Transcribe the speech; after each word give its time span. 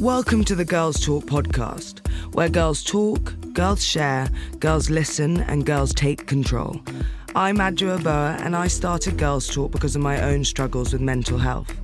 Welcome 0.00 0.44
to 0.44 0.54
the 0.54 0.66
Gurls 0.66 1.02
Talk 1.02 1.24
podcast, 1.24 2.06
where 2.34 2.50
girls 2.50 2.84
talk, 2.84 3.32
girls 3.54 3.82
share, 3.82 4.28
girls 4.58 4.90
listen, 4.90 5.40
and 5.40 5.64
girls 5.64 5.94
take 5.94 6.26
control. 6.26 6.82
I'm 7.34 7.56
Adwoa 7.56 8.00
Aboah, 8.00 8.38
and 8.42 8.54
I 8.54 8.66
started 8.66 9.16
Gurls 9.16 9.48
Talk 9.48 9.72
because 9.72 9.96
of 9.96 10.02
my 10.02 10.20
own 10.20 10.44
struggles 10.44 10.92
with 10.92 11.00
mental 11.00 11.38
health. 11.38 11.74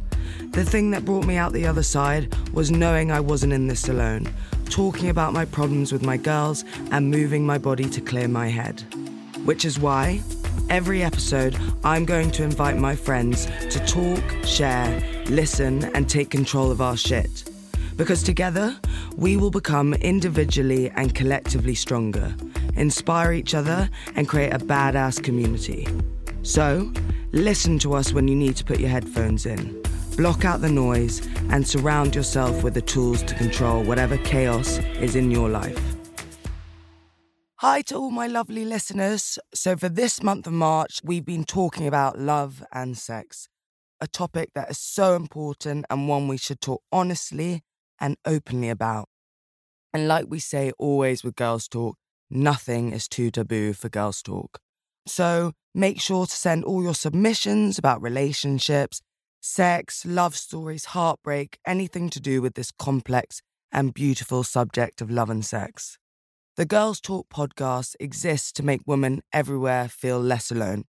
The 0.51 0.63
thing 0.63 0.91
that 0.91 1.07
brought 1.07 1.25
me 1.25 1.39
out 1.39 1.55
the 1.55 1.67
other 1.67 1.83
side 1.83 2.37
was 2.53 2.71
knowing 2.71 3.11
I 3.11 3.19
wasn't 3.19 3.55
in 3.55 3.67
this 3.67 3.89
alone, 3.89 4.29
talking 4.69 5.09
about 5.09 5.33
my 5.33 5.47
problems 5.47 5.91
with 5.91 6.03
my 6.03 6.19
girls, 6.19 6.67
and 6.91 7.11
moving 7.11 7.47
my 7.47 7.57
body 7.57 7.89
to 7.89 8.01
clear 8.03 8.29
my 8.29 8.49
head. 8.49 8.83
Which 9.47 9.65
is 9.65 9.79
why, 9.79 10.21
every 10.69 11.03
episode, 11.03 11.57
I'm 11.83 12.05
going 12.05 12.31
to 12.33 12.45
invite 12.45 12.77
my 12.77 12.95
friends 12.95 13.47
to 13.71 13.79
talk, 13.87 14.23
share, 14.45 15.01
listen, 15.31 15.85
and 15.95 16.11
take 16.11 16.29
control 16.29 16.71
of 16.71 16.83
our 16.83 16.99
shit. 16.99 17.49
Because 17.97 18.23
together, 18.23 18.79
we 19.17 19.37
will 19.37 19.51
become 19.51 19.95
individually 19.95 20.91
and 20.91 21.15
collectively 21.15 21.75
stronger, 21.75 22.35
inspire 22.75 23.33
each 23.33 23.55
other, 23.55 23.89
and 24.15 24.29
create 24.29 24.53
a 24.53 24.59
badass 24.59 25.23
community. 25.23 25.87
So, 26.43 26.93
listen 27.33 27.79
to 27.81 27.95
us 27.95 28.13
when 28.13 28.29
you 28.29 28.35
need 28.35 28.57
to 28.57 28.65
put 28.65 28.81
your 28.81 28.89
headphones 28.89 29.47
in. 29.47 29.83
Block 30.17 30.45
out 30.45 30.61
the 30.61 30.71
noise 30.71 31.27
and 31.51 31.67
surround 31.67 32.15
yourself 32.15 32.63
with 32.63 32.75
the 32.75 32.83
tools 32.83 33.23
to 33.25 33.35
control 33.35 33.83
whatever 33.83 34.17
chaos 34.19 34.79
is 35.01 35.15
in 35.15 35.31
your 35.31 35.49
life. 35.49 35.79
Hi 37.57 37.83
to 37.83 37.97
all 37.97 38.11
my 38.11 38.27
lovely 38.27 38.65
listeners. 38.65 39.39
So, 39.55 39.77
for 39.77 39.89
this 39.89 40.23
month 40.23 40.47
of 40.47 40.53
March, 40.55 41.01
we've 41.05 41.25
been 41.25 41.45
talking 41.45 41.87
about 41.87 42.19
love 42.19 42.65
and 42.73 42.99
sex, 42.99 43.49
a 44.01 44.09
topic 44.09 44.51
that 44.55 44.71
is 44.71 44.79
so 44.79 45.15
important 45.15 45.85
and 45.89 46.09
one 46.09 46.27
we 46.27 46.39
should 46.39 46.61
talk 46.61 46.83
honestly 46.91 47.63
and 48.03 48.17
openly 48.27 48.69
about. 48.69 49.09
And 49.95 50.09
like 50.09 50.27
we 50.29 50.41
say 50.41 50.73
always 50.79 51.23
with 51.23 51.37
Gurls 51.37 51.69
Talk, 51.69 51.97
nothing 52.29 52.93
is 52.93 53.09
too 53.09 53.31
taboo 53.31 53.73
for 53.73 53.89
Gurls 53.89 54.23
Talk. 54.23 54.59
So 55.07 55.53
make 55.75 56.01
sure 56.01 56.27
to 56.27 56.33
send 56.33 56.65
all 56.65 56.83
your 56.83 56.95
submissions 56.95 57.79
about 57.79 58.03
relationships, 58.03 59.01
sex, 59.41 60.05
love 60.05 60.37
stories, 60.37 60.87
heartbreak, 60.87 61.59
anything 61.67 62.11
to 62.11 62.21
do 62.21 62.43
with 62.43 62.55
this 62.55 62.73
complex 62.73 63.41
and 63.71 63.95
beautiful 63.95 64.43
subject 64.43 65.01
of 65.01 65.11
love 65.11 65.31
and 65.31 65.45
sex. 65.45 65.97
The 66.57 66.67
Gurls 66.67 67.01
Talk 67.01 67.29
podcast 67.31 67.97
exists 67.99 68.53
to 68.53 68.63
make 68.63 68.83
women 68.87 69.23
everywhere 69.33 69.89
feel 69.89 70.21
less 70.21 70.51
alone. 70.51 70.85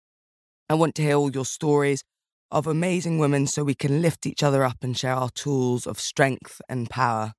I 0.69 0.73
want 0.73 0.95
to 0.95 1.01
hear 1.01 1.15
all 1.15 1.31
your 1.31 1.45
stories 1.45 2.03
of 2.51 2.67
amazing 2.67 3.17
women 3.17 3.47
so 3.47 3.63
we 3.63 3.75
can 3.75 4.01
lift 4.01 4.25
each 4.25 4.43
other 4.43 4.63
up 4.63 4.77
and 4.81 4.97
share 4.97 5.15
our 5.15 5.29
tools 5.29 5.87
of 5.87 5.99
strength 5.99 6.61
and 6.67 6.89
power. 6.89 7.33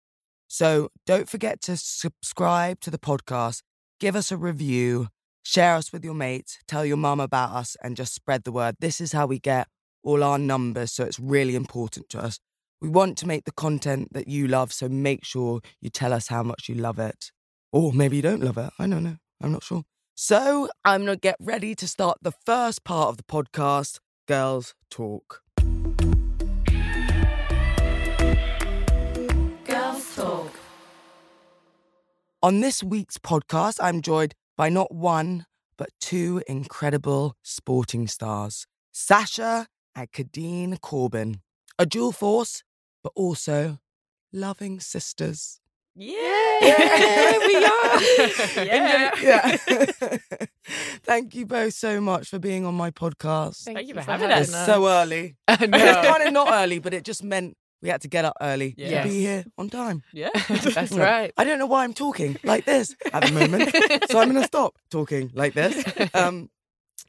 So 0.48 0.88
don't 1.06 1.28
forget 1.28 1.60
to 1.62 1.76
subscribe 1.76 2.80
to 2.80 2.90
the 2.90 2.98
podcast, 2.98 3.62
give 4.00 4.16
us 4.16 4.32
a 4.32 4.36
review, 4.36 5.08
share 5.42 5.74
us 5.74 5.92
with 5.92 6.04
your 6.04 6.14
mates, 6.14 6.58
tell 6.66 6.84
your 6.84 6.96
mum 6.96 7.20
about 7.20 7.52
us, 7.52 7.76
and 7.82 7.96
just 7.96 8.14
spread 8.14 8.44
the 8.44 8.52
word. 8.52 8.76
This 8.80 9.00
is 9.00 9.12
how 9.12 9.26
we 9.26 9.38
get 9.38 9.68
all 10.02 10.22
our 10.22 10.38
numbers, 10.38 10.92
so 10.92 11.04
it's 11.04 11.20
really 11.20 11.54
important 11.54 12.08
to 12.10 12.20
us. 12.22 12.38
We 12.80 12.88
want 12.88 13.16
to 13.18 13.26
make 13.26 13.44
the 13.44 13.52
content 13.52 14.12
that 14.12 14.28
you 14.28 14.48
love, 14.48 14.72
so 14.72 14.88
make 14.88 15.24
sure 15.24 15.60
you 15.80 15.88
tell 15.88 16.12
us 16.12 16.28
how 16.28 16.42
much 16.42 16.68
you 16.68 16.74
love 16.74 16.98
it. 16.98 17.30
Or 17.70 17.92
maybe 17.92 18.16
you 18.16 18.22
don't 18.22 18.42
love 18.42 18.58
it. 18.58 18.70
I 18.78 18.86
don't 18.86 19.04
know. 19.04 19.16
I'm 19.40 19.52
not 19.52 19.62
sure. 19.62 19.84
So 20.14 20.68
I'm 20.84 21.04
going 21.04 21.16
to 21.16 21.20
get 21.20 21.36
ready 21.40 21.74
to 21.76 21.88
start 21.88 22.18
the 22.22 22.32
first 22.44 22.84
part 22.84 23.08
of 23.08 23.16
the 23.16 23.22
podcast 23.22 23.98
Gurls 24.28 24.74
Talk. 24.88 25.42
Gurls 29.64 30.14
Talk. 30.14 30.52
On 32.40 32.60
this 32.60 32.84
week's 32.84 33.18
podcast, 33.18 33.78
I'm 33.82 34.00
joined 34.00 34.34
by 34.56 34.68
not 34.68 34.94
one, 34.94 35.46
but 35.76 35.88
two 36.00 36.40
incredible 36.46 37.34
sporting 37.42 38.06
stars 38.06 38.66
Sasha 38.92 39.66
and 39.96 40.12
Kadeen 40.12 40.80
Corbin. 40.80 41.40
A 41.76 41.84
dual 41.84 42.12
force, 42.12 42.62
but 43.02 43.12
also 43.16 43.78
loving 44.32 44.78
sisters. 44.78 45.61
Yeah, 45.96 46.58
Yeah. 46.62 47.38
we 47.46 47.56
are. 47.56 48.64
Yeah. 48.64 49.10
Yeah. 49.22 49.56
Thank 51.04 51.34
you 51.34 51.44
both 51.46 51.74
so 51.74 52.00
much 52.00 52.28
for 52.28 52.38
being 52.38 52.64
on 52.64 52.74
my 52.74 52.90
podcast. 52.90 53.64
Thank, 53.64 53.86
you 53.88 53.94
for 53.94 54.00
having 54.00 54.30
us. 54.30 54.48
It's 54.48 54.66
so 54.66 54.86
early. 54.88 55.36
I 55.48 55.54
It's 55.60 56.06
kind 56.08 56.22
of 56.26 56.32
not 56.32 56.48
early, 56.50 56.78
but 56.78 56.94
it 56.94 57.04
just 57.04 57.22
meant 57.22 57.56
we 57.82 57.88
had 57.88 58.00
to 58.02 58.08
get 58.08 58.24
up 58.24 58.36
early 58.40 58.74
Yes. 58.78 59.04
to 59.04 59.10
be 59.12 59.18
here 59.20 59.44
on 59.58 59.68
time. 59.68 60.02
Yeah, 60.12 60.30
that's 60.48 60.92
right. 60.92 61.32
I 61.36 61.44
don't 61.44 61.58
know 61.58 61.66
why 61.66 61.84
I'm 61.84 61.92
talking 61.94 62.36
like 62.44 62.64
this 62.64 62.94
at 63.12 63.24
the 63.24 63.32
moment, 63.32 63.74
so 64.10 64.20
I'm 64.20 64.30
going 64.30 64.40
to 64.40 64.46
stop 64.46 64.76
talking 64.90 65.30
like 65.34 65.54
this. 65.54 65.82
Um, 66.14 66.48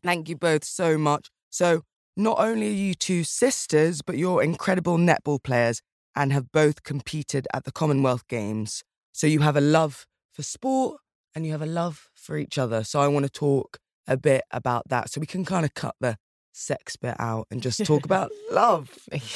thank 0.04 0.28
you 0.30 0.36
both 0.36 0.66
so 0.66 0.98
much. 0.98 1.30
So, 1.52 1.84
not 2.18 2.40
only 2.40 2.68
are 2.70 2.72
you 2.72 2.96
two 2.96 3.24
sisters, 3.24 4.02
but 4.02 4.18
you're 4.18 4.42
incredible 4.42 4.98
netball 4.98 5.42
players 5.44 5.82
and 6.16 6.32
have 6.34 6.52
both 6.52 6.84
competed 6.84 7.48
at 7.54 7.64
the 7.66 7.72
Commonwealth 7.72 8.28
Games. 8.28 8.84
So, 9.12 9.28
you 9.28 9.40
have 9.42 9.56
a 9.56 9.62
love 9.62 10.06
for 10.32 10.44
sport 10.44 11.00
and 11.36 11.46
you 11.46 11.52
have 11.52 11.62
a 11.62 11.68
love 11.68 12.10
for 12.16 12.38
each 12.38 12.58
other. 12.58 12.84
So, 12.84 13.00
I 13.00 13.08
want 13.08 13.26
to 13.26 13.32
talk 13.32 13.78
a 14.08 14.18
bit 14.18 14.44
about 14.52 14.90
that 14.90 15.10
so 15.10 15.22
we 15.22 15.28
can 15.28 15.46
kind 15.46 15.66
of 15.66 15.74
cut 15.74 15.96
the 16.00 16.18
sex 16.52 16.96
bit 16.96 17.16
out 17.20 17.48
and 17.50 17.62
just 17.62 17.84
talk 17.86 18.06
about 18.06 18.32
love. 18.52 18.90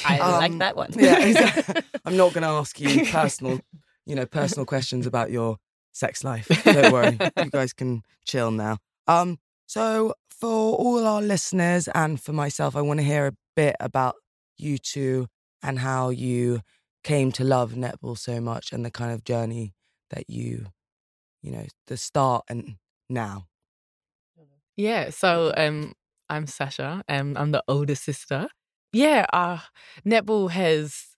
I 0.06 0.18
Um, 0.18 0.32
like 0.32 0.58
that 0.58 0.76
one. 0.76 0.90
Yeah, 0.94 1.18
exactly. 1.24 1.82
I'm 2.04 2.16
not 2.16 2.32
going 2.32 2.42
to 2.42 2.48
ask 2.48 2.78
you 2.80 3.06
personal, 3.06 3.60
you 4.06 4.14
know, 4.14 4.26
personal 4.26 4.64
questions 4.66 5.06
about 5.06 5.30
your 5.30 5.56
sex 5.92 6.22
life. 6.22 6.46
Don't 6.64 6.92
worry, 6.92 7.18
you 7.42 7.50
guys 7.50 7.72
can 7.72 8.02
chill 8.24 8.50
now. 8.52 8.78
Um, 9.08 9.38
so 9.66 10.14
for 10.28 10.76
all 10.76 11.04
our 11.06 11.20
listeners 11.20 11.88
and 11.88 12.20
for 12.20 12.32
myself, 12.32 12.76
I 12.76 12.82
want 12.82 13.00
to 13.00 13.04
hear 13.04 13.26
a 13.26 13.32
bit 13.56 13.74
about 13.80 14.14
you 14.56 14.78
two 14.78 15.26
and 15.62 15.78
how 15.80 16.10
you 16.10 16.60
came 17.04 17.32
to 17.32 17.44
love 17.44 17.72
netball 17.72 18.18
so 18.18 18.40
much 18.40 18.72
and 18.72 18.84
the 18.84 18.90
kind 18.90 19.12
of 19.12 19.24
journey 19.24 19.74
that 20.10 20.28
you, 20.28 20.66
you 21.42 21.52
know, 21.52 21.66
the 21.86 21.96
start 21.96 22.44
and 22.48 22.76
now. 23.08 23.46
Yeah, 24.76 25.10
so 25.10 25.52
um, 25.56 25.92
I'm 26.28 26.46
Sasha. 26.46 27.02
Um, 27.08 27.36
I'm 27.36 27.50
the 27.50 27.62
older 27.66 27.94
sister. 27.96 28.48
Yeah, 28.92 29.26
uh, 29.32 29.58
netball 30.06 30.50
has 30.50 31.08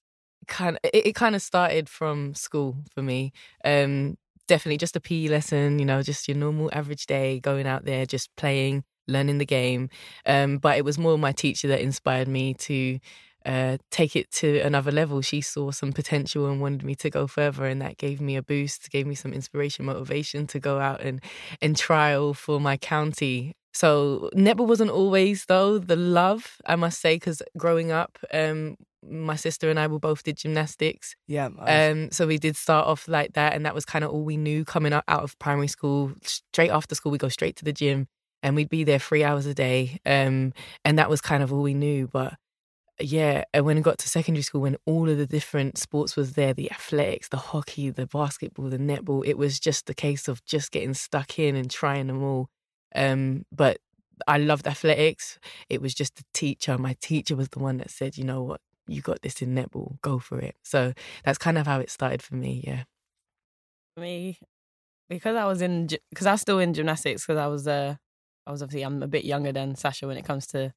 kind 0.48 0.76
of 0.76 0.90
it, 0.92 1.08
it 1.08 1.14
kind 1.14 1.34
of 1.36 1.42
started 1.42 1.88
from 1.88 2.34
school 2.34 2.76
for 2.94 3.02
me. 3.02 3.32
Um, 3.64 4.16
definitely 4.48 4.78
just 4.78 4.96
a 4.96 5.00
PE 5.00 5.28
lesson, 5.28 5.78
you 5.78 5.84
know, 5.84 6.02
just 6.02 6.26
your 6.26 6.36
normal 6.36 6.70
average 6.72 7.06
day, 7.06 7.38
going 7.40 7.66
out 7.66 7.84
there, 7.84 8.06
just 8.06 8.34
playing, 8.36 8.82
learning 9.06 9.38
the 9.38 9.46
game. 9.46 9.90
Um, 10.26 10.58
but 10.58 10.76
it 10.78 10.84
was 10.84 10.98
more 10.98 11.16
my 11.18 11.32
teacher 11.32 11.68
that 11.68 11.80
inspired 11.80 12.28
me 12.28 12.54
to 12.54 12.98
uh, 13.44 13.78
take 13.90 14.16
it 14.16 14.30
to 14.32 14.58
another 14.60 14.90
level. 14.90 15.22
She 15.22 15.40
saw 15.40 15.70
some 15.70 15.92
potential 15.92 16.46
and 16.46 16.60
wanted 16.60 16.84
me 16.84 16.94
to 16.96 17.10
go 17.10 17.26
further, 17.26 17.66
and 17.66 17.80
that 17.82 17.96
gave 17.96 18.20
me 18.20 18.36
a 18.36 18.42
boost, 18.42 18.90
gave 18.90 19.06
me 19.06 19.14
some 19.14 19.32
inspiration, 19.32 19.84
motivation 19.84 20.46
to 20.48 20.60
go 20.60 20.78
out 20.78 21.00
and 21.00 21.20
and 21.60 21.76
trial 21.76 22.34
for 22.34 22.60
my 22.60 22.76
county. 22.76 23.54
So 23.72 24.30
netball 24.34 24.66
wasn't 24.66 24.90
always 24.90 25.44
though 25.46 25.78
the 25.78 25.96
love, 25.96 26.56
I 26.66 26.76
must 26.76 27.00
say, 27.00 27.16
because 27.16 27.42
growing 27.56 27.92
up, 27.92 28.18
um, 28.32 28.76
my 29.02 29.36
sister 29.36 29.70
and 29.70 29.78
I 29.78 29.86
we 29.86 29.98
both 29.98 30.22
did 30.22 30.36
gymnastics. 30.36 31.14
Yeah. 31.26 31.48
Um, 31.58 32.10
so 32.10 32.26
we 32.26 32.38
did 32.38 32.56
start 32.56 32.86
off 32.86 33.08
like 33.08 33.32
that, 33.34 33.54
and 33.54 33.64
that 33.64 33.74
was 33.74 33.84
kind 33.84 34.04
of 34.04 34.10
all 34.10 34.24
we 34.24 34.36
knew 34.36 34.64
coming 34.64 34.92
up 34.92 35.04
out 35.08 35.22
of 35.22 35.38
primary 35.38 35.68
school. 35.68 36.12
Straight 36.24 36.70
after 36.70 36.94
school, 36.94 37.12
we 37.12 37.18
go 37.18 37.28
straight 37.28 37.56
to 37.56 37.64
the 37.64 37.72
gym, 37.72 38.08
and 38.42 38.56
we'd 38.56 38.68
be 38.68 38.84
there 38.84 38.98
three 38.98 39.24
hours 39.24 39.46
a 39.46 39.54
day. 39.54 39.98
Um, 40.04 40.52
and 40.84 40.98
that 40.98 41.08
was 41.08 41.20
kind 41.20 41.42
of 41.42 41.52
all 41.52 41.62
we 41.62 41.74
knew. 41.74 42.08
But 42.08 42.34
yeah, 43.04 43.44
and 43.52 43.64
when 43.64 43.78
I 43.78 43.80
got 43.80 43.98
to 43.98 44.08
secondary 44.08 44.42
school, 44.42 44.62
when 44.62 44.76
all 44.86 45.08
of 45.08 45.18
the 45.18 45.26
different 45.26 45.78
sports 45.78 46.16
was 46.16 46.32
there, 46.32 46.54
the 46.54 46.70
athletics, 46.70 47.28
the 47.28 47.36
hockey, 47.36 47.90
the 47.90 48.06
basketball, 48.06 48.68
the 48.68 48.78
netball, 48.78 49.26
it 49.26 49.38
was 49.38 49.60
just 49.60 49.88
a 49.90 49.94
case 49.94 50.28
of 50.28 50.44
just 50.44 50.70
getting 50.70 50.94
stuck 50.94 51.38
in 51.38 51.56
and 51.56 51.70
trying 51.70 52.06
them 52.06 52.22
all. 52.22 52.48
Um, 52.94 53.44
but 53.52 53.78
I 54.26 54.38
loved 54.38 54.66
athletics. 54.66 55.38
It 55.68 55.80
was 55.80 55.94
just 55.94 56.16
the 56.16 56.24
teacher. 56.34 56.78
My 56.78 56.96
teacher 57.00 57.36
was 57.36 57.48
the 57.50 57.58
one 57.58 57.78
that 57.78 57.90
said, 57.90 58.18
you 58.18 58.24
know 58.24 58.42
what, 58.42 58.60
you 58.86 59.02
got 59.02 59.22
this 59.22 59.40
in 59.40 59.54
netball, 59.54 60.00
go 60.02 60.18
for 60.18 60.38
it. 60.38 60.56
So 60.62 60.92
that's 61.24 61.38
kind 61.38 61.58
of 61.58 61.66
how 61.66 61.80
it 61.80 61.90
started 61.90 62.22
for 62.22 62.34
me. 62.34 62.62
Yeah. 62.66 62.84
me 63.96 64.38
because 65.08 65.36
I 65.36 65.44
was 65.44 65.60
in 65.60 65.88
because 66.10 66.26
I 66.26 66.32
was 66.32 66.40
still 66.40 66.60
in 66.60 66.72
gymnastics 66.72 67.26
because 67.26 67.38
I 67.38 67.48
was 67.48 67.66
uh 67.66 67.96
I 68.46 68.50
was 68.50 68.62
obviously 68.62 68.84
I'm 68.84 69.02
a 69.02 69.08
bit 69.08 69.24
younger 69.24 69.52
than 69.52 69.74
Sasha 69.74 70.06
when 70.06 70.16
it 70.16 70.24
comes 70.24 70.46
to 70.48 70.72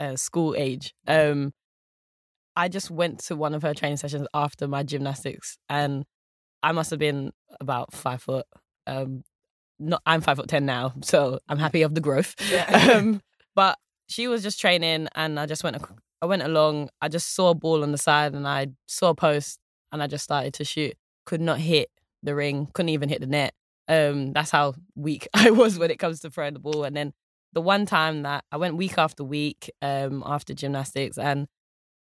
uh, 0.00 0.16
school 0.16 0.54
age. 0.56 0.94
Um, 1.06 1.52
I 2.58 2.66
just 2.66 2.90
went 2.90 3.20
to 3.26 3.36
one 3.36 3.54
of 3.54 3.62
her 3.62 3.72
training 3.72 3.98
sessions 3.98 4.26
after 4.34 4.66
my 4.66 4.82
gymnastics, 4.82 5.58
and 5.68 6.04
I 6.60 6.72
must 6.72 6.90
have 6.90 6.98
been 6.98 7.30
about 7.60 7.92
five 7.92 8.20
foot. 8.20 8.46
Um, 8.84 9.22
not 9.78 10.02
I'm 10.04 10.20
five 10.20 10.38
foot 10.38 10.48
ten 10.48 10.66
now, 10.66 10.92
so 11.02 11.38
I'm 11.48 11.58
happy 11.58 11.82
of 11.82 11.94
the 11.94 12.00
growth. 12.00 12.34
um, 12.90 13.22
but 13.54 13.78
she 14.08 14.26
was 14.26 14.42
just 14.42 14.60
training, 14.60 15.06
and 15.14 15.38
I 15.38 15.46
just 15.46 15.62
went. 15.62 15.76
I 16.20 16.26
went 16.26 16.42
along. 16.42 16.88
I 17.00 17.06
just 17.06 17.32
saw 17.32 17.50
a 17.50 17.54
ball 17.54 17.84
on 17.84 17.92
the 17.92 17.98
side, 17.98 18.34
and 18.34 18.46
I 18.46 18.66
saw 18.86 19.10
a 19.10 19.14
post. 19.14 19.60
and 19.92 20.02
I 20.02 20.08
just 20.08 20.24
started 20.24 20.52
to 20.54 20.64
shoot. 20.64 20.94
Could 21.26 21.40
not 21.40 21.60
hit 21.60 21.90
the 22.24 22.34
ring, 22.34 22.66
couldn't 22.72 22.88
even 22.88 23.08
hit 23.08 23.20
the 23.20 23.28
net. 23.28 23.54
Um, 23.86 24.32
that's 24.32 24.50
how 24.50 24.74
weak 24.96 25.28
I 25.34 25.52
was 25.52 25.78
when 25.78 25.92
it 25.92 26.00
comes 26.00 26.18
to 26.20 26.30
throwing 26.30 26.54
the 26.54 26.58
ball. 26.58 26.82
And 26.82 26.96
then 26.96 27.12
the 27.52 27.60
one 27.60 27.86
time 27.86 28.22
that 28.22 28.42
I 28.50 28.56
went 28.56 28.76
week 28.76 28.98
after 28.98 29.22
week 29.22 29.70
um, 29.80 30.24
after 30.26 30.54
gymnastics, 30.54 31.18
and 31.18 31.46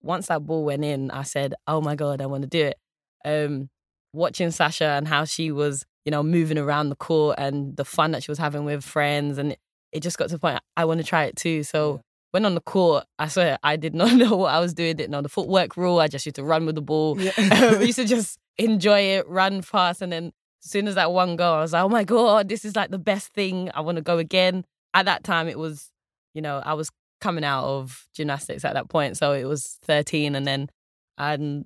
once 0.03 0.27
that 0.27 0.45
ball 0.47 0.65
went 0.65 0.85
in, 0.85 1.11
I 1.11 1.23
said, 1.23 1.55
"Oh 1.67 1.81
my 1.81 1.95
god, 1.95 2.21
I 2.21 2.27
want 2.27 2.43
to 2.43 2.49
do 2.49 2.65
it." 2.67 2.79
Um, 3.25 3.69
watching 4.13 4.51
Sasha 4.51 4.85
and 4.85 5.09
how 5.09 5.25
she 5.25 5.51
was, 5.51 5.85
you 6.05 6.11
know, 6.11 6.23
moving 6.23 6.59
around 6.59 6.89
the 6.89 6.97
court 6.97 7.37
and 7.39 7.77
the 7.77 7.85
fun 7.85 8.13
that 8.13 8.23
she 8.23 8.31
was 8.31 8.39
having 8.39 8.65
with 8.65 8.85
friends, 8.85 9.39
and 9.39 9.53
it, 9.53 9.59
it 9.93 10.01
just 10.01 10.19
got 10.19 10.29
to 10.29 10.35
the 10.35 10.39
point 10.39 10.61
I 10.77 10.85
want 10.85 11.01
to 11.01 11.07
try 11.07 11.25
it 11.25 11.37
too. 11.37 11.63
So. 11.63 11.95
Yeah. 11.95 12.01
When 12.33 12.47
on 12.47 12.55
the 12.55 12.63
court, 12.63 13.05
I 13.19 13.29
swear 13.29 13.59
I 13.63 13.77
did 13.77 13.95
not 14.03 14.15
know 14.15 14.37
what 14.37 14.55
I 14.55 14.59
was 14.59 14.73
doing. 14.73 14.97
Didn't 14.97 15.11
know 15.11 15.21
the 15.21 15.29
footwork 15.29 15.77
rule. 15.77 15.99
I 16.01 16.09
just 16.09 16.25
used 16.25 16.37
to 16.37 16.43
run 16.43 16.65
with 16.65 16.77
the 16.77 16.81
ball. 16.81 17.21
Yeah. 17.21 17.33
um, 17.77 17.83
used 17.83 17.99
to 17.99 18.05
just 18.07 18.39
enjoy 18.57 19.01
it, 19.01 19.29
run 19.29 19.61
fast, 19.61 20.01
and 20.01 20.11
then 20.11 20.33
as 20.65 20.71
soon 20.71 20.89
as 20.89 20.95
that 20.95 21.13
one 21.13 21.37
goal, 21.37 21.57
I 21.57 21.61
was 21.61 21.75
like, 21.75 21.85
"Oh 21.85 21.91
my 21.91 22.05
god, 22.05 22.49
this 22.49 22.65
is 22.65 22.75
like 22.75 22.91
the 22.91 22.99
best 22.99 23.35
thing. 23.35 23.71
I 23.75 23.83
want 23.83 23.97
to 23.97 24.03
go 24.03 24.17
again." 24.17 24.65
At 24.95 25.05
that 25.05 25.25
time, 25.25 25.49
it 25.49 25.59
was, 25.59 25.91
you 26.35 26.43
know, 26.43 26.63
I 26.65 26.73
was 26.75 26.91
coming 27.23 27.45
out 27.45 27.65
of 27.65 28.07
gymnastics 28.15 28.65
at 28.65 28.75
that 28.75 28.91
point, 28.91 29.17
so 29.17 29.33
it 29.33 29.45
was 29.45 29.79
13, 29.87 30.35
and 30.35 30.47
then 30.47 30.69
and 31.17 31.65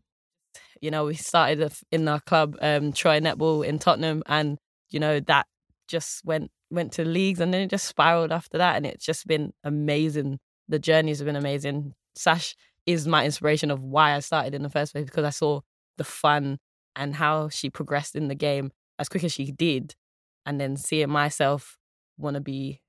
you 0.81 0.91
know, 0.91 1.07
we 1.07 1.15
started 1.15 1.73
in 1.91 2.07
our 2.09 2.21
club, 2.21 2.57
um, 2.61 2.93
Troy 2.93 3.21
Netball 3.21 3.67
in 3.67 3.79
Tottenham, 3.79 4.23
and 4.27 4.59
you 4.91 5.01
know 5.01 5.21
that 5.21 5.47
just 5.89 6.25
went 6.25 6.51
went 6.71 6.93
to 6.93 7.05
leagues, 7.05 7.41
and 7.41 7.53
then 7.53 7.63
it 7.63 7.71
just 7.71 7.87
spiraled 7.87 8.33
after 8.33 8.59
that, 8.59 8.77
and 8.77 8.87
it's 8.87 9.05
just 9.05 9.27
been 9.27 9.53
amazing. 9.65 10.39
The 10.69 10.79
journeys 10.79 11.19
have 11.19 11.27
been 11.27 11.37
amazing. 11.37 11.95
Sash 12.15 12.55
is 12.87 13.07
my 13.07 13.25
inspiration 13.25 13.71
of 13.71 13.83
why 13.83 14.15
I 14.15 14.21
started 14.21 14.55
in 14.55 14.63
the 14.63 14.71
first 14.71 14.93
place 14.93 15.07
because 15.07 15.25
I 15.25 15.31
saw 15.31 15.61
the 15.99 16.05
fun 16.05 16.59
and 16.95 17.15
how 17.15 17.49
she 17.49 17.69
progressed 17.69 18.15
in 18.15 18.29
the 18.29 18.35
game 18.35 18.71
as 18.99 19.09
quick 19.09 19.25
as 19.25 19.33
she 19.33 19.53
did, 19.53 19.95
and 20.45 20.61
then 20.61 20.77
seeing 20.77 21.11
myself 21.11 21.79
want 22.19 22.35
to 22.35 22.41
be 22.41 22.81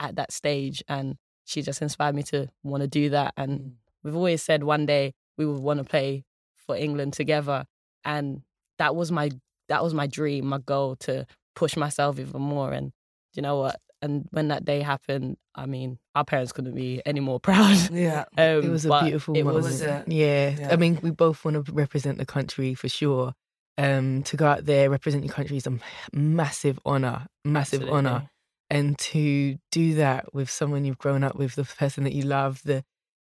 at 0.00 0.16
that 0.16 0.32
stage, 0.32 0.82
and 0.88 1.16
she 1.48 1.62
just 1.62 1.80
inspired 1.80 2.14
me 2.14 2.22
to 2.24 2.48
want 2.62 2.82
to 2.82 2.86
do 2.86 3.08
that. 3.10 3.32
And 3.36 3.60
mm. 3.60 3.72
we've 4.02 4.14
always 4.14 4.42
said 4.42 4.62
one 4.62 4.84
day 4.84 5.14
we 5.38 5.46
would 5.46 5.60
want 5.60 5.78
to 5.78 5.84
play 5.84 6.24
for 6.56 6.76
England 6.76 7.14
together. 7.14 7.64
And 8.04 8.42
that 8.78 8.94
was 8.94 9.10
my 9.10 9.30
that 9.68 9.82
was 9.82 9.94
my 9.94 10.06
dream, 10.06 10.46
my 10.46 10.58
goal 10.58 10.96
to 10.96 11.26
push 11.56 11.76
myself 11.76 12.18
even 12.18 12.42
more. 12.42 12.72
And 12.72 12.92
you 13.32 13.42
know 13.42 13.58
what? 13.58 13.80
And 14.02 14.28
when 14.30 14.48
that 14.48 14.64
day 14.64 14.82
happened, 14.82 15.38
I 15.54 15.66
mean, 15.66 15.98
our 16.14 16.24
parents 16.24 16.52
couldn't 16.52 16.74
be 16.74 17.00
any 17.06 17.20
more 17.20 17.40
proud. 17.48 17.90
Yeah, 17.90 18.24
um, 18.36 18.62
it 18.62 18.68
was 18.68 18.84
a 18.84 19.00
beautiful 19.02 19.34
it 19.34 19.44
moment. 19.44 19.64
Was, 19.64 19.82
yeah. 19.82 20.02
yeah. 20.06 20.68
I 20.70 20.76
mean, 20.76 20.98
we 21.02 21.10
both 21.10 21.44
want 21.44 21.64
to 21.64 21.72
represent 21.72 22.18
the 22.18 22.26
country 22.26 22.74
for 22.74 22.88
sure. 22.88 23.32
Um, 23.78 24.24
to 24.24 24.36
go 24.36 24.44
out 24.44 24.64
there, 24.64 24.90
represent 24.90 25.24
your 25.24 25.32
country 25.32 25.56
is 25.56 25.68
a 25.68 25.78
massive 26.12 26.80
honor, 26.84 27.28
massive 27.44 27.82
Absolutely. 27.82 27.96
honor, 27.96 28.30
and 28.70 28.98
to 28.98 29.58
do 29.70 29.94
that 29.94 30.34
with 30.34 30.50
someone 30.50 30.84
you've 30.84 30.98
grown 30.98 31.24
up 31.24 31.36
with, 31.36 31.54
the 31.54 31.64
person 31.64 32.04
that 32.04 32.12
you 32.12 32.22
love, 32.22 32.60
the 32.64 32.84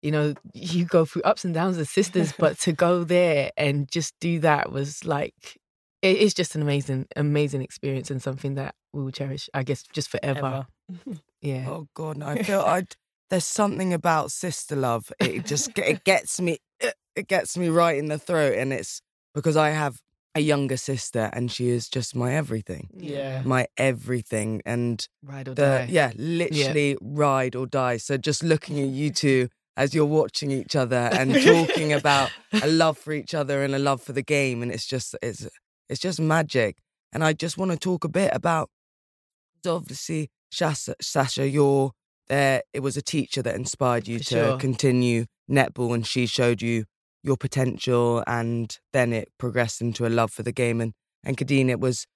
you 0.03 0.11
know, 0.11 0.35
you 0.53 0.85
go 0.85 1.05
through 1.05 1.23
ups 1.23 1.45
and 1.45 1.55
downs 1.55 1.79
as 1.79 1.91
sisters, 1.91 2.33
but 2.39 2.59
to 2.61 2.73
go 2.73 3.05
there 3.05 3.51
and 3.57 3.91
just 3.91 4.15
do 4.21 4.39
that 4.41 4.71
was 4.71 5.05
like, 5.05 5.59
it 6.03 6.19
is 6.19 6.35
just 6.35 6.55
an 6.55 6.63
amazing, 6.63 7.07
amazing 7.17 7.63
experience 7.63 8.11
and 8.11 8.23
something 8.23 8.55
that 8.55 8.75
we 8.93 9.03
will 9.03 9.11
cherish, 9.11 9.49
I 9.53 9.63
guess, 9.63 9.83
just 9.93 10.09
forever. 10.09 10.67
yeah. 11.41 11.65
Oh 11.69 11.89
God, 11.95 12.19
no, 12.19 12.27
I 12.27 12.43
feel 12.43 12.61
I. 12.67 12.87
There's 13.29 13.45
something 13.45 13.93
about 13.93 14.31
sister 14.31 14.77
love. 14.77 15.11
It 15.19 15.47
just 15.47 15.77
it 15.77 16.05
gets 16.05 16.41
me. 16.41 16.59
It 17.17 17.27
gets 17.27 17.57
me 17.59 17.69
right 17.69 17.97
in 17.97 18.07
the 18.07 18.19
throat, 18.19 18.55
and 18.57 18.73
it's 18.73 19.01
because 19.35 19.57
I 19.57 19.71
have 19.71 19.99
a 20.37 20.41
younger 20.41 20.77
sister, 20.77 21.31
and 21.33 21.51
she 21.51 21.71
is 21.71 21.89
just 21.89 22.15
my 22.15 22.35
everything. 22.35 22.91
Yeah, 22.95 23.43
my 23.45 23.67
everything, 23.77 24.63
and 24.67 25.07
ride 25.23 25.49
or 25.49 25.55
the, 25.55 25.63
die. 25.63 25.89
Yeah, 25.91 26.13
literally 26.17 26.91
yeah. 26.91 26.97
ride 27.01 27.57
or 27.57 27.67
die. 27.67 27.97
So 27.97 28.17
just 28.19 28.43
looking 28.43 28.79
at 28.79 28.89
you 28.89 29.11
two 29.11 29.49
as 29.77 29.95
you're 29.95 30.05
watching 30.05 30.51
each 30.51 30.77
other 30.77 31.09
and 31.13 31.35
talking 31.35 31.93
about 31.93 32.31
a 32.63 32.67
love 32.83 32.99
for 32.99 33.13
each 33.13 33.35
other 33.35 33.63
and 33.63 33.75
a 33.75 33.79
love 33.79 34.03
for 34.03 34.13
the 34.13 34.23
game 34.23 34.63
and 34.63 34.73
it's 34.73 34.87
just 34.87 35.15
it's 35.21 35.47
it's 35.91 36.01
just 36.01 36.19
magic 36.19 36.79
and 37.13 37.23
i 37.23 37.35
just 37.35 37.59
want 37.59 37.71
to 37.71 37.77
talk 37.77 38.03
a 38.03 38.09
bit 38.09 38.31
about 38.33 38.71
obviously 39.67 40.31
sasha, 40.51 40.95
sasha 41.01 41.47
you're 41.47 41.93
there 42.29 42.63
it 42.73 42.81
was 42.81 42.97
a 42.97 43.03
teacher 43.03 43.43
that 43.43 43.55
inspired 43.55 44.09
you 44.09 44.19
for 44.19 44.25
to 44.25 44.31
sure. 44.31 44.57
continue 44.57 45.27
netball 45.51 45.95
and 45.95 46.07
she 46.07 46.25
showed 46.25 46.63
you 46.63 46.87
your 47.27 47.37
potential 47.37 48.23
and 48.27 48.79
then 48.93 49.13
it 49.13 49.29
progressed 49.39 49.81
into 49.81 50.07
a 50.07 50.09
love 50.09 50.31
for 50.31 50.43
the 50.43 50.53
game 50.53 50.81
and 50.81 50.93
and 51.25 51.37
Kadeen 51.37 51.69
it 51.69 51.81
was 51.81 52.07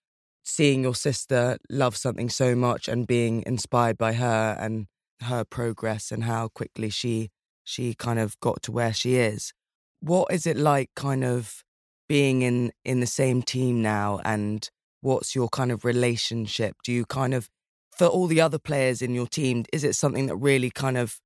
seeing 0.44 0.82
your 0.82 0.94
sister 0.94 1.58
love 1.68 1.96
something 1.96 2.30
so 2.30 2.54
much 2.54 2.88
and 2.88 3.06
being 3.06 3.42
inspired 3.46 3.98
by 3.98 4.12
her 4.14 4.56
and 4.58 4.86
her 5.22 5.44
progress 5.44 6.10
and 6.10 6.24
how 6.24 6.48
quickly 6.48 6.90
she 6.90 7.28
she 7.64 7.94
kind 7.94 8.18
of 8.18 8.38
got 8.40 8.62
to 8.62 8.72
where 8.72 8.92
she 8.92 9.16
is. 9.16 9.52
What 10.00 10.32
is 10.32 10.46
it 10.46 10.56
like 10.56 10.90
kind 10.96 11.24
of 11.24 11.62
being 12.08 12.42
in 12.42 12.72
in 12.84 13.00
the 13.00 13.06
same 13.06 13.42
team 13.42 13.82
now 13.82 14.20
and 14.24 14.68
what's 15.02 15.34
your 15.34 15.48
kind 15.48 15.72
of 15.72 15.84
relationship? 15.84 16.76
Do 16.84 16.92
you 16.92 17.04
kind 17.04 17.34
of 17.34 17.48
for 17.96 18.06
all 18.06 18.26
the 18.26 18.40
other 18.40 18.58
players 18.58 19.02
in 19.02 19.14
your 19.14 19.26
team, 19.26 19.64
is 19.72 19.84
it 19.84 19.94
something 19.94 20.26
that 20.26 20.36
really 20.36 20.70
kind 20.70 20.96
of 20.96 21.18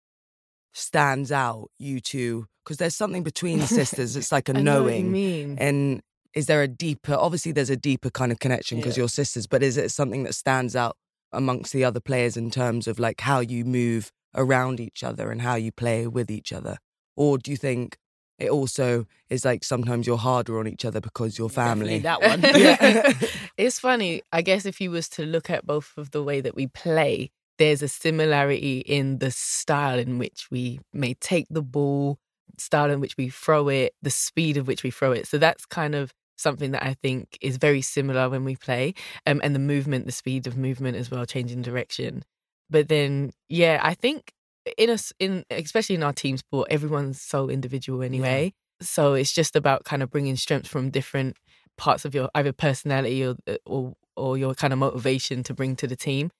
stands 0.75 1.32
out, 1.32 1.71
you 1.79 2.00
two? 2.00 2.47
Because 2.65 2.76
there's 2.76 2.97
something 2.97 3.23
between 3.23 3.61
the 3.61 3.67
sisters. 3.81 4.17
It's 4.17 4.32
like 4.32 4.49
a 4.49 4.53
knowing. 4.53 5.59
And 5.59 6.03
is 6.35 6.47
there 6.47 6.62
a 6.62 6.69
deeper 6.69 7.15
obviously 7.15 7.53
there's 7.53 7.71
a 7.71 7.76
deeper 7.76 8.11
kind 8.11 8.32
of 8.32 8.41
connection 8.41 8.79
because 8.79 8.97
yeah. 8.97 9.03
you're 9.03 9.09
sisters, 9.09 9.47
but 9.47 9.62
is 9.62 9.76
it 9.76 9.91
something 9.91 10.25
that 10.25 10.35
stands 10.35 10.76
out 10.76 10.97
amongst 11.32 11.73
the 11.73 11.85
other 11.85 12.00
players 12.00 12.37
in 12.37 12.50
terms 12.50 12.87
of 12.87 12.99
like 12.99 13.21
how 13.21 13.41
you 13.41 13.65
move 13.65 14.12
around 14.35 14.81
each 14.81 15.03
other 15.05 15.31
and 15.31 15.43
how 15.43 15.55
you 15.55 15.73
play 15.73 16.06
with 16.06 16.31
each 16.31 16.53
other? 16.53 16.79
Or 17.17 17.38
do 17.38 17.50
you 17.50 17.56
think 17.56 17.97
it 18.38 18.50
also 18.50 19.06
is 19.31 19.44
like 19.44 19.62
sometimes 19.62 20.06
you're 20.06 20.17
harder 20.17 20.59
on 20.59 20.67
each 20.67 20.85
other 20.85 21.00
because 21.00 21.38
you're 21.38 21.49
family? 21.49 22.00
Definitely 22.00 22.62
that 22.62 23.12
one. 23.15 23.49
it's 23.56 23.79
funny. 23.79 24.23
I 24.32 24.43
guess 24.43 24.67
if 24.67 24.81
you 24.81 24.91
was 24.91 25.09
to 25.11 25.25
look 25.25 25.50
at 25.50 25.67
both 25.67 25.93
of 25.97 26.11
the 26.11 26.23
way 26.23 26.41
that 26.41 26.56
we 26.56 26.67
play, 26.67 27.31
there's 27.58 27.82
a 27.82 27.88
similarity 27.88 28.78
in 28.80 29.18
the 29.18 29.30
style 29.30 29.98
in 29.98 30.18
which 30.18 30.48
we 30.50 30.80
may 30.92 31.14
take 31.14 31.46
the 31.50 31.62
ball, 31.62 32.18
style 32.58 32.90
in 32.90 33.00
which 33.00 33.16
we 33.16 33.28
throw 33.28 33.68
it, 33.68 33.94
the 34.02 34.11
speed 34.11 34.56
of 34.56 34.66
which 34.66 34.82
we 34.82 34.90
throw 34.90 35.12
it. 35.12 35.26
So 35.26 35.38
that's 35.38 35.66
kind 35.66 35.94
of 35.94 36.12
something 36.37 36.73
that 36.73 36.82
I 36.82 36.94
think 36.94 37.38
is 37.40 37.56
very 37.56 37.80
similar 37.80 38.28
when 38.28 38.44
we 38.44 38.56
play, 38.56 38.94
um, 39.26 39.40
and 39.44 39.54
the 39.54 39.61
movement, 39.61 40.06
the 40.06 40.12
speed 40.12 40.46
of 40.46 40.56
movement 40.56 40.96
as 40.96 41.11
well, 41.11 41.25
changing 41.26 41.62
direction. 41.62 42.23
But 42.70 42.88
then, 42.88 43.30
yeah, 43.49 43.80
I 43.82 43.94
think 43.94 44.32
in 44.76 44.90
us, 44.90 45.12
in 45.18 45.44
especially 45.50 45.94
in 45.94 46.02
our 46.02 46.12
team 46.12 46.37
sport, 46.37 46.68
everyone's 46.70 47.20
so 47.20 47.49
individual 47.49 48.02
anyway. 48.02 48.52
Yeah. 48.80 48.87
So 48.87 49.14
it's 49.14 49.32
just 49.32 49.54
about 49.54 49.84
kind 49.84 50.02
of 50.02 50.11
bringing 50.11 50.37
strengths 50.37 50.68
from 50.68 50.90
different 50.90 51.37
parts 51.76 52.04
of 52.04 52.14
your 52.14 52.30
either 52.34 52.52
personality 52.52 53.25
or 53.25 53.37
uh, 53.46 53.56
or 53.66 53.94
or 54.16 54.38
your 54.38 54.54
kind 54.54 54.73
of 54.73 54.78
motivation 54.78 55.42
to 55.44 55.54
bring 55.54 55.76
to 55.76 55.87
the 55.87 55.96
team. 55.96 56.30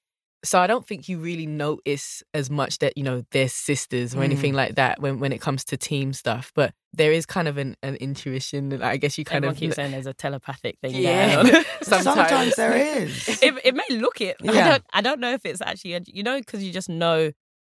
So 0.45 0.61
I 0.61 0.67
don't 0.67 0.87
think 0.87 1.09
you 1.09 1.19
really 1.19 1.47
notice 1.47 2.23
as 2.35 2.51
much 2.51 2.79
that 2.79 2.97
you 2.97 3.03
know 3.03 3.25
they're 3.31 3.49
sisters 3.49 4.15
or 4.15 4.19
mm. 4.19 4.25
anything 4.25 4.53
like 4.53 4.75
that 4.77 5.01
when 5.01 5.19
when 5.19 5.33
it 5.33 5.41
comes 5.41 5.65
to 5.65 5.77
team 5.77 6.13
stuff. 6.13 6.53
But 6.55 6.75
there 6.93 7.13
is 7.13 7.27
kind 7.27 7.49
of 7.49 7.59
an, 7.59 7.77
an 7.83 7.97
intuition. 7.97 8.83
I 8.83 8.97
guess 8.99 9.19
you 9.19 9.25
kind 9.25 9.39
Everyone 9.39 9.55
of 9.55 9.61
keep 9.61 9.75
saying 9.75 9.93
there's 9.93 10.07
a 10.07 10.15
telepathic 10.15 10.79
thing. 10.81 10.95
Yeah, 10.95 11.43
sometimes. 11.83 12.05
sometimes. 12.05 12.57
there 12.57 12.77
is. 12.77 13.29
It, 13.43 13.55
it 13.65 13.75
may 13.75 13.99
look 13.99 14.21
it. 14.21 14.37
Yeah. 14.41 14.53
I 14.53 14.69
don't. 14.69 14.85
I 14.93 15.01
don't 15.01 15.21
know 15.21 15.33
if 15.33 15.45
it's 15.45 15.61
actually. 15.61 16.01
You 16.07 16.23
know, 16.23 16.39
because 16.39 16.63
you 16.63 16.73
just 16.73 16.89
know. 16.89 17.33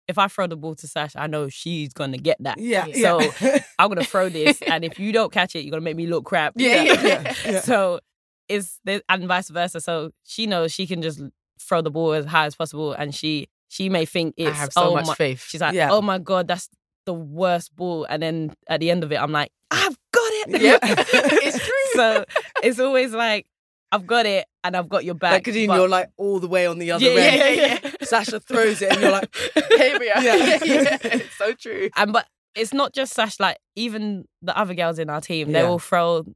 If 0.06 0.16
I 0.16 0.26
throw 0.28 0.46
the 0.46 0.56
ball 0.56 0.74
to 0.76 0.88
Sash, 0.88 1.12
I 1.16 1.26
know 1.26 1.50
she's 1.50 1.92
gonna 1.92 2.16
get 2.16 2.38
that. 2.40 2.58
Yeah. 2.58 2.86
So 2.94 3.20
yeah. 3.42 3.58
I'm 3.78 3.88
gonna 3.88 4.04
throw 4.04 4.30
this, 4.30 4.62
and 4.62 4.82
if 4.82 4.98
you 4.98 5.12
don't 5.12 5.30
catch 5.30 5.54
it, 5.54 5.64
you're 5.64 5.70
gonna 5.70 5.82
make 5.82 5.96
me 5.96 6.06
look 6.06 6.24
crap. 6.24 6.54
Yeah. 6.56 6.82
yeah. 6.82 7.34
yeah. 7.44 7.60
So 7.60 8.00
it's 8.48 8.80
and 8.86 9.24
vice 9.28 9.50
versa. 9.50 9.80
So 9.80 10.12
she 10.24 10.46
knows 10.46 10.72
she 10.72 10.86
can 10.86 11.02
just 11.02 11.20
throw 11.60 11.82
the 11.82 11.90
ball 11.90 12.12
as 12.12 12.26
high 12.26 12.46
as 12.46 12.54
possible, 12.54 12.92
and 12.92 13.14
she 13.14 13.48
she 13.68 13.88
may 13.88 14.04
think 14.04 14.34
it's. 14.36 14.50
I 14.50 14.54
have 14.54 14.72
so 14.72 14.90
oh 14.90 14.94
much 14.94 15.06
my, 15.06 15.14
faith. 15.14 15.44
She's 15.48 15.60
like, 15.60 15.74
yeah. 15.74 15.90
oh 15.90 16.02
my 16.02 16.18
god, 16.18 16.48
that's 16.48 16.68
the 17.06 17.14
worst 17.14 17.74
ball, 17.76 18.04
and 18.04 18.22
then 18.22 18.54
at 18.68 18.80
the 18.80 18.90
end 18.90 19.04
of 19.04 19.12
it, 19.12 19.16
I'm 19.16 19.32
like, 19.32 19.50
I've 19.70 19.96
got 20.12 20.32
it. 20.32 20.60
Yeah, 20.62 20.78
it's 20.82 21.64
true. 21.64 21.74
So 21.94 22.24
it's 22.62 22.80
always 22.80 23.12
like. 23.12 23.46
I've 23.90 24.06
got 24.06 24.26
it 24.26 24.44
and 24.64 24.76
I've 24.76 24.90
got 24.90 25.06
your 25.06 25.14
back. 25.14 25.32
Like, 25.32 25.44
but... 25.46 25.54
you're 25.54 25.88
like 25.88 26.10
all 26.18 26.40
the 26.40 26.46
way 26.46 26.66
on 26.66 26.78
the 26.78 26.90
other 26.90 27.06
yeah, 27.06 27.20
end. 27.20 27.36
Yeah, 27.38 27.48
yeah, 27.48 27.78
yeah. 27.82 27.90
Sasha 28.02 28.38
throws 28.38 28.82
it 28.82 28.92
and 28.92 29.00
you're 29.00 29.10
like, 29.10 29.34
here 29.78 29.98
we 29.98 30.10
are. 30.10 30.22
Yeah. 30.22 30.36
yeah. 30.62 30.98
It's 31.02 31.34
so 31.38 31.54
true. 31.54 31.88
And 31.96 32.12
but 32.12 32.26
it's 32.54 32.74
not 32.74 32.92
just 32.92 33.14
Sash, 33.14 33.40
like 33.40 33.56
even 33.76 34.26
the 34.42 34.56
other 34.58 34.74
girls 34.74 34.98
in 34.98 35.08
our 35.08 35.22
team, 35.22 35.52
they 35.52 35.62
will 35.62 35.78
throw 35.78 36.26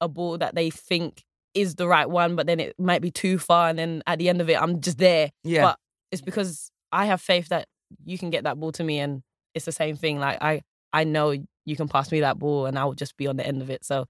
a 0.00 0.08
ball 0.08 0.38
that 0.38 0.54
they 0.54 0.70
think 0.70 1.22
is 1.56 1.74
the 1.74 1.88
right 1.88 2.08
one, 2.08 2.36
but 2.36 2.46
then 2.46 2.60
it 2.60 2.74
might 2.78 3.02
be 3.02 3.10
too 3.10 3.38
far. 3.38 3.68
And 3.68 3.78
then 3.78 4.02
at 4.06 4.18
the 4.18 4.28
end 4.28 4.40
of 4.40 4.48
it, 4.50 4.60
I'm 4.60 4.80
just 4.80 4.98
there. 4.98 5.30
Yeah. 5.42 5.62
But 5.62 5.78
it's 6.12 6.22
because 6.22 6.70
I 6.92 7.06
have 7.06 7.20
faith 7.20 7.48
that 7.48 7.66
you 8.04 8.18
can 8.18 8.30
get 8.30 8.44
that 8.44 8.58
ball 8.60 8.72
to 8.72 8.84
me 8.84 9.00
and 9.00 9.22
it's 9.54 9.64
the 9.64 9.72
same 9.72 9.96
thing. 9.96 10.20
Like 10.20 10.38
I, 10.42 10.62
I 10.92 11.04
know 11.04 11.34
you 11.64 11.76
can 11.76 11.88
pass 11.88 12.12
me 12.12 12.20
that 12.20 12.38
ball 12.38 12.66
and 12.66 12.78
I 12.78 12.84
will 12.84 12.94
just 12.94 13.16
be 13.16 13.26
on 13.26 13.36
the 13.36 13.46
end 13.46 13.62
of 13.62 13.70
it. 13.70 13.84
So 13.84 14.06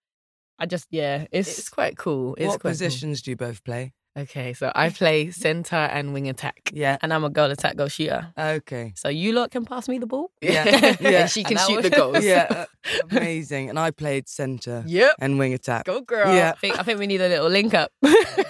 I 0.58 0.66
just 0.66 0.86
yeah, 0.90 1.26
it's, 1.30 1.58
It's 1.58 1.68
quite 1.68 1.96
cool. 1.96 2.34
It's 2.34 2.46
what 2.46 2.60
quite 2.60 2.62
cool. 2.62 2.70
positions 2.72 3.22
do 3.22 3.30
you 3.30 3.36
both 3.36 3.62
play? 3.64 3.92
Okay, 4.16 4.54
so 4.54 4.72
I 4.74 4.88
play 5.00 5.30
center 5.30 5.76
and 5.76 6.14
wing 6.14 6.28
attack. 6.28 6.70
Yeah. 6.72 6.96
and 7.02 7.12
I'm 7.12 7.22
a 7.24 7.30
goal 7.30 7.50
attack 7.50 7.76
goal 7.76 7.88
shooter. 7.88 8.32
Okay. 8.38 8.92
So 8.96 9.08
you 9.08 9.32
lot 9.32 9.50
can 9.50 9.64
pass 9.64 9.88
me 9.88 9.98
the 9.98 10.06
ball. 10.06 10.30
Yeah. 10.40 10.64
and 10.98 11.00
Yeah. 11.00 11.26
she 11.26 11.44
can 11.44 11.58
shoot 11.58 11.82
the 11.82 11.90
goals. 11.90 12.24
Yeah. 12.24 12.64
amazing. 13.10 13.68
And 13.68 13.78
I 13.78 13.90
played 13.90 14.28
centre 14.28 14.82
Yep. 14.86 15.16
and 15.20 15.38
wing 15.38 15.52
attack. 15.54 15.84
Go 15.84 16.00
girl. 16.00 16.34
Yeah. 16.34 16.52
I 16.56 16.58
think 16.58 16.78
I 16.78 16.82
think 16.82 16.98
we 16.98 17.06
need 17.06 17.20
a 17.20 17.28
little 17.28 17.48
link 17.48 17.74
up. 17.74 17.92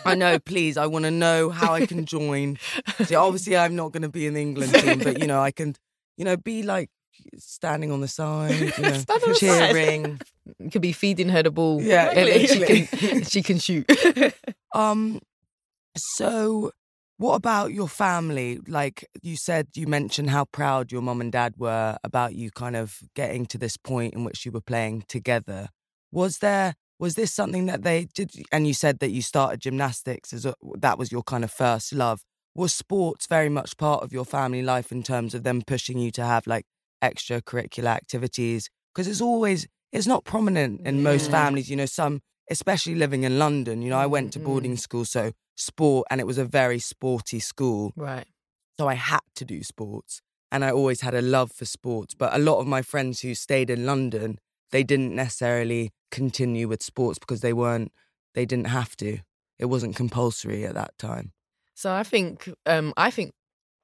I 0.05 0.15
know, 0.15 0.39
please. 0.39 0.77
I 0.77 0.87
want 0.87 1.05
to 1.05 1.11
know 1.11 1.51
how 1.51 1.73
I 1.75 1.85
can 1.87 2.05
join. 2.07 2.59
See, 3.05 3.15
obviously, 3.17 3.57
I'm 3.57 3.75
not 3.75 3.91
going 3.93 4.03
to 4.03 4.09
be 4.09 4.27
in 4.27 4.35
the 4.35 4.41
England 4.41 4.73
team, 4.75 4.99
but 5.01 5.19
you 5.19 5.27
know, 5.27 5.41
I 5.41 5.51
can, 5.51 5.75
you 6.17 6.25
know, 6.25 6.37
be 6.37 6.63
like 6.63 6.91
standing 7.39 7.91
on 7.91 8.01
the 8.03 8.09
side, 8.09 8.55
you 8.77 8.83
know, 8.83 8.93
side. 8.93 9.35
cheering. 9.37 10.21
Could 10.71 10.83
be 10.83 10.93
feeding 10.93 11.29
her 11.31 11.43
the 11.43 11.51
ball. 11.51 11.83
Yeah, 11.83 12.11
and 12.11 12.49
she 12.49 12.87
can 12.87 13.25
she 13.25 13.43
can 13.43 13.59
shoot. 13.59 13.91
Um, 14.75 15.21
so 15.97 16.73
what 17.19 17.35
about 17.35 17.73
your 17.73 17.89
family? 17.89 18.61
Like 18.69 19.07
you 19.23 19.37
said, 19.37 19.69
you 19.75 19.87
mentioned 19.87 20.31
how 20.31 20.45
proud 20.45 20.93
your 20.93 21.01
mum 21.01 21.21
and 21.21 21.33
dad 21.33 21.55
were 21.57 21.97
about 22.05 22.35
you 22.35 22.51
kind 22.51 22.77
of 22.77 22.99
getting 23.15 23.47
to 23.47 23.59
this 23.59 23.77
point 23.77 24.15
in 24.15 24.25
which 24.25 24.45
you 24.45 24.53
were 24.53 24.61
playing 24.61 25.05
together. 25.09 25.69
Was 26.13 26.39
there 26.39 26.75
was 26.99 27.15
this 27.15 27.33
something 27.35 27.67
that 27.67 27.83
they 27.83 28.09
did? 28.15 28.33
And 28.53 28.67
you 28.67 28.75
said 28.75 29.01
that 29.01 29.11
you 29.11 29.23
started 29.23 29.61
gymnastics 29.61 30.33
as 30.33 30.47
a, 30.47 30.55
that 30.79 30.99
was 30.99 31.13
your 31.13 31.23
kind 31.23 31.45
of 31.45 31.51
first 31.51 31.93
love. 31.93 32.21
Was 32.55 32.73
sports 32.73 33.27
very 33.27 33.51
much 33.51 33.77
part 33.77 34.03
of 34.03 34.13
your 34.13 34.25
family 34.25 34.63
life 34.63 34.91
in 34.91 35.03
terms 35.03 35.35
of 35.35 35.43
them 35.43 35.63
pushing 35.67 35.99
you 35.99 36.11
to 36.13 36.25
have 36.25 36.47
like 36.47 36.65
extracurricular 37.03 37.89
activities? 37.95 38.71
Because 38.95 39.09
it's 39.09 39.21
always 39.21 39.67
it's 39.93 40.07
not 40.07 40.25
prominent 40.25 40.87
in 40.87 41.03
most 41.03 41.31
families. 41.31 41.71
You 41.71 41.77
know, 41.77 41.87
some 41.87 42.21
especially 42.51 42.95
living 42.95 43.25
in 43.25 43.39
London. 43.39 43.83
You 43.83 43.91
know, 43.91 43.99
I 43.99 44.07
went 44.07 44.33
to 44.35 44.39
boarding 44.39 44.77
school, 44.77 45.05
so 45.05 45.33
sport, 45.57 46.07
and 46.11 46.21
it 46.21 46.27
was 46.27 46.39
a 46.39 46.45
very 46.45 46.79
sporty 46.79 47.41
school. 47.41 47.93
right. 47.97 48.27
So 48.79 48.89
I 48.89 48.95
had 48.95 49.21
to 49.37 49.45
do 49.47 49.63
sports, 49.63 50.21
and 50.53 50.63
I 50.65 50.71
always 50.71 51.01
had 51.01 51.15
a 51.15 51.23
love 51.23 51.51
for 51.51 51.65
sports. 51.65 52.15
But 52.15 52.35
a 52.35 52.39
lot 52.39 52.59
of 52.61 52.67
my 52.67 52.83
friends 52.83 53.21
who 53.21 53.35
stayed 53.35 53.71
in 53.71 53.87
London, 53.87 54.39
they 54.71 54.83
didn't 54.83 55.15
necessarily 55.15 55.93
continue 56.11 56.69
with 56.69 56.83
sports 56.83 57.19
because 57.19 57.41
they 57.41 57.55
weren't, 57.55 57.91
they 58.35 58.45
didn't 58.45 58.67
have 58.69 58.95
to. 58.97 59.19
It 59.59 59.67
wasn't 59.67 59.97
compulsory 59.97 60.67
at 60.67 60.75
that 60.75 60.99
time. 60.99 61.33
So 61.75 61.93
I 61.93 62.03
think 62.03 62.49
um 62.67 62.93
I 62.97 63.11
think 63.11 63.33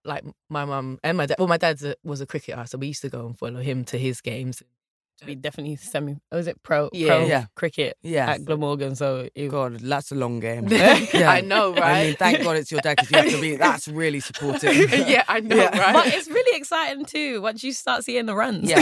like 0.04 0.25
my 0.50 0.64
mum 0.64 0.99
and 1.02 1.16
my 1.16 1.26
dad. 1.26 1.37
Well, 1.38 1.49
my 1.49 1.57
dad 1.57 1.81
was 2.04 2.21
a 2.21 2.26
cricketer, 2.26 2.64
so 2.66 2.78
we 2.78 2.88
used 2.88 3.02
to 3.02 3.09
go 3.09 3.26
and 3.26 3.38
follow 3.38 3.61
him 3.61 3.85
to 3.87 3.99
his 3.99 4.21
games. 4.21 4.62
We 5.26 5.35
definitely 5.35 5.76
semi. 5.76 6.17
Was 6.31 6.47
it 6.47 6.62
pro? 6.62 6.88
Yeah. 6.93 7.07
pro 7.09 7.26
Yeah. 7.26 7.45
cricket 7.55 7.97
Yeah. 8.02 8.31
at 8.33 8.45
Glamorgan. 8.45 8.97
So 8.97 9.29
it, 9.35 9.49
God, 9.49 9.79
that's 9.81 10.11
a 10.12 10.14
long 10.14 10.41
game. 10.41 10.67
I 10.71 11.43
know, 11.45 11.73
right? 11.75 11.83
I 11.83 12.05
mean, 12.07 12.17
thank 12.17 12.43
God 12.43 12.57
it's 12.57 12.71
your 12.71 12.81
dad 12.81 12.97
because 12.97 13.11
you 13.11 13.17
have 13.19 13.31
to 13.31 13.41
be. 13.41 13.57
That's 13.62 13.87
really 13.88 14.21
supportive. 14.21 14.75
yeah, 14.93 15.25
I 15.29 15.41
know, 15.41 15.57
Yeah. 15.57 15.79
right? 15.79 15.93
but 15.95 16.07
it's 16.09 16.29
really 16.29 16.57
exciting 16.59 17.05
too 17.05 17.41
once 17.43 17.62
you 17.62 17.73
start 17.73 18.05
seeing 18.05 18.26
the 18.26 18.35
runs. 18.35 18.69
Yeah, 18.69 18.81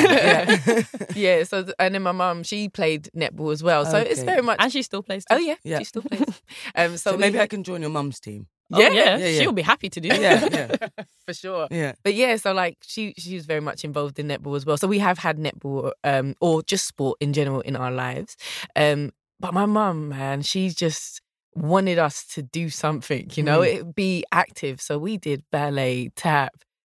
yeah. 0.67 0.83
yeah. 1.15 1.45
So 1.45 1.67
and 1.79 1.95
then 1.95 2.03
my 2.03 2.13
mum, 2.13 2.43
she 2.43 2.69
played 2.69 3.09
netball 3.17 3.53
as 3.53 3.63
well. 3.63 3.85
So 3.87 3.99
it's 3.99 4.23
very 4.23 4.43
much. 4.43 4.59
and 4.61 4.73
she 4.73 4.83
still 4.83 5.03
plays. 5.03 5.25
Too. 5.25 5.35
oh 5.37 5.39
yeah, 5.39 5.57
Yeah. 5.65 5.79
she 5.79 5.85
still 5.85 6.03
plays. 6.03 6.43
Um, 6.75 6.97
so, 6.97 7.13
so 7.13 7.17
maybe 7.19 7.39
I 7.41 7.47
can 7.47 7.63
join 7.65 7.81
your 7.83 7.91
mum's 7.91 8.21
team. 8.21 8.47
Oh, 8.73 8.79
Yeah. 8.81 8.89
yeah, 8.91 9.17
Yeah, 9.19 9.27
yeah. 9.27 9.41
she'll 9.41 9.53
be 9.53 9.63
happy 9.63 9.89
to 9.91 10.01
do. 10.01 10.09
that. 10.09 10.21
Yeah, 10.21 10.77
yeah, 10.99 11.05
for 11.27 11.35
sure. 11.35 11.67
yeah. 11.71 11.93
But 12.05 12.15
yeah, 12.15 12.37
so 12.37 12.53
like 12.53 12.77
she 12.83 13.15
she 13.19 13.35
was 13.35 13.47
very 13.47 13.61
much 13.61 13.85
involved 13.85 14.19
in 14.19 14.29
netball 14.29 14.57
as 14.57 14.65
well. 14.67 14.77
So 14.77 14.87
we 14.89 14.99
have 15.01 15.19
had 15.19 15.39
netball 15.39 15.93
um 16.05 16.35
or 16.41 16.63
just 16.63 16.87
sport 16.87 17.17
in 17.21 17.33
general 17.33 17.61
in 17.63 17.77
our 17.77 17.91
lives. 17.91 18.37
Um 18.77 19.11
but 19.41 19.55
my 19.55 19.67
mum, 19.67 20.11
man, 20.11 20.43
she 20.43 20.69
just 20.71 21.21
wanted 21.55 21.99
us 21.99 22.25
to 22.35 22.43
do 22.43 22.71
something, 22.71 23.29
you 23.35 23.43
know, 23.43 23.61
Mm. 23.61 23.75
it 23.75 23.95
be 23.95 24.25
active. 24.31 24.81
So 24.81 24.99
we 24.99 25.17
did 25.17 25.43
ballet, 25.51 26.11
tap, 26.15 26.53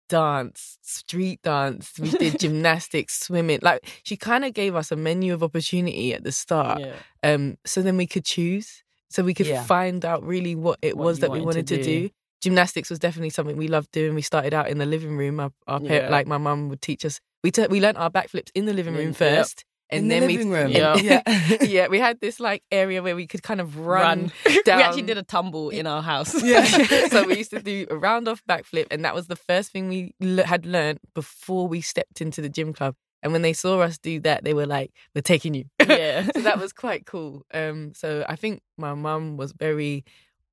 dance, 0.09 0.77
street 0.83 1.41
dance, 1.43 1.93
we 1.99 2.11
did 2.11 2.39
gymnastics, 2.41 3.21
swimming. 3.21 3.61
Like 3.63 3.87
she 4.03 4.17
kind 4.17 4.45
of 4.45 4.55
gave 4.55 4.75
us 4.75 4.91
a 4.91 4.97
menu 4.97 5.33
of 5.35 5.43
opportunity 5.43 6.13
at 6.15 6.25
the 6.25 6.33
start. 6.33 6.81
Yeah. 6.81 6.95
Um 7.23 7.59
so 7.65 7.81
then 7.83 7.97
we 7.97 8.07
could 8.07 8.25
choose. 8.25 8.83
So 9.11 9.23
we 9.23 9.35
could 9.35 9.47
Yeah. 9.47 9.65
find 9.65 10.05
out 10.05 10.23
really 10.23 10.55
what 10.55 10.79
it 10.83 10.97
What 10.97 11.05
was 11.05 11.19
you 11.19 11.23
that 11.23 11.31
we 11.33 11.41
wanted 11.41 11.47
wanted 11.47 11.67
to 11.69 11.77
to 11.79 11.83
do 11.83 12.09
do. 12.09 12.11
gymnastics 12.43 12.89
was 12.91 12.99
definitely 12.99 13.31
something 13.31 13.57
we 13.57 13.69
loved 13.69 13.91
doing. 13.93 14.15
We 14.15 14.23
started 14.23 14.55
out 14.55 14.69
in 14.69 14.79
the 14.79 14.87
living 14.87 15.17
room. 15.17 15.41
Our, 15.41 15.51
our 15.67 15.81
par- 15.81 15.89
Yeah. 15.89 16.09
like 16.11 16.27
my 16.27 16.39
mum 16.39 16.69
would 16.69 16.81
teach 16.81 17.05
us. 17.05 17.21
We 17.43 17.51
t- 17.51 17.67
we 17.69 17.81
learnt 17.81 17.97
our 17.99 18.11
backflips 18.11 18.51
in 18.55 18.67
the 18.67 18.73
living 18.73 18.95
room 18.95 19.09
Yep. 19.09 19.17
first, 19.17 19.65
and 19.91 20.03
In 20.05 20.09
then 20.09 20.29
the 20.29 20.37
we 20.39 20.45
room. 20.45 20.71
Yeah. 20.81 20.95
yeah. 20.97 21.23
yeah 21.63 21.89
we 21.89 21.99
had 21.99 22.21
this 22.21 22.39
like 22.39 22.63
area 22.71 23.03
where 23.03 23.17
we 23.17 23.27
could 23.27 23.43
kind 23.43 23.61
of 23.61 23.79
run, 23.79 24.31
Run. 24.47 24.63
down. 24.65 24.77
We 24.79 24.83
actually 24.85 25.03
did 25.03 25.19
a 25.19 25.23
tumble 25.25 25.71
in 25.71 25.87
our 25.89 26.03
house. 26.03 26.41
Yeah. 26.43 26.65
so 27.09 27.27
we 27.27 27.39
used 27.39 27.51
to 27.51 27.61
do 27.61 27.87
a 27.91 27.97
round 27.97 28.29
off 28.29 28.43
backflip, 28.49 28.87
and 28.93 29.05
that 29.05 29.15
was 29.15 29.27
the 29.27 29.37
first 29.37 29.73
thing 29.73 29.89
we 29.89 30.15
le- 30.21 30.45
had 30.47 30.65
learnt 30.67 31.01
before 31.15 31.67
we 31.67 31.81
stepped 31.81 32.21
into 32.21 32.41
the 32.41 32.49
gym 32.49 32.73
club. 32.73 32.95
And 33.23 33.33
when 33.33 33.43
they 33.43 33.53
saw 33.53 33.81
us 33.81 33.99
do 33.99 34.19
that, 34.21 34.45
they 34.45 34.55
were 34.55 34.67
like, 34.67 34.93
"We're 35.15 35.21
taking 35.23 35.55
you." 35.55 35.65
yeah. 35.87 36.27
so 36.35 36.41
that 36.43 36.59
was 36.59 36.73
quite 36.73 37.07
cool. 37.07 37.45
Um, 37.53 37.93
so 37.95 38.25
I 38.29 38.37
think 38.37 38.63
my 38.79 38.95
mum 38.95 39.37
was 39.37 39.53
very 39.53 40.05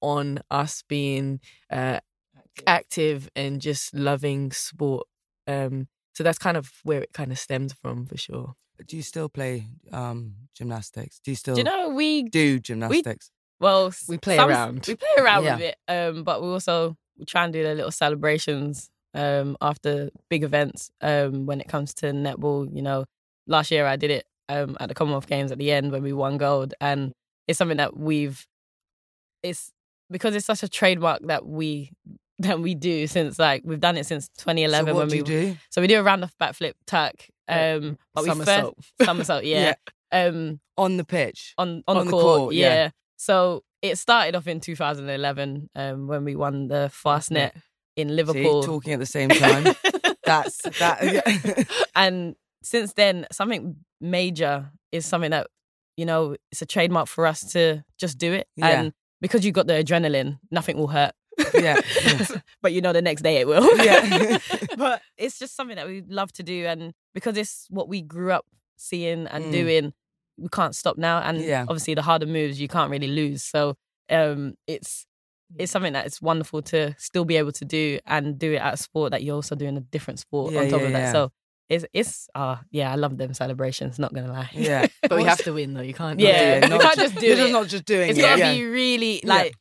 on 0.01 0.39
us 0.51 0.83
being 0.87 1.39
uh, 1.71 1.99
active 2.65 3.29
and 3.35 3.61
just 3.61 3.93
loving 3.93 4.51
sport. 4.51 5.07
Um, 5.47 5.87
so 6.13 6.23
that's 6.23 6.37
kind 6.39 6.57
of 6.57 6.71
where 6.83 7.01
it 7.01 7.13
kind 7.13 7.31
of 7.31 7.39
stemmed 7.39 7.73
from 7.81 8.05
for 8.05 8.17
sure. 8.17 8.53
Do 8.87 8.95
you 8.95 9.01
still 9.03 9.29
play 9.29 9.67
um, 9.91 10.33
gymnastics? 10.55 11.19
Do 11.23 11.31
you 11.31 11.35
still 11.35 11.55
Do 11.55 11.61
you 11.61 11.65
know 11.65 11.89
we 11.89 12.23
do 12.23 12.59
gymnastics? 12.59 13.31
well 13.59 13.91
We 14.07 14.17
play 14.17 14.35
some- 14.35 14.49
around. 14.49 14.85
We 14.87 14.95
play 14.95 15.09
around 15.23 15.43
Yeah. 15.45 15.55
with 15.55 15.63
it, 15.63 15.75
um, 15.87 16.23
but 16.23 16.41
we 16.41 16.47
also 16.49 16.95
we 17.17 17.25
try 17.25 17.43
and 17.43 17.53
do 17.53 17.63
the 17.63 17.73
little 17.73 17.91
celebrations 17.91 18.89
um, 19.17 19.57
after 19.59 20.09
big 20.29 20.43
events. 20.43 20.89
Um, 21.01 21.45
when 21.45 21.59
it 21.59 21.67
comes 21.67 21.93
to 21.95 22.07
netball, 22.11 22.73
you 22.73 22.81
know, 22.81 23.05
last 23.47 23.71
year 23.71 23.85
I 23.85 23.95
did 23.97 24.11
it 24.11 24.25
um, 24.47 24.77
at 24.79 24.87
the 24.87 24.95
Commonwealth 24.95 25.27
Games 25.27 25.51
at 25.51 25.57
the 25.57 25.71
end 25.71 25.91
when 25.91 26.03
we 26.03 26.13
won 26.13 26.37
gold, 26.37 26.73
and 26.79 27.11
it's 27.47 27.57
something 27.57 27.77
that 27.77 27.97
we've 27.97 28.45
it's 29.43 29.71
because 30.09 30.35
it's 30.35 30.45
such 30.45 30.63
a 30.63 30.69
trademark 30.69 31.21
that 31.27 31.45
we 31.45 31.91
that 32.39 32.59
we 32.59 32.75
do 32.75 33.07
since 33.07 33.39
like 33.39 33.63
we've 33.65 33.79
done 33.79 33.97
it 33.97 34.05
since 34.05 34.29
2011 34.37 34.85
so 34.87 34.93
what 34.93 34.99
when 34.99 35.09
we 35.09 35.17
you 35.17 35.23
do? 35.23 35.57
so 35.71 35.81
we 35.81 35.87
do 35.87 35.99
a 35.99 36.03
round 36.03 36.23
off 36.23 36.35
backflip 36.39 36.73
tuck 36.85 37.15
um 37.47 37.97
but 38.13 38.23
we 38.23 38.29
first 38.45 38.73
somersault 39.03 39.43
yeah, 39.43 39.73
um 40.11 40.59
On 40.77 40.97
the 40.97 41.03
pitch. 41.03 41.55
on 41.57 41.83
on, 41.87 41.97
On 41.97 42.05
the, 42.05 42.11
the 42.11 42.11
court, 42.11 42.37
court, 42.39 42.53
yeah. 42.53 42.73
yeah. 42.73 42.89
So 43.15 43.63
it 43.81 43.97
started 43.97 44.35
off 44.35 44.47
in 44.47 44.59
2011 44.59 45.69
um, 45.75 46.07
when 46.07 46.23
we 46.23 46.35
won 46.35 46.67
the 46.67 46.91
Fastnet 46.93 47.51
in 47.97 48.07
See, 48.09 48.13
Liverpool. 48.13 48.63
talking 48.63 48.93
at 48.93 48.99
the 48.99 49.05
same 49.05 49.29
time. 49.29 49.75
That's 50.23 50.57
that. 50.79 50.99
Yeah. 51.03 51.63
and 51.95 52.35
since 52.63 52.93
then, 52.93 53.25
something 53.31 53.75
major 53.99 54.71
is 54.91 55.05
something 55.05 55.31
that 55.31 55.47
you 55.97 56.05
know 56.05 56.35
it's 56.51 56.61
a 56.61 56.65
trademark 56.65 57.07
for 57.07 57.25
us 57.25 57.41
to 57.53 57.83
just 57.99 58.17
do 58.17 58.31
it. 58.33 58.47
Yeah. 58.55 58.67
And 58.67 58.93
because 59.19 59.43
you 59.45 59.51
got 59.51 59.67
the 59.67 59.73
adrenaline, 59.73 60.37
nothing 60.51 60.77
will 60.77 60.87
hurt. 60.87 61.11
Yeah. 61.53 61.79
but 62.61 62.73
you 62.73 62.81
know 62.81 62.93
the 62.93 63.01
next 63.01 63.21
day 63.21 63.37
it 63.37 63.47
will. 63.47 63.67
Yeah. 63.83 64.37
but 64.77 65.01
it's 65.17 65.37
just 65.39 65.55
something 65.55 65.75
that 65.75 65.87
we 65.87 66.03
love 66.07 66.31
to 66.33 66.43
do, 66.43 66.65
and 66.65 66.93
because 67.13 67.37
it's 67.37 67.67
what 67.69 67.87
we 67.89 68.01
grew 68.01 68.31
up 68.31 68.45
seeing 68.77 69.27
and 69.27 69.45
Mm. 69.45 69.51
doing, 69.51 69.93
we 70.37 70.49
can't 70.49 70.75
stop 70.75 70.97
now. 70.97 71.19
And 71.19 71.41
Yeah. 71.41 71.63
obviously, 71.67 71.93
the 71.95 72.01
harder 72.03 72.27
moves 72.27 72.59
you 72.61 72.67
can't 72.67 72.91
really 72.91 73.07
lose. 73.07 73.43
So 73.43 73.75
um, 74.09 74.53
it's 74.67 75.05
it's 75.55 75.71
something 75.71 75.93
that 75.93 76.05
it's 76.05 76.21
wonderful 76.21 76.61
to 76.61 76.93
still 76.97 77.25
be 77.25 77.37
able 77.37 77.51
to 77.53 77.65
do 77.65 77.99
and 78.05 78.37
do 78.37 78.53
it 78.53 78.57
at 78.57 78.73
a 78.73 78.77
sport 78.77 79.11
that 79.11 79.23
you're 79.23 79.35
also 79.35 79.55
doing 79.55 79.77
a 79.77 79.81
different 79.81 80.19
sport 80.19 80.53
Yeah, 80.53 80.61
on 80.61 80.69
top 80.69 80.81
yeah, 80.81 80.87
of 80.87 80.93
that. 80.93 80.99
yeah. 80.99 81.11
So 81.13 81.31
it's 81.69 81.85
it's 81.93 82.29
uh 82.35 82.57
yeah, 82.71 82.91
I 82.91 82.95
love 82.95 83.17
them 83.17 83.33
celebrations. 83.33 83.97
Not 83.99 84.13
gonna 84.13 84.31
lie. 84.31 84.49
yeah. 84.53 84.87
But 85.01 85.17
we 85.17 85.23
have 85.23 85.43
to 85.43 85.53
win 85.53 85.73
though. 85.73 85.81
You 85.81 85.93
can't. 85.93 86.19
Yeah, 86.19 86.65
you 86.73 86.79
can't 86.79 86.97
just 86.99 87.15
do 87.15 87.27
You're 87.27 87.47
it. 87.47 87.51
not 87.51 87.67
just 87.67 87.85
doing 87.85 88.09
It's 88.09 88.19
it. 88.19 88.21
gotta 88.21 88.53
be 88.55 88.65
really 88.65 89.21
like 89.23 89.53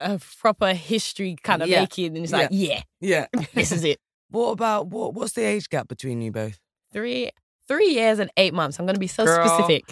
a 0.00 0.20
proper 0.40 0.72
history 0.74 1.36
kind 1.42 1.62
of 1.62 1.68
making, 1.68 2.16
and 2.16 2.24
it's 2.24 2.32
like 2.32 2.48
yeah, 2.52 2.82
Yeah. 3.00 3.26
this 3.54 3.70
is 3.72 3.84
it. 3.84 3.98
What 4.30 4.50
about 4.50 4.88
what? 4.88 5.14
What's 5.14 5.32
the 5.34 5.42
age 5.44 5.68
gap 5.68 5.86
between 5.88 6.20
you 6.22 6.32
both? 6.32 6.58
Three 6.92 7.30
three 7.68 7.90
years 7.90 8.18
and 8.18 8.30
eight 8.36 8.52
months. 8.54 8.78
I'm 8.80 8.86
gonna 8.86 8.98
be 8.98 9.06
so 9.06 9.24
Girl. 9.24 9.46
specific. 9.46 9.84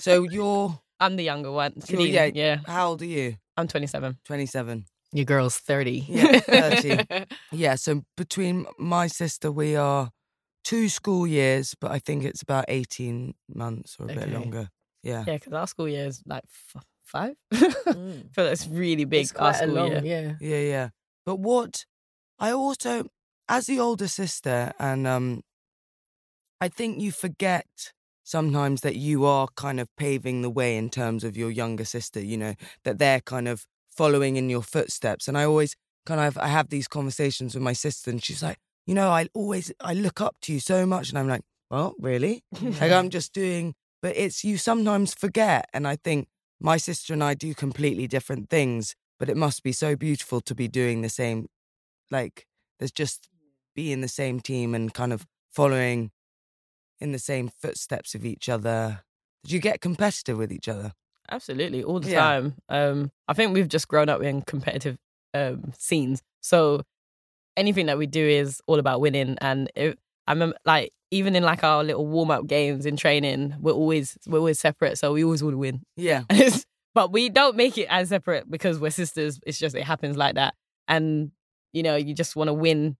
So 0.00 0.22
you're 0.30 0.78
I'm 1.00 1.16
the 1.16 1.24
younger 1.24 1.52
one. 1.52 1.74
Yeah. 1.88 2.30
yeah, 2.32 2.58
how 2.66 2.88
old 2.90 3.02
are 3.02 3.06
you? 3.06 3.36
I'm 3.56 3.68
27. 3.68 4.18
Twenty-seven. 4.24 4.84
Your 5.12 5.24
girl's 5.24 5.56
thirty. 5.58 6.04
Yeah, 6.08 6.40
30. 6.40 7.26
Yeah. 7.52 7.76
So 7.76 8.02
between 8.16 8.66
my 8.78 9.06
sister, 9.06 9.52
we 9.52 9.76
are 9.76 10.10
two 10.64 10.88
school 10.88 11.24
years, 11.26 11.74
but 11.80 11.92
I 11.92 12.00
think 12.00 12.24
it's 12.24 12.42
about 12.42 12.64
eighteen 12.68 13.34
months 13.48 13.96
or 14.00 14.06
a 14.10 14.14
bit 14.14 14.30
longer. 14.30 14.68
Yeah. 15.04 15.24
Yeah, 15.26 15.34
because 15.34 15.52
our 15.52 15.66
school 15.68 15.88
year 15.88 16.06
is 16.06 16.20
like 16.26 16.42
f- 16.44 16.82
five. 17.04 17.34
Mm. 17.52 18.24
I 18.30 18.32
feel 18.32 18.46
it's 18.46 18.66
really 18.66 19.04
big. 19.04 19.22
It's 19.22 19.32
our 19.32 19.52
quite 19.52 19.62
a 19.62 19.66
long, 19.66 19.90
year. 19.90 20.02
yeah. 20.04 20.32
Yeah, 20.40 20.60
yeah. 20.60 20.88
But 21.24 21.38
what 21.38 21.84
I 22.40 22.50
also, 22.50 23.06
as 23.48 23.66
the 23.66 23.78
older 23.78 24.08
sister, 24.08 24.72
and 24.80 25.06
um, 25.06 25.42
I 26.60 26.68
think 26.68 27.00
you 27.00 27.12
forget 27.12 27.66
sometimes 28.24 28.80
that 28.80 28.96
you 28.96 29.24
are 29.24 29.48
kind 29.54 29.78
of 29.78 29.88
paving 29.96 30.42
the 30.42 30.50
way 30.50 30.76
in 30.76 30.90
terms 30.90 31.22
of 31.22 31.36
your 31.36 31.50
younger 31.50 31.84
sister, 31.84 32.20
you 32.20 32.36
know, 32.36 32.54
that 32.82 32.98
they're 32.98 33.20
kind 33.20 33.46
of 33.46 33.66
following 33.90 34.36
in 34.36 34.50
your 34.50 34.62
footsteps. 34.62 35.28
And 35.28 35.38
I 35.38 35.44
always 35.44 35.76
kind 36.06 36.20
of 36.20 36.36
I 36.38 36.48
have 36.48 36.70
these 36.70 36.88
conversations 36.88 37.54
with 37.54 37.62
my 37.62 37.74
sister 37.74 38.10
and 38.10 38.22
she's 38.22 38.42
like, 38.42 38.58
you 38.86 38.94
know, 38.94 39.10
I 39.10 39.28
always 39.34 39.70
I 39.80 39.94
look 39.94 40.20
up 40.20 40.36
to 40.42 40.52
you 40.52 40.60
so 40.60 40.84
much 40.86 41.10
and 41.10 41.18
I'm 41.18 41.28
like, 41.28 41.42
well, 41.70 41.94
really? 41.98 42.42
like 42.60 42.92
I'm 42.92 43.10
just 43.10 43.32
doing 43.32 43.74
but 44.02 44.16
it's 44.16 44.44
you 44.44 44.58
sometimes 44.58 45.14
forget 45.14 45.66
and 45.72 45.86
I 45.86 45.96
think 45.96 46.28
my 46.60 46.76
sister 46.76 47.12
and 47.12 47.22
I 47.22 47.34
do 47.34 47.54
completely 47.54 48.06
different 48.06 48.48
things, 48.50 48.94
but 49.18 49.28
it 49.28 49.36
must 49.36 49.62
be 49.62 49.72
so 49.72 49.96
beautiful 49.96 50.40
to 50.42 50.54
be 50.54 50.68
doing 50.68 51.02
the 51.02 51.08
same 51.08 51.48
like 52.10 52.46
there's 52.78 52.92
just 52.92 53.28
be 53.74 53.92
in 53.92 54.00
the 54.00 54.08
same 54.08 54.40
team 54.40 54.74
and 54.74 54.92
kind 54.94 55.12
of 55.12 55.26
following 55.50 56.10
in 57.00 57.12
the 57.12 57.18
same 57.18 57.48
footsteps 57.60 58.14
of 58.14 58.24
each 58.24 58.48
other. 58.48 59.02
Did 59.44 59.52
you 59.52 59.60
get 59.60 59.80
competitive 59.80 60.38
with 60.38 60.52
each 60.52 60.68
other? 60.68 60.92
Absolutely, 61.30 61.82
all 61.82 62.00
the 62.00 62.10
Yeah. 62.10 62.20
time. 62.20 62.54
Um, 62.68 63.10
I 63.28 63.32
think 63.34 63.54
we've 63.54 63.68
just 63.68 63.88
grown 63.88 64.08
up 64.08 64.22
in 64.22 64.42
competitive 64.42 64.96
um, 65.34 65.72
scenes, 65.78 66.22
so 66.40 66.82
anything 67.56 67.86
that 67.86 67.98
we 67.98 68.06
do 68.06 68.26
is 68.26 68.60
all 68.66 68.78
about 68.78 69.00
winning. 69.00 69.36
And 69.40 69.70
it, 69.74 69.98
I 70.26 70.32
remember, 70.32 70.56
like, 70.64 70.92
even 71.10 71.34
in 71.36 71.42
like 71.42 71.62
our 71.64 71.82
little 71.84 72.06
warm 72.06 72.30
up 72.30 72.46
games 72.46 72.86
in 72.86 72.96
training, 72.96 73.54
we're 73.60 73.72
always 73.72 74.16
we're 74.26 74.38
always 74.38 74.58
separate, 74.60 74.98
so 74.98 75.12
we 75.12 75.24
always 75.24 75.42
want 75.42 75.54
to 75.54 75.58
win. 75.58 75.82
Yeah. 75.96 76.22
but 76.94 77.12
we 77.12 77.28
don't 77.28 77.56
make 77.56 77.76
it 77.78 77.86
as 77.90 78.08
separate 78.10 78.50
because 78.50 78.78
we're 78.78 78.90
sisters. 78.90 79.40
It's 79.46 79.58
just 79.58 79.74
it 79.74 79.82
happens 79.84 80.16
like 80.16 80.34
that, 80.36 80.54
and 80.88 81.32
you 81.72 81.82
know, 81.82 81.96
you 81.96 82.14
just 82.14 82.36
want 82.36 82.48
to 82.48 82.54
win 82.54 82.96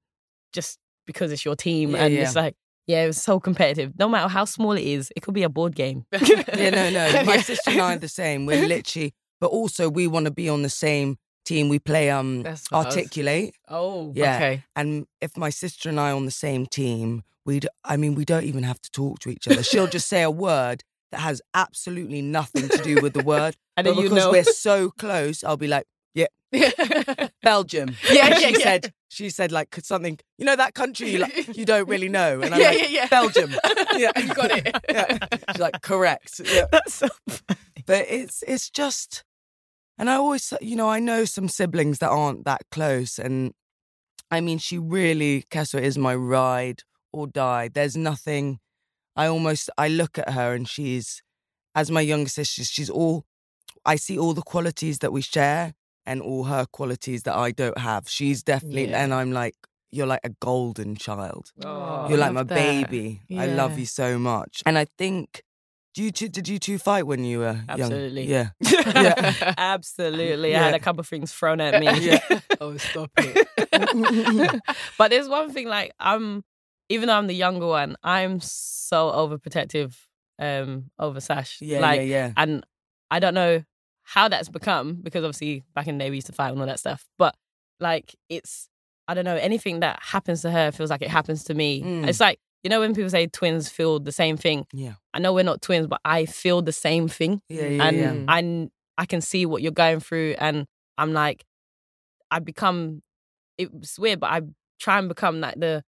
just 0.53 0.79
because 1.07 1.31
it's 1.31 1.45
your 1.45 1.57
team, 1.57 1.91
Yeah, 1.93 2.05
and 2.05 2.15
yeah. 2.15 2.23
it's 2.23 2.35
like. 2.37 2.57
Yeah, 2.87 3.05
it's 3.05 3.23
so 3.23 3.41
competitive. 3.41 3.93
No 3.99 4.09
matter 4.09 4.29
how 4.29 4.45
small 4.45 4.73
it 4.73 4.83
is, 4.85 5.11
it 5.17 5.21
could 5.21 5.35
be 5.35 5.43
a 5.43 5.49
board 5.49 5.75
game. 5.75 6.05
Yeah, 6.13 6.71
no, 6.71 6.91
no. 6.91 7.25
My 7.27 7.39
sister 7.39 7.71
and 7.71 7.81
I 7.81 7.95
are 7.95 7.99
the 7.99 8.09
same. 8.09 8.47
We're 8.47 8.67
literally, 8.67 9.15
but 9.41 9.49
also 9.49 9.89
we 9.89 10.07
want 10.07 10.27
to 10.27 10.31
be 10.31 10.49
on 10.49 10.63
the 10.63 10.69
same 10.71 11.17
team. 11.45 11.69
We 11.69 11.79
play 11.79 12.11
um 12.11 12.43
That's 12.43 12.71
what 12.71 12.79
I 12.81 12.85
was- 12.87 12.97
articulate, 12.97 13.55
Oh, 13.69 14.13
Yeah. 14.15 14.37
Okay. 14.37 14.65
and 14.77 15.07
if 15.21 15.37
my 15.37 15.51
sister 15.51 15.89
and 15.89 15.99
I 15.99 16.11
are 16.11 16.15
on 16.17 16.25
the 16.27 16.31
same 16.31 16.67
team, 16.67 17.23
we'd. 17.47 17.67
I 17.85 17.97
mean, 17.97 18.15
we 18.15 18.25
don't 18.25 18.45
even 18.45 18.63
have 18.65 18.81
to 18.83 18.91
talk 18.91 19.19
to 19.21 19.31
each 19.31 19.49
other. 19.49 19.63
She'll 19.63 19.87
just 19.87 20.09
say 20.09 20.23
a 20.23 20.31
word 20.31 20.83
that 21.11 21.21
has 21.21 21.41
absolutely 21.55 22.23
nothing 22.23 22.69
to 22.69 22.79
do 22.79 23.01
with 23.03 23.13
the 23.15 23.23
word, 23.25 23.57
and 23.77 23.85
but 23.87 23.95
then 23.95 24.03
you 24.03 24.11
because 24.11 24.25
know. 24.27 24.31
we're 24.33 24.45
so 24.45 24.91
close, 24.91 25.43
I'll 25.45 25.57
be 25.57 25.69
like, 25.69 25.87
Belgium. 27.43 27.97
Yeah, 28.11 28.27
And 28.27 28.35
yeah, 28.41 28.49
she 28.49 28.53
yeah. 28.53 28.59
said 28.59 28.93
she 29.15 29.31
said 29.31 29.53
like 29.53 29.71
could 29.71 29.85
something 29.87 30.19
you 30.39 30.45
know 30.45 30.57
that 30.57 30.75
country 30.75 31.11
you 31.11 31.19
like 31.19 31.57
you 31.57 31.65
don't 31.65 31.89
really 31.89 32.09
know 32.19 32.41
and 32.41 32.55
I'm 32.55 32.61
Yeah, 32.61 32.69
like 32.71 32.81
yeah, 32.83 32.89
yeah. 32.89 33.07
Belgium 33.09 33.51
yeah 33.97 34.13
You 34.19 34.35
got 34.35 34.51
it. 34.51 34.77
yeah. 34.89 35.19
she's 35.51 35.61
like 35.61 35.81
correct 35.83 36.41
yeah. 36.45 36.67
That's 36.71 36.95
so 36.95 37.09
but 37.87 38.07
it's 38.09 38.43
it's 38.47 38.71
just 38.71 39.25
and 39.99 40.11
I 40.11 40.15
always 40.15 40.53
you 40.61 40.77
know 40.77 40.89
I 40.89 40.99
know 41.01 41.25
some 41.25 41.49
siblings 41.49 41.99
that 42.01 42.11
aren't 42.11 42.45
that 42.45 42.63
close 42.71 43.19
and 43.19 43.53
I 44.31 44.41
mean 44.41 44.59
she 44.59 44.79
really 44.79 45.45
Kessa 45.51 45.81
is 45.81 45.97
my 45.97 46.15
ride 46.15 46.83
or 47.13 47.27
die 47.27 47.69
there's 47.73 47.97
nothing 47.97 48.59
I 49.17 49.27
almost 49.27 49.71
I 49.79 49.89
look 49.89 50.19
at 50.19 50.31
her 50.31 50.53
and 50.55 50.69
she's 50.69 51.23
as 51.75 51.91
my 51.91 52.01
younger 52.01 52.29
sister 52.31 52.65
she's 52.65 52.91
all 52.91 53.25
I 53.85 53.97
see 53.97 54.19
all 54.19 54.33
the 54.35 54.43
qualities 54.43 54.99
that 55.01 55.13
we 55.13 55.21
share 55.23 55.75
and 56.07 56.21
all 56.23 56.45
her 56.45 56.67
qualities 56.67 57.23
that 57.25 57.35
I 57.37 57.51
don't 57.51 57.79
have 57.79 58.09
she's 58.09 58.43
definitely 58.43 58.91
Yeah. 58.91 59.03
and 59.05 59.15
I'm 59.15 59.33
like 59.33 59.55
you're 59.91 60.07
like 60.07 60.21
a 60.25 60.31
golden 60.41 60.97
child 60.97 61.53
Oh, 61.65 62.09
you're 62.09 62.19
like 62.19 62.33
my 62.33 62.43
that. 62.43 62.55
baby 62.55 63.23
I 63.37 63.47
love 63.47 63.79
you 63.79 63.87
so 63.87 64.19
much 64.19 64.63
and 64.67 64.77
I 64.79 64.87
think 64.99 65.43
do 65.95 66.03
you 66.03 66.11
two, 66.11 66.29
did 66.29 66.49
you 66.49 66.59
two 66.59 66.77
fight 66.79 67.07
when 67.07 67.23
you 67.23 67.39
were 67.39 67.57
Absolutely. 67.69 68.25
young 68.25 68.51
yeah 68.61 68.83
Yeah. 68.85 69.55
Absolutely. 69.59 70.57
I 70.57 70.63
had 70.63 70.75
a 70.75 70.81
couple 70.81 70.99
of 71.01 71.07
things 71.09 71.33
thrown 71.33 71.61
at 71.61 71.79
me. 71.81 71.87
Yeah. 72.01 72.19
oh, 72.61 72.77
stop 72.77 73.11
it. 73.19 74.61
but 74.99 75.11
there's 75.11 75.29
one 75.29 75.53
thing 75.53 75.69
like 75.69 75.93
I'm 76.01 76.43
even 76.89 77.07
though 77.07 77.15
I'm 77.15 77.27
the 77.29 77.35
younger 77.35 77.67
one, 77.67 77.97
I'm 78.03 78.41
so 78.41 79.11
overprotective 79.13 79.95
um 80.41 80.91
over 80.99 81.21
Sash. 81.21 81.59
yeah 81.61 81.79
like 81.79 81.99
yeah 82.01 82.07
yeah 82.07 82.33
and 82.37 82.67
I 83.11 83.21
don't 83.21 83.35
know 83.35 83.63
how 84.05 84.29
that's 84.29 84.49
become 84.49 85.01
because 85.03 85.25
obviously 85.25 85.65
back 85.75 85.89
in 85.89 85.99
the 85.99 86.05
day 86.05 86.11
we 86.11 86.17
used 86.17 86.29
to 86.29 86.33
fight 86.33 86.51
and 86.51 86.61
all 86.61 86.67
that 86.67 86.79
stuff. 86.79 87.07
But 87.19 87.35
like 87.81 88.15
it's 88.29 88.69
I 89.09 89.15
don't 89.15 89.25
know, 89.25 89.37
anything 89.37 89.81
that 89.81 89.99
happens 90.03 90.43
to 90.43 90.51
her 90.51 90.73
feels 90.73 90.91
like 90.91 91.03
it 91.03 91.11
happens 91.11 91.45
to 91.45 91.55
me. 91.55 91.83
Mm. 91.83 92.09
It's 92.09 92.21
like, 92.21 92.39
you 92.63 92.71
know, 92.71 92.81
when 92.81 92.95
people 92.95 93.11
say 93.11 93.27
twins 93.27 93.69
feel 93.69 94.01
the 94.01 94.13
same 94.13 94.37
thing. 94.37 94.67
yeah 94.73 94.95
I 95.13 95.19
know 95.19 95.33
we're 95.33 95.45
not 95.45 95.61
twins, 95.61 95.87
but 95.87 96.01
I 96.05 96.25
feel 96.27 96.63
the 96.63 96.73
same 96.73 97.09
thing. 97.09 97.41
yeah 97.49 97.67
yeah 97.67 97.89
and. 97.89 98.31
I 98.31 98.71
I 98.97 99.07
can 99.07 99.21
see 99.21 99.47
what 99.47 99.63
you're 99.63 99.73
going 99.73 100.01
through, 100.01 100.37
and 100.39 100.67
I'm 100.99 101.13
like, 101.13 101.45
I 102.31 102.39
become. 102.39 103.03
It's 103.59 103.99
weird, 103.99 104.21
but 104.21 104.31
I 104.31 104.43
try 104.81 104.99
and 104.99 105.09
become 105.09 105.41
like 105.41 105.59
the 105.59 105.83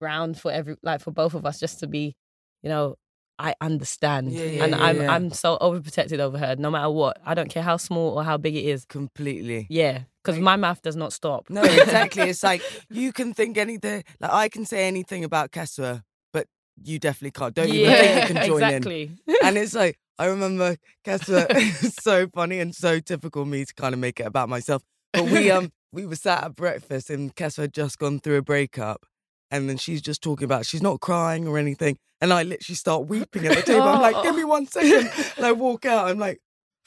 ground 0.00 0.38
for 0.38 0.50
every 0.50 0.76
like 0.82 1.00
for 1.00 1.10
both 1.10 1.34
of 1.34 1.44
us, 1.46 1.60
just 1.60 1.80
to 1.80 1.86
be, 1.86 2.14
you 2.62 2.68
know, 2.68 2.96
I 3.40 3.54
understand, 3.60 4.32
Yeah, 4.32 4.44
yeah, 4.44 4.64
and 4.64 4.72
yeah, 4.74 4.84
I'm. 4.84 5.00
I'm 5.10 5.30
so 5.32 5.56
overprotected 5.60 6.18
over 6.20 6.36
her, 6.38 6.56
no 6.56 6.70
matter 6.70 6.90
what. 6.90 7.18
I 7.24 7.34
don't 7.34 7.48
care 7.48 7.62
how 7.62 7.78
small 7.78 8.10
or 8.18 8.22
how 8.22 8.36
big 8.36 8.54
it 8.54 8.64
is. 8.64 8.84
completely 8.84 9.66
Yeah, 9.70 10.02
because 10.22 10.38
my 10.38 10.56
mouth 10.56 10.82
does 10.82 10.96
not 10.96 11.12
stop. 11.12 11.48
no 11.48 11.62
exactly 11.62 12.24
it's 12.28 12.42
like 12.42 12.62
you 12.90 13.12
can 13.12 13.32
think 13.34 13.56
anything 13.56 14.04
like 14.20 14.30
I 14.30 14.48
can 14.48 14.64
say 14.66 14.86
anything 14.86 15.24
about 15.24 15.50
Kessa 15.50 16.02
but 16.32 16.46
you 16.84 16.98
definitely 16.98 17.30
can't 17.32 17.54
don't 17.54 17.68
even 17.68 17.90
think 17.98 18.28
you 18.28 18.34
can 18.34 18.46
join 18.52 18.62
in 18.70 19.18
and 19.42 19.56
it's 19.58 19.74
like 19.74 19.98
I 20.18 20.26
remember 20.26 20.76
Kessa 21.06 21.46
it's 21.50 22.02
so 22.10 22.28
funny 22.34 22.60
and 22.60 22.74
so 22.74 23.00
typical 23.00 23.44
me 23.46 23.64
to 23.64 23.74
kind 23.74 23.94
of 23.94 24.00
make 24.00 24.20
it 24.20 24.26
about 24.26 24.48
myself. 24.50 24.82
But 25.14 25.24
we 25.24 25.50
um 25.50 25.72
we 25.92 26.04
were 26.06 26.16
sat 26.16 26.44
at 26.44 26.54
breakfast 26.54 27.10
and 27.10 27.34
Kessa 27.34 27.62
had 27.62 27.72
just 27.74 27.98
gone 27.98 28.20
through 28.20 28.36
a 28.36 28.42
breakup 28.42 29.06
and 29.50 29.68
then 29.68 29.76
she's 29.76 30.00
just 30.02 30.22
talking 30.22 30.44
about 30.44 30.66
she's 30.66 30.82
not 30.82 31.00
crying 31.00 31.46
or 31.46 31.58
anything. 31.58 31.96
And 32.20 32.32
I 32.32 32.42
literally 32.42 32.76
start 32.76 33.06
weeping 33.06 33.46
at 33.46 33.56
the 33.56 33.62
table. 33.62 33.88
I'm 33.88 34.00
like, 34.00 34.22
give 34.22 34.36
me 34.36 34.44
one 34.56 34.66
second. 34.66 35.10
And 35.36 35.46
I 35.46 35.52
walk 35.52 35.86
out, 35.86 36.08
I'm 36.08 36.18
like, 36.18 36.40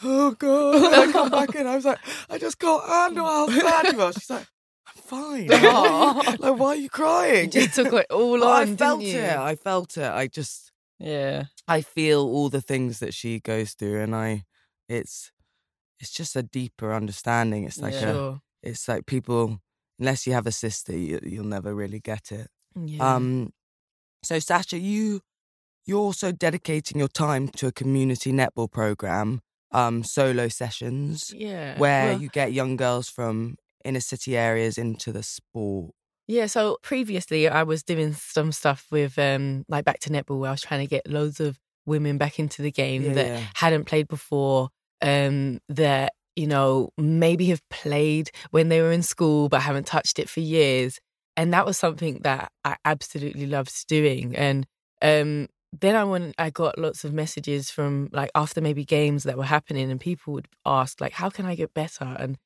oh 0.03 0.31
God. 0.31 0.75
And 0.75 0.95
I 0.95 1.11
come 1.11 1.29
back 1.31 1.55
in. 1.55 1.65
I 1.65 1.75
was 1.75 1.85
like, 1.85 1.99
I 2.29 2.37
just 2.37 2.59
can't 2.59 2.83
handle 2.87 3.25
how 3.25 3.47
sad 3.47 3.93
you 3.93 4.01
are. 4.01 4.13
She's 4.13 4.29
like, 4.29 4.45
I'm 4.87 5.01
fine. 5.01 5.47
Like, 5.47 6.59
why 6.59 6.67
are 6.67 6.75
you 6.75 6.89
crying? 6.89 7.45
You 7.45 7.49
just 7.61 7.73
took 7.75 7.93
it 7.93 8.07
all 8.11 8.43
on. 8.43 8.73
I 8.73 8.75
felt 8.75 9.01
it. 9.03 9.37
I 9.37 9.55
felt 9.55 9.97
it. 9.97 10.11
I 10.11 10.27
just 10.27 10.71
yeah, 10.99 11.45
I 11.67 11.81
feel 11.81 12.21
all 12.21 12.49
the 12.49 12.61
things 12.61 12.99
that 12.99 13.13
she 13.13 13.39
goes 13.39 13.73
through, 13.73 14.01
and 14.01 14.15
I, 14.15 14.43
it's, 14.87 15.31
it's 15.99 16.11
just 16.11 16.35
a 16.35 16.43
deeper 16.43 16.93
understanding. 16.93 17.65
It's 17.65 17.79
like 17.81 17.93
Yeah. 17.93 18.11
a, 18.35 18.41
it's 18.61 18.87
like 18.87 19.05
people, 19.05 19.59
unless 19.99 20.25
you 20.27 20.33
have 20.33 20.47
a 20.47 20.51
sister, 20.51 20.95
you, 20.95 21.19
you'll 21.23 21.43
never 21.45 21.73
really 21.73 21.99
get 21.99 22.31
it. 22.31 22.47
Yeah. 22.75 23.15
Um, 23.15 23.53
so 24.23 24.39
Sasha, 24.39 24.77
you, 24.77 25.21
you're 25.85 25.99
also 25.99 26.31
dedicating 26.31 26.99
your 26.99 27.07
time 27.09 27.49
to 27.49 27.67
a 27.67 27.71
community 27.71 28.31
netball 28.31 28.71
program, 28.71 29.41
um, 29.71 30.03
solo 30.03 30.47
sessions, 30.47 31.33
yeah. 31.35 31.77
where 31.77 32.13
Well, 32.13 32.21
you 32.21 32.29
get 32.29 32.53
young 32.53 32.75
girls 32.77 33.09
from 33.09 33.57
inner 33.83 33.99
city 33.99 34.37
areas 34.37 34.77
into 34.77 35.11
the 35.11 35.23
sport. 35.23 35.91
Yeah, 36.27 36.45
so 36.45 36.77
previously 36.81 37.49
I 37.49 37.63
was 37.63 37.83
doing 37.83 38.13
some 38.13 38.53
stuff 38.53 38.87
with 38.89 39.19
um 39.19 39.65
like 39.67 39.83
back 39.83 39.99
to 40.01 40.09
netball 40.09 40.39
where 40.39 40.49
I 40.49 40.53
was 40.53 40.61
trying 40.61 40.79
to 40.79 40.87
get 40.87 41.09
loads 41.09 41.41
of 41.41 41.59
women 41.85 42.17
back 42.17 42.39
into 42.39 42.61
the 42.61 42.71
game 42.71 43.03
Yeah, 43.03 43.13
that 43.13 43.25
yeah. 43.27 43.43
hadn't 43.55 43.85
played 43.85 44.07
before, 44.07 44.69
um 45.01 45.59
that 45.67 46.13
you 46.37 46.47
know 46.47 46.91
maybe 46.97 47.47
have 47.47 47.61
played 47.69 48.31
when 48.51 48.69
they 48.69 48.81
were 48.81 48.93
in 48.93 49.03
school 49.03 49.49
but 49.49 49.61
haven't 49.63 49.85
touched 49.85 50.17
it 50.17 50.29
for 50.29 50.39
years. 50.39 50.97
And 51.35 51.53
that 51.53 51.65
was 51.65 51.77
something 51.77 52.19
that 52.19 52.51
I 52.63 52.77
absolutely 52.85 53.45
loved 53.47 53.87
doing. 53.87 54.35
And 54.35 54.67
um 55.01 55.47
then 55.79 55.95
I 55.95 56.03
went 56.03 56.35
I 56.37 56.49
got 56.51 56.77
lots 56.77 57.03
of 57.03 57.13
messages 57.13 57.71
from 57.71 58.09
like 58.11 58.29
after 58.35 58.61
maybe 58.61 58.85
games 58.85 59.23
that 59.23 59.37
were 59.37 59.43
happening 59.45 59.89
and 59.91 59.99
people 59.99 60.33
would 60.33 60.47
ask 60.65 61.01
like 61.01 61.13
how 61.13 61.29
can 61.29 61.45
I 61.45 61.55
get 61.55 61.73
better? 61.73 62.05
And 62.19 62.37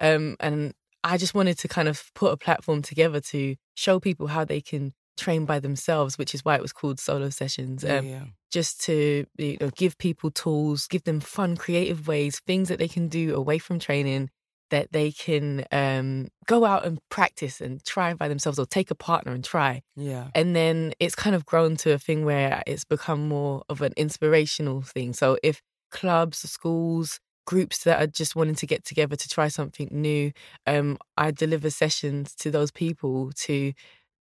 um 0.00 0.36
and 0.40 0.74
I 1.04 1.16
just 1.16 1.34
wanted 1.34 1.58
to 1.58 1.68
kind 1.68 1.88
of 1.88 2.10
put 2.14 2.32
a 2.32 2.36
platform 2.36 2.82
together 2.82 3.20
to 3.22 3.56
show 3.74 4.00
people 4.00 4.26
how 4.28 4.44
they 4.44 4.60
can 4.60 4.92
train 5.16 5.44
by 5.46 5.58
themselves, 5.60 6.18
which 6.18 6.34
is 6.34 6.44
why 6.44 6.56
it 6.56 6.62
was 6.62 6.72
called 6.72 7.00
solo 7.00 7.30
sessions. 7.30 7.84
Yeah, 7.84 7.98
Um, 7.98 8.06
yeah. 8.06 8.24
Just 8.50 8.80
to 8.86 9.26
you 9.38 9.56
know, 9.60 9.70
give 9.70 9.96
people 9.98 10.30
tools, 10.30 10.86
give 10.88 11.04
them 11.04 11.20
fun, 11.20 11.56
creative 11.56 12.08
ways, 12.08 12.40
things 12.40 12.68
that 12.68 12.78
they 12.78 12.88
can 12.88 13.08
do 13.08 13.34
away 13.34 13.58
from 13.58 13.78
training 13.78 14.30
that 14.70 14.92
they 14.92 15.12
can 15.12 15.64
um, 15.70 16.28
go 16.46 16.64
out 16.64 16.84
and 16.84 16.98
practice 17.08 17.60
and 17.60 17.84
try 17.84 18.14
by 18.14 18.28
themselves, 18.28 18.58
or 18.58 18.66
take 18.66 18.90
a 18.90 18.94
partner 18.94 19.32
and 19.32 19.44
try. 19.44 19.82
yeah. 19.96 20.28
And 20.34 20.56
then 20.56 20.92
it's 20.98 21.14
kind 21.14 21.36
of 21.36 21.44
grown 21.44 21.76
to 21.78 21.92
a 21.92 21.98
thing 21.98 22.24
where 22.24 22.62
it's 22.66 22.84
become 22.84 23.28
more 23.28 23.62
of 23.68 23.82
an 23.82 23.92
inspirational 23.96 24.82
thing. 24.82 25.12
So 25.12 25.38
if 25.42 25.62
clubs, 25.90 26.38
schools, 26.38 27.20
groups 27.46 27.84
that 27.84 28.00
are 28.00 28.06
just 28.06 28.36
wanting 28.36 28.54
to 28.54 28.66
get 28.66 28.84
together 28.84 29.16
to 29.16 29.28
try 29.28 29.48
something 29.48 29.88
new, 29.90 30.32
um, 30.66 30.98
I 31.16 31.30
deliver 31.30 31.70
sessions 31.70 32.34
to 32.36 32.50
those 32.50 32.70
people 32.70 33.32
to 33.42 33.72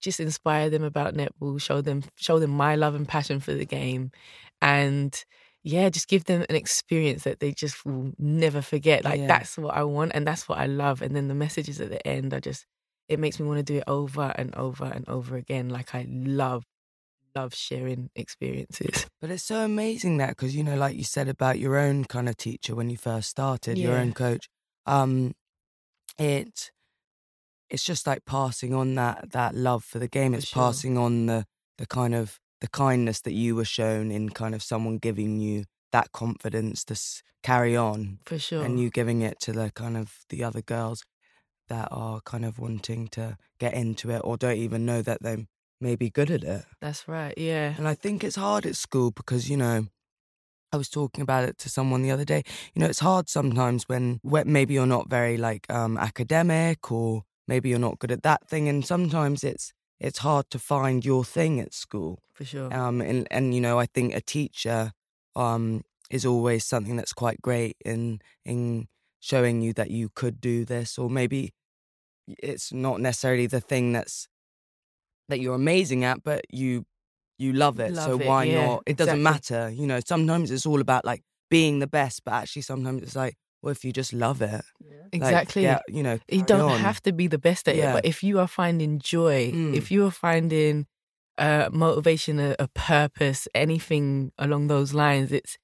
just 0.00 0.20
inspire 0.20 0.70
them 0.70 0.85
about 0.85 1.14
netball, 1.14 1.61
show 1.61 1.80
them 1.80 2.02
show 2.16 2.38
them 2.38 2.50
my 2.50 2.76
love 2.76 2.94
and 2.94 3.09
passion 3.09 3.40
for 3.40 3.52
the 3.52 3.64
game, 3.66 4.12
and 4.61 5.24
yeah, 5.66 5.90
just 5.90 6.09
give 6.09 6.24
them 6.24 6.46
an 6.48 6.57
experience 6.57 7.24
that 7.24 7.40
they 7.40 7.52
just 7.52 7.85
will 7.87 8.12
never 8.18 8.62
forget. 8.62 9.05
Like 9.05 9.22
Yeah. 9.22 9.29
that's 9.29 9.59
what 9.59 9.74
I 9.76 9.85
want 9.85 10.12
and 10.14 10.26
that's 10.26 10.48
what 10.48 10.59
I 10.59 10.66
love. 10.66 11.02
And 11.02 11.16
then 11.16 11.29
the 11.29 11.35
messages 11.35 11.81
at 11.81 11.90
the 11.90 12.07
end 12.07 12.33
are 12.35 12.40
just 12.40 12.66
it 13.09 13.20
makes 13.20 13.40
me 13.40 13.46
want 13.46 13.59
to 13.59 13.64
do 13.64 13.79
it 13.79 13.85
over 13.88 14.33
and 14.37 14.55
over 14.57 14.85
and 14.87 15.09
over 15.09 15.37
again. 15.37 15.68
Like 15.70 15.94
I 15.94 16.07
love 16.09 16.64
love 17.37 17.55
sharing 17.55 18.11
experiences. 18.16 19.07
But 19.20 19.31
it's 19.31 19.44
so 19.44 19.64
amazing 19.64 20.18
that 20.18 20.31
because 20.31 20.55
you 20.55 20.64
know, 20.64 20.76
like 20.76 20.96
you 20.96 21.05
said 21.05 21.29
about 21.29 21.59
your 21.59 21.76
own 21.76 22.05
kind 22.05 22.29
of 22.29 22.37
teacher 22.37 22.74
when 22.74 22.90
you 22.90 22.96
first 22.96 23.31
started, 23.31 23.79
your 23.79 23.96
own 23.96 24.12
coach. 24.12 24.48
Um, 24.87 25.35
it 26.18 26.70
it's 27.70 27.85
just 27.85 28.07
like 28.07 28.24
passing 28.24 28.74
on 28.74 28.94
that 28.94 29.31
that 29.33 29.55
love 29.55 29.85
for 29.85 29.98
the 29.98 30.09
game. 30.09 30.35
For 30.35 30.40
It's 30.40 30.46
sure. 30.46 30.55
passing 30.55 30.96
on 30.98 31.26
the 31.26 31.46
the 31.79 31.87
kind 31.87 32.14
of 32.14 32.38
the 32.61 32.69
kindness 32.69 33.21
that 33.23 33.33
you 33.33 33.55
were 33.55 33.64
shown 33.64 34.11
in 34.11 34.31
kind 34.31 34.55
of 34.55 34.62
someone 34.62 34.99
giving 34.99 35.38
you 35.40 35.64
that 35.92 36.12
confidence 36.12 36.85
to 36.85 36.92
s- 36.95 37.23
carry 37.42 37.77
on, 37.77 38.19
For 38.25 38.38
sure. 38.38 38.62
and 38.64 38.81
you 38.81 38.90
giving 38.90 39.23
it 39.23 39.38
to 39.40 39.53
the 39.53 39.71
kind 39.75 39.97
of 39.97 40.25
the 40.31 40.42
other 40.42 40.62
girls 40.62 41.05
that 41.69 41.88
are 41.90 42.21
kind 42.25 42.45
of 42.45 42.59
wanting 42.59 43.09
to 43.09 43.37
get 43.59 43.75
into 43.75 44.11
it 44.11 44.21
or 44.25 44.37
don't 44.37 44.57
even 44.57 44.87
know 44.87 45.03
that 45.03 45.23
they 45.23 45.47
may 45.81 45.97
be 45.97 46.11
good 46.11 46.31
at 46.31 46.45
it. 46.45 46.64
That's 46.81 47.07
right. 47.09 47.35
Yeah. 47.37 47.75
And 47.77 47.87
I 47.88 47.95
think 47.95 48.25
it's 48.25 48.37
hard 48.37 48.66
at 48.66 48.77
school 48.77 49.11
because, 49.11 49.51
you 49.51 49.57
know, 49.57 49.87
I 50.73 50.77
was 50.77 50.88
talking 50.88 51.23
about 51.23 51.45
it 51.45 51.59
to 51.59 51.69
someone 51.69 52.03
the 52.03 52.11
other 52.11 52.25
day. 52.25 52.42
You 52.75 52.81
know, 52.81 52.87
it's 52.87 53.01
hard 53.01 53.29
sometimes 53.29 53.85
when, 53.88 54.19
when 54.23 54.51
maybe 54.53 54.75
you're 54.75 54.87
not 54.87 55.09
very 55.09 55.37
like 55.37 55.71
um, 55.71 55.97
academic 55.99 56.90
or 56.90 57.23
maybe 57.47 57.69
you're 57.69 57.79
not 57.79 57.99
good 57.99 58.12
at 58.12 58.23
that 58.25 58.49
thing. 58.49 58.69
And 58.69 58.85
sometimes 58.85 59.45
it's 59.45 59.73
it's 59.98 60.18
hard 60.18 60.50
to 60.50 60.59
find 60.59 61.04
your 61.04 61.24
thing 61.24 61.61
at 61.61 61.72
school. 61.72 62.22
For 62.32 62.44
sure. 62.44 62.72
Um, 62.72 63.00
and, 63.00 63.26
and, 63.30 63.54
you 63.54 63.61
know, 63.61 63.78
I 63.78 63.87
think 63.87 64.14
a 64.14 64.20
teacher 64.20 64.92
um, 65.35 65.82
is 66.11 66.24
always 66.24 66.64
something 66.64 66.96
that's 66.96 67.12
quite 67.12 67.40
great 67.42 67.76
in 67.85 68.20
in 68.44 68.88
showing 69.20 69.61
you 69.61 69.72
that 69.72 69.90
you 69.90 70.09
could 70.14 70.40
do 70.40 70.64
this 70.64 70.98
or 70.98 71.11
maybe 71.11 71.52
it's 72.38 72.72
not 72.72 73.00
necessarily 73.00 73.46
the 73.46 73.61
thing 73.61 73.92
that's 73.92 74.28
that 75.28 75.40
you're 75.40 75.54
amazing 75.54 76.04
at 76.04 76.22
but 76.22 76.44
you 76.50 76.85
you 77.38 77.52
love 77.52 77.80
it 77.80 77.96
so 77.96 78.18
it, 78.18 78.26
why 78.26 78.44
yeah, 78.44 78.66
not 78.66 78.82
it 78.87 78.96
doesn't 78.96 79.22
matter 79.22 79.68
you 79.70 79.87
know 79.87 80.00
sometimes 80.06 80.50
it's 80.50 80.66
all 80.66 80.80
about 80.80 81.04
like 81.04 81.22
being 81.50 81.80
the 81.80 81.87
best 81.87 82.22
but 82.24 82.35
actually 82.35 82.62
sometimes 82.62 83.02
it's 83.02 83.16
like 83.16 83.35
well 83.66 83.72
if 83.72 83.85
you 83.85 83.92
just 83.92 84.12
love 84.12 84.40
it 84.40 84.64
like, 85.12 85.12
exactly. 85.12 85.62
get, 85.62 85.83
you 85.88 86.02
know 86.07 86.18
you 86.37 86.42
don't 86.52 86.70
on. 86.70 86.79
have 86.88 87.00
to 87.02 87.12
be 87.12 87.26
the 87.26 87.38
best 87.48 87.68
at 87.68 87.74
Yeah. 87.76 87.90
it, 87.90 87.92
but 87.96 88.05
if 88.12 88.22
you 88.22 88.38
are 88.42 88.48
finding 88.48 88.92
joy, 89.14 89.50
Mm. 89.52 89.74
if 89.81 89.90
you 89.90 90.00
are 90.07 90.11
finding 90.29 90.87
uh, 91.38 91.68
motivation, 91.72 92.38
a, 92.40 92.50
a 92.59 92.68
purpose, 92.68 93.46
anything 93.55 94.33
along 94.38 94.68
those 94.68 94.94
lines, 94.94 95.33
it's 95.33 95.59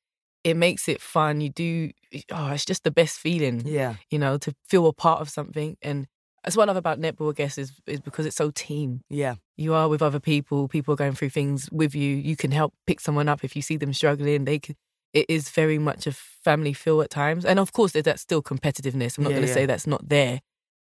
it 0.44 0.56
makes 0.56 0.88
it 0.88 1.00
fun. 1.00 1.40
You 1.40 1.50
do. 1.50 1.90
Oh, 2.30 2.48
it's 2.52 2.64
just 2.66 2.82
the 2.84 2.90
best 2.90 3.14
feeling, 3.18 3.62
yeah 3.66 3.94
you 4.12 4.18
know, 4.18 4.36
to 4.44 4.50
feel 4.70 4.86
a 4.86 4.92
part 4.92 5.20
of 5.22 5.28
something. 5.30 5.76
And 5.82 6.06
that's 6.44 6.56
what 6.56 6.64
I 6.64 6.70
love 6.72 6.76
about 6.84 7.00
netball, 7.00 7.30
I 7.32 7.36
guess, 7.40 7.56
is 7.58 7.72
is 7.86 8.00
because 8.00 8.26
it's 8.26 8.36
so 8.44 8.50
team. 8.50 9.00
yeah 9.08 9.34
You 9.56 9.72
are 9.78 9.88
with 9.88 10.02
other 10.02 10.20
people. 10.20 10.68
People 10.68 10.92
are 10.94 11.02
going 11.04 11.14
through 11.18 11.30
things 11.30 11.68
with 11.80 11.94
you. 11.94 12.10
You 12.30 12.36
can 12.36 12.50
help 12.52 12.72
pick 12.88 13.00
someone 13.00 13.28
up 13.32 13.40
if 13.44 13.56
you 13.56 13.62
see 13.62 13.78
them 13.78 13.92
struggling. 13.92 14.44
They 14.44 14.58
could. 14.58 14.76
It 15.12 15.26
is 15.28 15.50
very 15.50 15.78
much 15.78 16.06
a 16.06 16.12
family 16.12 16.72
feel 16.72 17.02
at 17.02 17.10
times, 17.10 17.44
and 17.44 17.58
of 17.58 17.72
course, 17.72 17.92
there's 17.92 18.04
that 18.04 18.20
still 18.20 18.42
competitiveness. 18.42 19.18
I'm 19.18 19.24
not 19.24 19.30
Yeah, 19.30 19.36
going 19.36 19.42
to 19.42 19.48
yeah. 19.48 19.54
say 19.54 19.66
that's 19.66 19.86
not 19.86 20.08
there, 20.08 20.40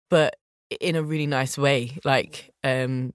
but 0.08 0.36
in 0.80 0.94
a 0.96 1.02
really 1.02 1.26
nice 1.26 1.58
way. 1.58 1.98
Like 2.04 2.50
um, 2.62 3.12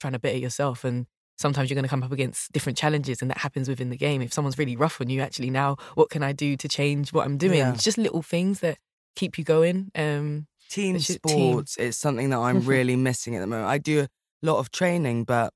trying 0.00 0.14
to 0.14 0.18
better 0.18 0.38
yourself, 0.38 0.84
and 0.84 1.06
sometimes 1.38 1.70
you're 1.70 1.76
going 1.76 1.84
to 1.84 1.88
come 1.88 2.02
up 2.02 2.10
against 2.12 2.50
different 2.52 2.76
challenges, 2.76 3.22
and 3.22 3.30
that 3.30 3.38
happens 3.38 3.68
within 3.68 3.90
the 3.90 3.96
game. 3.96 4.20
If 4.20 4.32
someone's 4.32 4.58
really 4.58 4.74
rough 4.76 5.00
on 5.00 5.08
you, 5.08 5.20
actually, 5.20 5.50
now 5.50 5.76
what 5.94 6.10
can 6.10 6.22
I 6.24 6.32
do 6.32 6.56
to 6.56 6.68
change 6.68 7.12
what 7.12 7.24
I'm 7.24 7.38
doing? 7.38 7.58
Yeah. 7.58 7.72
It's 7.74 7.84
just 7.84 7.98
little 7.98 8.22
things 8.22 8.60
that 8.60 8.78
keep 9.14 9.38
you 9.38 9.44
going. 9.44 9.90
Um, 9.94 10.46
team 10.68 10.96
just 10.98 11.22
team. 11.22 11.52
sports 11.52 11.76
is 11.76 11.96
something 11.96 12.30
that 12.30 12.38
I'm 12.38 12.60
really 12.64 12.96
missing 12.96 13.36
at 13.36 13.40
the 13.40 13.46
moment. 13.46 13.68
I 13.68 13.78
do 13.78 14.00
a 14.00 14.08
lot 14.42 14.58
of 14.58 14.70
training, 14.72 15.24
but 15.24 15.52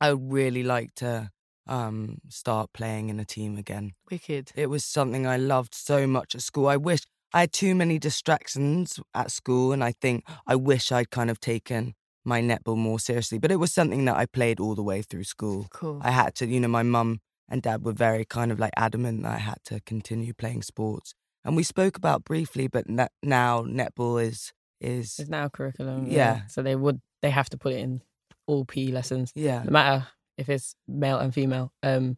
I 0.00 0.12
would 0.12 0.30
really 0.32 0.62
like 0.62 0.94
to 0.96 1.30
um, 1.66 2.18
start 2.28 2.72
playing 2.72 3.08
in 3.08 3.20
a 3.20 3.24
team 3.24 3.56
again. 3.56 3.92
wicked. 4.10 4.52
It 4.54 4.68
was 4.68 4.84
something 4.84 5.26
I 5.26 5.36
loved 5.36 5.74
so 5.74 6.06
much 6.06 6.34
at 6.34 6.42
school. 6.42 6.66
I 6.68 6.76
wish 6.76 7.00
I 7.32 7.40
had 7.40 7.52
too 7.52 7.74
many 7.74 7.98
distractions 7.98 8.98
at 9.14 9.30
school, 9.30 9.72
and 9.72 9.84
I 9.84 9.92
think 9.92 10.24
I 10.46 10.56
wish 10.56 10.90
I'd 10.90 11.10
kind 11.10 11.30
of 11.30 11.38
taken 11.40 11.94
my 12.24 12.42
netball 12.42 12.76
more 12.76 12.98
seriously. 12.98 13.38
But 13.38 13.52
it 13.52 13.56
was 13.56 13.72
something 13.72 14.04
that 14.06 14.16
I 14.16 14.26
played 14.26 14.60
all 14.60 14.74
the 14.74 14.82
way 14.82 15.02
through 15.02 15.24
school. 15.24 15.66
Cool. 15.70 16.00
I 16.02 16.10
had 16.10 16.34
to, 16.36 16.46
you 16.46 16.60
know, 16.60 16.68
my 16.68 16.82
mum 16.82 17.20
and 17.48 17.62
dad 17.62 17.84
were 17.84 17.92
very 17.92 18.24
kind 18.24 18.52
of 18.52 18.58
like 18.58 18.72
adamant 18.76 19.22
that 19.22 19.32
I 19.32 19.38
had 19.38 19.58
to 19.66 19.80
continue 19.80 20.34
playing 20.34 20.62
sports. 20.62 21.14
And 21.44 21.56
we 21.56 21.62
spoke 21.62 21.96
about 21.96 22.24
briefly, 22.24 22.68
but 22.68 22.88
na- 22.88 23.08
now 23.22 23.62
netball 23.62 24.22
is 24.22 24.52
is 24.80 25.18
It's 25.18 25.30
now 25.30 25.48
curriculum. 25.48 26.06
Yeah. 26.06 26.46
So 26.48 26.62
they 26.62 26.76
would 26.76 27.00
they 27.22 27.30
have 27.30 27.50
to 27.50 27.58
put 27.58 27.72
it 27.72 27.78
in 27.80 28.02
all 28.46 28.64
PE 28.64 28.88
lessons, 28.88 29.32
yeah 29.34 29.62
no 29.62 29.70
matter 29.70 30.06
if 30.38 30.48
it's 30.48 30.74
male 30.88 31.18
and 31.18 31.32
female. 31.34 31.72
Um, 31.82 32.16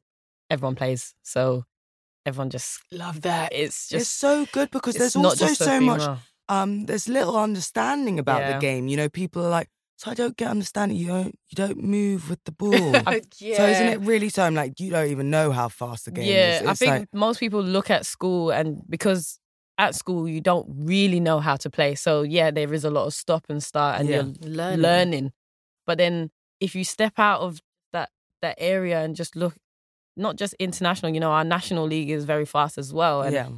everyone 0.50 0.74
plays, 0.74 1.14
so 1.22 1.64
everyone 2.26 2.50
just 2.50 2.80
Love 2.92 3.22
that. 3.22 3.52
it's 3.52 3.68
it's 3.84 3.88
just 3.88 4.18
so 4.18 4.46
good 4.52 4.70
because 4.70 4.94
there's 4.96 5.16
also 5.16 5.46
so 5.48 5.80
much 5.80 6.02
um 6.48 6.86
there's 6.86 7.08
little 7.08 7.36
understanding 7.36 8.18
about 8.18 8.42
Yeah. 8.42 8.52
the 8.54 8.58
game. 8.60 8.88
You 8.88 8.96
know, 8.96 9.08
people 9.08 9.44
are 9.44 9.50
like, 9.50 9.68
so 9.96 10.10
I 10.10 10.14
don't 10.14 10.36
get 10.36 10.48
understanding. 10.50 10.96
You 10.98 11.06
don't 11.08 11.38
you 11.50 11.54
don't 11.56 11.78
move 11.82 12.28
with 12.30 12.42
the 12.44 12.52
ball. 12.62 12.92
yeah. 13.38 13.56
So 13.56 13.66
isn't 13.66 13.88
it 13.88 14.00
really 14.00 14.28
so? 14.28 14.42
I'm 14.44 14.54
like, 14.54 14.78
you 14.80 14.90
don't 14.90 15.08
even 15.10 15.30
know 15.30 15.52
how 15.52 15.68
fast 15.68 16.04
the 16.06 16.10
game 16.12 16.26
yeah, 16.26 16.60
is. 16.62 16.68
I 16.68 16.74
think 16.74 16.90
like, 16.90 17.08
most 17.12 17.40
people 17.40 17.62
look 17.62 17.90
at 17.90 18.06
school 18.06 18.50
and 18.50 18.82
because 18.88 19.38
at 19.78 19.94
school 19.94 20.28
you 20.28 20.40
don't 20.40 20.66
really 20.68 21.18
know 21.20 21.40
how 21.40 21.56
to 21.56 21.70
play. 21.70 21.94
So 21.94 22.22
yeah, 22.22 22.50
there 22.50 22.72
is 22.74 22.84
a 22.84 22.90
lot 22.90 23.06
of 23.06 23.14
stop 23.14 23.46
and 23.48 23.62
start 23.62 24.00
and 24.00 24.08
Yeah. 24.08 24.16
you're 24.16 24.50
Learning. 24.50 24.82
learning. 24.82 25.32
But 25.86 25.98
then 25.98 26.30
if 26.60 26.74
you 26.74 26.84
step 26.84 27.18
out 27.18 27.40
of 27.40 27.60
that 28.42 28.56
area 28.58 29.00
and 29.02 29.16
just 29.16 29.34
look 29.36 29.54
not 30.16 30.36
just 30.36 30.52
international, 30.58 31.12
you 31.14 31.20
know, 31.20 31.32
our 31.32 31.44
national 31.44 31.86
league 31.86 32.10
is 32.10 32.24
very 32.24 32.44
fast 32.44 32.76
as 32.78 32.92
well. 32.92 33.22
And 33.22 33.34
yeah, 33.34 33.48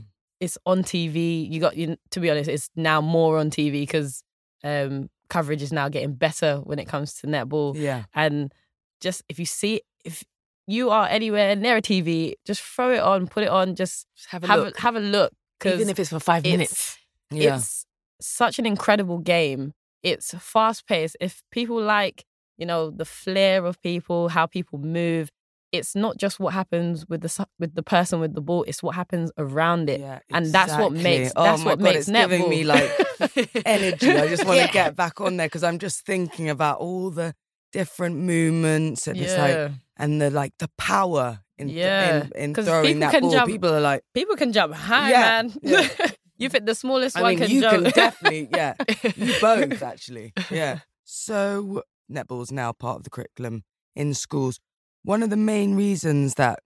it's 0.41 0.57
on 0.65 0.83
TV. 0.85 1.51
You 1.51 1.61
got 1.61 1.77
you 1.77 1.97
to 2.11 2.21
be 2.21 2.31
honest, 2.31 2.49
it's 2.49 2.71
now 2.77 3.01
more 3.01 3.39
on 3.39 3.51
TV 3.51 3.73
because 3.83 4.23
um, 4.63 5.11
coverage 5.29 5.63
is 5.63 5.73
now 5.73 5.89
getting 5.89 6.15
better 6.15 6.59
when 6.59 6.79
it 6.79 6.87
comes 6.87 7.15
to 7.15 7.27
netball. 7.27 7.75
yeah, 7.77 8.05
And 8.15 8.53
just 9.01 9.23
if 9.29 9.39
you 9.39 9.47
see 9.47 9.83
if 10.05 10.23
you 10.67 10.91
are 10.91 11.07
anywhere 11.09 11.55
near 11.57 11.77
a 11.79 11.83
TV, 11.83 12.35
just 12.47 12.63
throw 12.63 12.93
it 12.93 13.01
on, 13.01 13.27
put 13.27 13.43
it 13.43 13.49
on, 13.51 13.75
just 13.75 14.07
Just 14.17 14.29
have 14.31 14.45
a 14.45 14.47
have 14.47 14.61
look. 14.61 14.79
a, 14.79 14.81
have 14.81 14.97
a 14.97 15.01
look 15.01 15.33
Even 15.65 15.89
if 15.91 15.99
it's 15.99 16.11
for 16.11 16.21
five 16.21 16.45
it's- 16.47 16.53
minutes. 16.53 16.99
yeah. 17.31 17.57
it's 17.57 17.85
such 18.21 18.59
an 18.59 18.65
incredible 18.67 19.19
game. 19.19 19.73
It's 20.03 20.33
fast 20.39 20.87
paced. 20.87 21.17
If 21.21 21.43
people 21.51 21.83
like, 21.83 22.25
you 22.59 22.67
know, 22.67 22.91
the 22.91 23.05
flair 23.05 23.65
of 23.67 23.81
people, 23.83 24.29
how 24.29 24.47
people 24.47 24.79
move, 24.79 25.31
it's 25.73 25.97
not 25.97 26.17
just 26.19 26.39
what 26.39 26.55
happens 26.55 27.05
with 27.09 27.21
the 27.23 27.47
with 27.59 27.75
the 27.75 27.83
person 27.83 28.21
with 28.21 28.35
the 28.35 28.41
ball. 28.41 28.63
It's 28.69 28.81
what 28.83 28.95
happens 28.95 29.33
around 29.39 29.91
it. 29.91 29.99
yeah, 30.01 30.21
and 30.33 30.47
that's 30.47 30.73
what 30.73 30.93
makes- 30.93 31.33
Oh 31.35 31.43
that's 31.43 31.65
what 31.65 31.79
God, 31.79 31.85
makes 31.85 32.09
it's 32.09 32.11
giving 32.11 32.49
me 32.49 32.63
like 32.63 32.89
energy. 33.67 34.11
I 34.11 34.29
just 34.29 34.45
want 34.47 34.59
to 34.61 34.67
Yeah. 34.67 34.71
get 34.73 34.97
back 34.97 35.21
on 35.21 35.37
there 35.37 35.47
because 35.49 35.65
I'm 35.65 35.79
just 35.79 36.07
thinking 36.07 36.49
about 36.49 36.79
all 36.79 37.11
the 37.11 37.35
different 37.73 38.17
movements 38.17 39.09
and 39.09 39.19
it's 39.19 39.37
like 39.37 39.73
and 39.97 40.21
the 40.23 40.31
like 40.31 40.53
the 40.59 40.69
power 40.79 41.41
in 41.59 41.69
Yeah. 41.69 42.27
in, 42.37 42.55
in 42.55 42.55
throwing 42.55 43.01
that 43.01 43.21
ball. 43.21 43.33
jump- 43.33 43.51
People 43.51 43.71
are 43.75 43.81
like, 43.81 44.03
people 44.15 44.37
can 44.37 44.53
jump 44.53 44.75
high, 44.75 45.11
Yeah, 45.11 45.21
man. 45.43 45.53
yeah. 45.63 45.89
you 46.37 46.49
think 46.51 46.67
the 46.67 46.75
smallest 46.77 47.17
I 47.17 47.23
one 47.23 47.31
mean, 47.31 47.39
can 47.41 47.51
you 47.51 47.61
jump? 47.61 47.83
can 47.85 47.93
definitely, 47.93 48.49
yeah, 48.53 48.75
you 49.17 49.35
both 49.41 49.83
actually, 49.93 50.33
yeah. 50.53 50.81
So 51.05 51.83
netball's 52.11 52.53
now 52.53 52.73
part 52.73 52.99
of 52.99 53.05
the 53.05 53.11
curriculum 53.11 53.63
in 53.95 54.15
schools. 54.15 54.59
One 55.03 55.23
of 55.23 55.31
the 55.31 55.37
main 55.37 55.75
reasons 55.75 56.35
that 56.35 56.61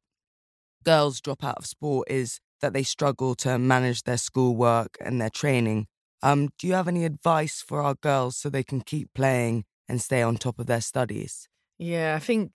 girls 0.84 1.20
drop 1.20 1.44
out 1.44 1.58
of 1.58 1.66
sport 1.66 2.08
is 2.10 2.38
that 2.60 2.72
they 2.72 2.82
struggle 2.82 3.34
to 3.36 3.58
manage 3.58 4.02
their 4.02 4.16
schoolwork 4.16 4.96
and 5.00 5.20
their 5.20 5.30
training. 5.30 5.86
Um, 6.22 6.50
do 6.58 6.66
you 6.66 6.74
have 6.74 6.88
any 6.88 7.04
advice 7.04 7.62
for 7.62 7.80
our 7.82 7.94
girls 7.94 8.36
so 8.36 8.48
they 8.48 8.64
can 8.64 8.80
keep 8.80 9.10
playing 9.14 9.64
and 9.88 10.00
stay 10.00 10.22
on 10.22 10.36
top 10.36 10.58
of 10.58 10.66
their 10.66 10.80
studies? 10.80 11.48
Yeah, 11.78 12.14
I 12.16 12.18
think 12.18 12.52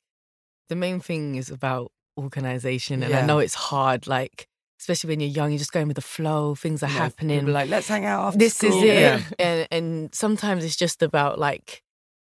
the 0.70 0.76
main 0.76 1.00
thing 1.00 1.36
is 1.36 1.50
about 1.50 1.92
organization. 2.18 3.04
And 3.04 3.14
I 3.14 3.26
know 3.26 3.40
it's 3.40 3.56
hard, 3.56 4.08
like, 4.08 4.48
especially 4.80 5.10
when 5.10 5.20
you're 5.22 5.30
young, 5.30 5.52
you're 5.52 5.60
just 5.60 5.72
going 5.72 5.88
with 5.88 5.96
the 5.96 6.02
flow, 6.02 6.56
things 6.56 6.84
are 6.84 6.88
know, 6.88 6.94
happening. 6.94 7.46
like, 7.48 7.70
let's 7.70 7.88
hang 7.88 8.06
out 8.06 8.28
after 8.28 8.40
this 8.40 8.56
school. 8.56 8.78
is 8.78 8.84
it. 8.84 8.88
Yeah. 8.88 9.22
And 9.40 9.68
and 9.72 10.16
sometimes 10.16 10.66
it's 10.66 10.76
just 10.76 11.02
about 11.02 11.40
like 11.40 11.84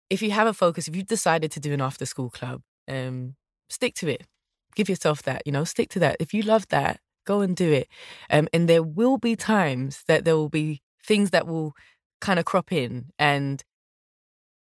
if 0.10 0.22
you 0.22 0.32
have 0.32 0.48
a 0.48 0.54
focus, 0.54 0.88
if 0.88 0.96
you've 0.96 1.08
decided 1.08 1.52
to 1.52 1.60
do 1.60 1.74
an 1.74 1.82
after 1.82 2.06
school 2.06 2.30
club, 2.30 2.62
um, 2.88 3.36
stick 3.70 3.93
to 3.96 4.08
it. 4.08 4.24
Give 4.76 4.89
yourself 4.89 5.24
that, 5.24 5.41
you 5.46 5.52
know, 5.52 5.63
stick 5.63 5.89
to 5.89 6.00
that. 6.00 6.17
If 6.20 6.34
you 6.34 6.43
love 6.43 6.67
that, 6.70 7.00
go 7.26 7.41
and 7.41 7.56
do 7.56 7.72
it. 7.72 7.88
Um, 8.30 8.48
and 8.54 8.70
there 8.70 8.84
will 8.84 9.17
be 9.17 9.36
times 9.36 10.04
that 10.08 10.24
there 10.24 10.36
will 10.36 10.50
be 10.50 10.82
things 11.06 11.32
that 11.32 11.48
will 11.48 11.74
kind 12.22 12.39
of 12.39 12.46
crop 12.46 12.72
in 12.72 13.08
and 13.20 13.63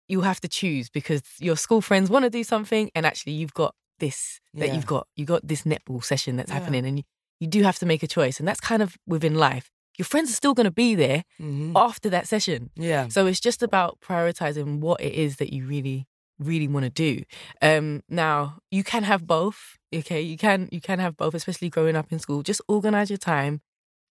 you'll 0.07 0.23
have 0.23 0.41
to 0.41 0.47
choose 0.47 0.89
because 0.89 1.21
your 1.39 1.55
school 1.55 1.81
friends 1.81 2.09
want 2.09 2.23
to 2.23 2.29
do 2.29 2.43
something, 2.43 2.89
and 2.95 3.05
actually 3.05 3.33
you've 3.33 3.53
got 3.53 3.75
this 3.99 4.39
that 4.55 4.67
Yeah. 4.69 4.73
you've 4.73 4.85
got 4.87 5.07
you 5.15 5.25
got 5.25 5.47
this 5.47 5.63
netball 5.63 6.03
session 6.03 6.35
that's 6.35 6.49
Yeah. 6.49 6.55
happening, 6.59 6.85
and 6.85 6.97
you, 6.99 7.03
you 7.39 7.47
do 7.47 7.61
have 7.63 7.77
to 7.79 7.85
make 7.85 8.01
a 8.01 8.07
choice, 8.07 8.39
and 8.39 8.47
that's 8.47 8.59
kind 8.59 8.81
of 8.81 8.97
within 9.05 9.35
life. 9.35 9.69
Your 9.99 10.05
friends 10.05 10.31
are 10.31 10.35
still 10.35 10.53
going 10.53 10.65
to 10.65 10.71
be 10.71 10.95
there 10.95 11.23
Mhm. 11.41 11.73
after 11.75 12.09
that 12.09 12.25
session. 12.27 12.71
Yeah. 12.75 13.09
So 13.09 13.27
it's 13.27 13.41
just 13.41 13.61
about 13.61 13.99
prioritizing 13.99 14.79
what 14.79 15.01
it 15.01 15.13
is 15.13 15.35
that 15.37 15.51
you 15.53 15.65
really, 15.67 16.07
really 16.39 16.67
want 16.69 16.85
to 16.85 16.89
do. 16.89 17.23
Um, 17.61 18.01
now 18.09 18.59
you 18.71 18.83
can 18.83 19.03
have 19.03 19.27
both. 19.27 19.59
Okay, 19.93 20.21
you 20.21 20.37
can 20.37 20.69
you 20.71 20.79
can 20.81 20.99
have 20.99 21.17
both, 21.17 21.33
especially 21.35 21.69
growing 21.69 21.95
up 21.97 22.11
in 22.13 22.19
school. 22.19 22.43
Just 22.43 22.61
organize 22.67 23.09
your 23.11 23.17
time. 23.35 23.59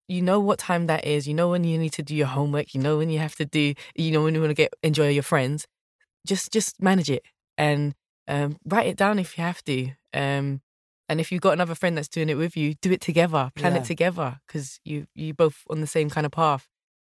You 0.10 0.22
know 0.22 0.40
what 0.40 0.60
time 0.60 0.88
that 0.88 1.06
is. 1.06 1.28
You 1.28 1.34
know 1.34 1.50
when 1.50 1.64
you 1.64 1.78
need 1.78 1.94
to 1.94 2.04
do 2.04 2.16
your 2.16 2.28
homework. 2.28 2.74
You 2.74 2.82
know 2.82 2.98
when 2.98 3.10
you 3.10 3.20
have 3.20 3.36
to 3.36 3.46
do. 3.46 3.74
You 3.96 4.12
know 4.12 4.24
when 4.24 4.34
you 4.36 4.42
want 4.42 4.52
to 4.52 4.56
get 4.64 4.74
enjoy 4.84 5.10
your 5.10 5.24
friends. 5.24 5.66
Just 6.26 6.52
just 6.52 6.82
manage 6.82 7.10
it 7.10 7.24
and 7.58 7.94
um, 8.28 8.58
write 8.66 8.88
it 8.88 8.98
down 8.98 9.20
if 9.20 9.38
you 9.38 9.44
have 9.44 9.64
to. 9.64 9.92
Um, 10.14 10.62
and 11.10 11.20
if 11.20 11.32
you've 11.32 11.42
got 11.42 11.54
another 11.54 11.76
friend 11.76 11.98
that's 11.98 12.08
doing 12.08 12.30
it 12.30 12.36
with 12.36 12.56
you, 12.58 12.74
do 12.76 12.92
it 12.92 13.02
together. 13.02 13.52
Plan 13.56 13.74
Yeah. 13.76 13.82
it 13.82 13.86
together 13.86 14.40
because 14.48 14.80
you 14.84 15.08
you 15.16 15.34
both 15.34 15.64
on 15.70 15.82
the 15.82 15.88
same 15.88 16.10
kind 16.10 16.26
of 16.26 16.32
path. 16.32 16.68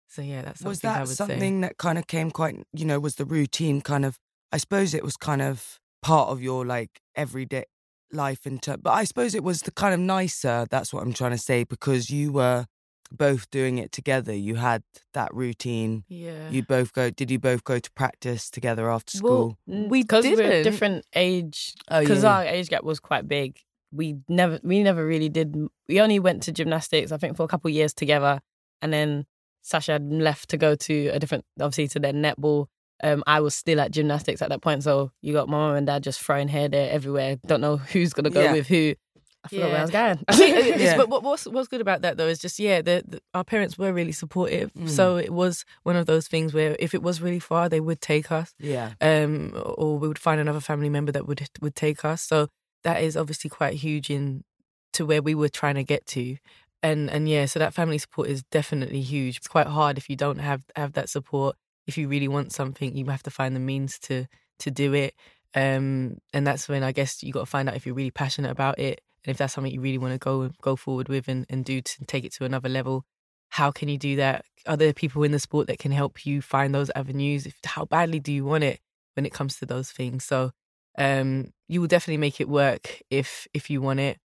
So 0.09 0.23
yeah, 0.23 0.43
that's 0.43 0.61
something 0.61 0.69
was 0.71 0.85
I 0.85 0.89
that 0.95 1.01
would 1.01 1.09
say. 1.09 1.15
something 1.15 1.61
that 1.63 1.79
kind 1.79 1.99
of 1.99 2.07
came 2.07 2.31
quite 2.31 2.57
you 2.73 2.85
know 2.85 2.99
was 3.01 3.15
the 3.17 3.25
routine 3.25 3.81
kind 3.81 4.05
of 4.05 4.19
i 4.53 4.57
suppose 4.57 4.93
it 4.93 5.05
was 5.05 5.17
kind 5.17 5.41
of 5.41 5.79
part 6.03 6.31
of 6.31 6.43
your 6.43 6.67
like 6.67 7.01
everyday 7.15 7.65
life 8.13 8.45
in 8.45 8.59
term 8.59 8.81
but 8.83 8.91
i 8.91 9.05
suppose 9.05 9.37
it 9.37 9.45
was 9.45 9.61
the 9.63 9.71
kind 9.71 9.95
of 9.95 10.01
nicer 10.01 10.67
that's 10.69 10.93
what 10.93 11.01
i'm 11.05 11.13
trying 11.13 11.31
to 11.31 11.39
say 11.39 11.63
because 11.63 12.11
you 12.11 12.33
were 12.33 12.67
both 13.13 13.49
doing 13.51 13.79
it 13.79 13.93
together 13.93 14.35
you 14.35 14.57
had 14.57 14.83
that 15.15 15.33
routine 15.33 16.03
Yeah. 16.09 16.51
you 16.51 16.65
both 16.65 16.93
go 16.93 17.11
did 17.11 17.31
you 17.31 17.39
both 17.39 17.63
go 17.63 17.79
to 17.79 17.91
practice 17.93 18.51
together 18.51 18.91
after 18.91 19.17
school 19.19 19.59
Well, 19.67 19.89
we 19.89 20.03
because 20.03 20.25
we're 20.25 20.37
didn't. 20.37 20.65
different 20.65 21.05
age. 21.15 21.75
Oh, 21.89 22.01
Because 22.01 22.25
yeah. 22.25 22.35
our 22.37 22.45
age 22.45 22.69
gap 22.69 22.83
was 22.83 22.99
quite 22.99 23.29
big. 23.29 23.59
We 23.93 24.17
never, 24.29 24.61
we 24.63 24.83
never 24.83 25.05
really 25.05 25.29
did. 25.29 25.57
We 25.89 26.01
only 26.01 26.19
went 26.19 26.43
to 26.45 26.53
gymnastics, 26.53 27.11
I 27.13 27.17
think, 27.17 27.37
for 27.37 27.43
a 27.45 27.49
couple 27.49 27.69
of 27.69 27.75
years 27.75 27.93
together, 27.95 28.41
and 28.83 28.93
then 28.93 29.27
Sasha 29.63 29.93
had 29.93 30.11
left 30.13 30.49
to 30.51 30.57
go 30.57 30.75
to 30.75 31.09
a 31.09 31.19
different, 31.19 31.45
obviously, 31.61 31.89
to 31.89 31.99
their 31.99 32.13
netball. 32.13 32.67
Um, 33.03 33.25
I 33.27 33.41
was 33.41 33.55
still 33.55 33.81
at 33.81 33.91
gymnastics 33.93 34.43
at 34.43 34.51
that 34.51 34.61
point, 34.63 34.83
so 34.85 35.11
you 35.23 35.33
got 35.33 35.49
my 35.49 35.57
mum 35.57 35.77
and 35.77 35.87
dad 35.87 36.03
just 36.03 36.21
throwing 36.21 36.49
hair 36.49 36.69
there 36.69 36.91
everywhere. 36.91 37.37
Don't 37.47 37.61
know 37.63 37.77
who's 37.79 38.13
gonna 38.13 38.31
go 38.31 38.43
Yeah. 38.43 38.53
with 38.53 38.69
who. 38.69 38.95
I 39.43 39.49
forgot 39.49 39.63
where 39.65 39.71
I 39.73 39.77
Yeah. 39.77 39.83
was 39.83 39.91
going. 39.91 40.25
I 40.29 40.43
it's- 40.45 40.81
Yeah. 40.83 40.97
but 40.99 41.09
what, 41.09 41.23
what's 41.23 41.47
what's 41.47 41.69
good 41.69 41.81
about 41.81 42.03
that 42.03 42.19
though 42.19 42.27
is 42.29 42.39
just 42.39 42.59
yeah, 42.59 42.83
the, 42.83 43.03
the, 43.09 43.21
our 43.33 43.43
parents 43.43 43.79
were 43.79 43.91
really 43.91 44.13
supportive. 44.13 44.71
Mm. 44.75 44.87
So 44.91 45.17
it 45.17 45.31
was 45.33 45.65
one 45.83 45.97
of 45.97 46.05
those 46.05 46.29
things 46.29 46.53
where 46.53 46.77
if 46.79 46.93
it 46.95 47.03
was 47.03 47.23
really 47.23 47.39
far, 47.39 47.71
they 47.71 47.81
would 47.81 48.03
take 48.03 48.31
us, 48.31 48.53
yeah 48.59 48.93
um, 49.01 49.53
or 49.79 49.99
we 49.99 50.07
would 50.07 50.19
find 50.19 50.39
another 50.41 50.61
family 50.61 50.91
member 50.91 51.11
that 51.13 51.27
would 51.27 51.49
would 51.63 51.75
take 51.75 52.05
us. 52.05 52.21
So 52.23 52.49
that 52.85 53.03
is 53.03 53.17
obviously 53.17 53.51
quite 53.51 53.75
huge 53.75 54.11
in 54.11 54.45
to 54.93 55.07
where 55.07 55.23
we 55.23 55.35
were 55.35 55.49
trying 55.49 55.77
to 55.77 55.85
get 55.85 56.07
to. 56.07 56.37
And 56.83 57.11
and 57.11 57.29
yeah, 57.29 57.47
so 57.47 57.59
that 57.59 57.75
family 57.75 57.99
support 57.99 58.29
is 58.29 58.43
definitely 58.45 59.03
huge. 59.03 59.37
It's 59.37 59.49
quite 59.49 59.67
hard 59.67 59.99
if 59.99 60.09
you 60.09 60.17
don't 60.17 60.39
have 60.39 60.63
have 60.77 60.95
that 60.95 61.09
support. 61.09 61.57
If 61.87 61.99
you 61.99 62.09
really 62.09 62.29
want 62.29 62.53
something, 62.53 62.97
you 62.97 63.07
have 63.07 63.23
to 63.25 63.31
find 63.31 63.55
the 63.55 63.61
means 63.61 63.99
to 64.01 64.27
to 64.61 64.71
do 64.71 64.95
it. 64.95 65.15
Um, 65.55 66.19
and 66.33 66.47
that's 66.47 66.69
when 66.69 66.83
I 66.83 66.93
guess 66.93 67.23
you 67.23 67.33
got 67.33 67.41
to 67.41 67.47
find 67.47 67.69
out 67.69 67.77
if 67.77 67.85
you're 67.85 67.95
really 67.95 68.13
passionate 68.13 68.53
about 68.53 68.79
it 68.79 69.01
and 69.25 69.31
if 69.33 69.39
that's 69.39 69.53
something 69.53 69.73
you 69.73 69.81
really 69.81 69.99
want 69.99 70.13
to 70.15 70.19
go 70.19 70.51
go 70.63 70.77
forward 70.77 71.09
with 71.09 71.29
and, 71.29 71.45
and 71.51 71.65
do 71.65 71.81
to 71.81 72.05
take 72.07 72.25
it 72.25 72.33
to 72.35 72.45
another 72.45 72.69
level. 72.69 73.05
How 73.51 73.73
can 73.73 73.89
you 73.89 73.99
do 73.99 74.17
that? 74.17 74.45
Are 74.67 74.77
there 74.77 74.93
people 74.93 75.25
in 75.25 75.33
the 75.33 75.41
sport 75.41 75.67
that 75.67 75.81
can 75.81 75.91
help 75.91 76.25
you 76.25 76.41
find 76.41 76.75
those 76.75 76.91
avenues? 76.95 77.47
If, 77.47 77.57
how 77.65 77.85
badly 77.85 78.21
do 78.21 78.33
you 78.33 78.45
want 78.45 78.63
it 78.63 78.81
when 79.15 79.27
it 79.27 79.33
comes 79.33 79.59
to 79.59 79.67
those 79.67 79.91
things? 79.91 80.25
So 80.25 80.53
um, 80.99 81.53
you 81.69 81.81
will 81.81 81.89
definitely 81.89 82.19
make 82.19 82.41
it 82.41 82.49
work 82.49 83.01
if 83.11 83.47
if 83.55 83.71
you 83.71 83.81
want 83.81 84.01
it. 84.01 84.19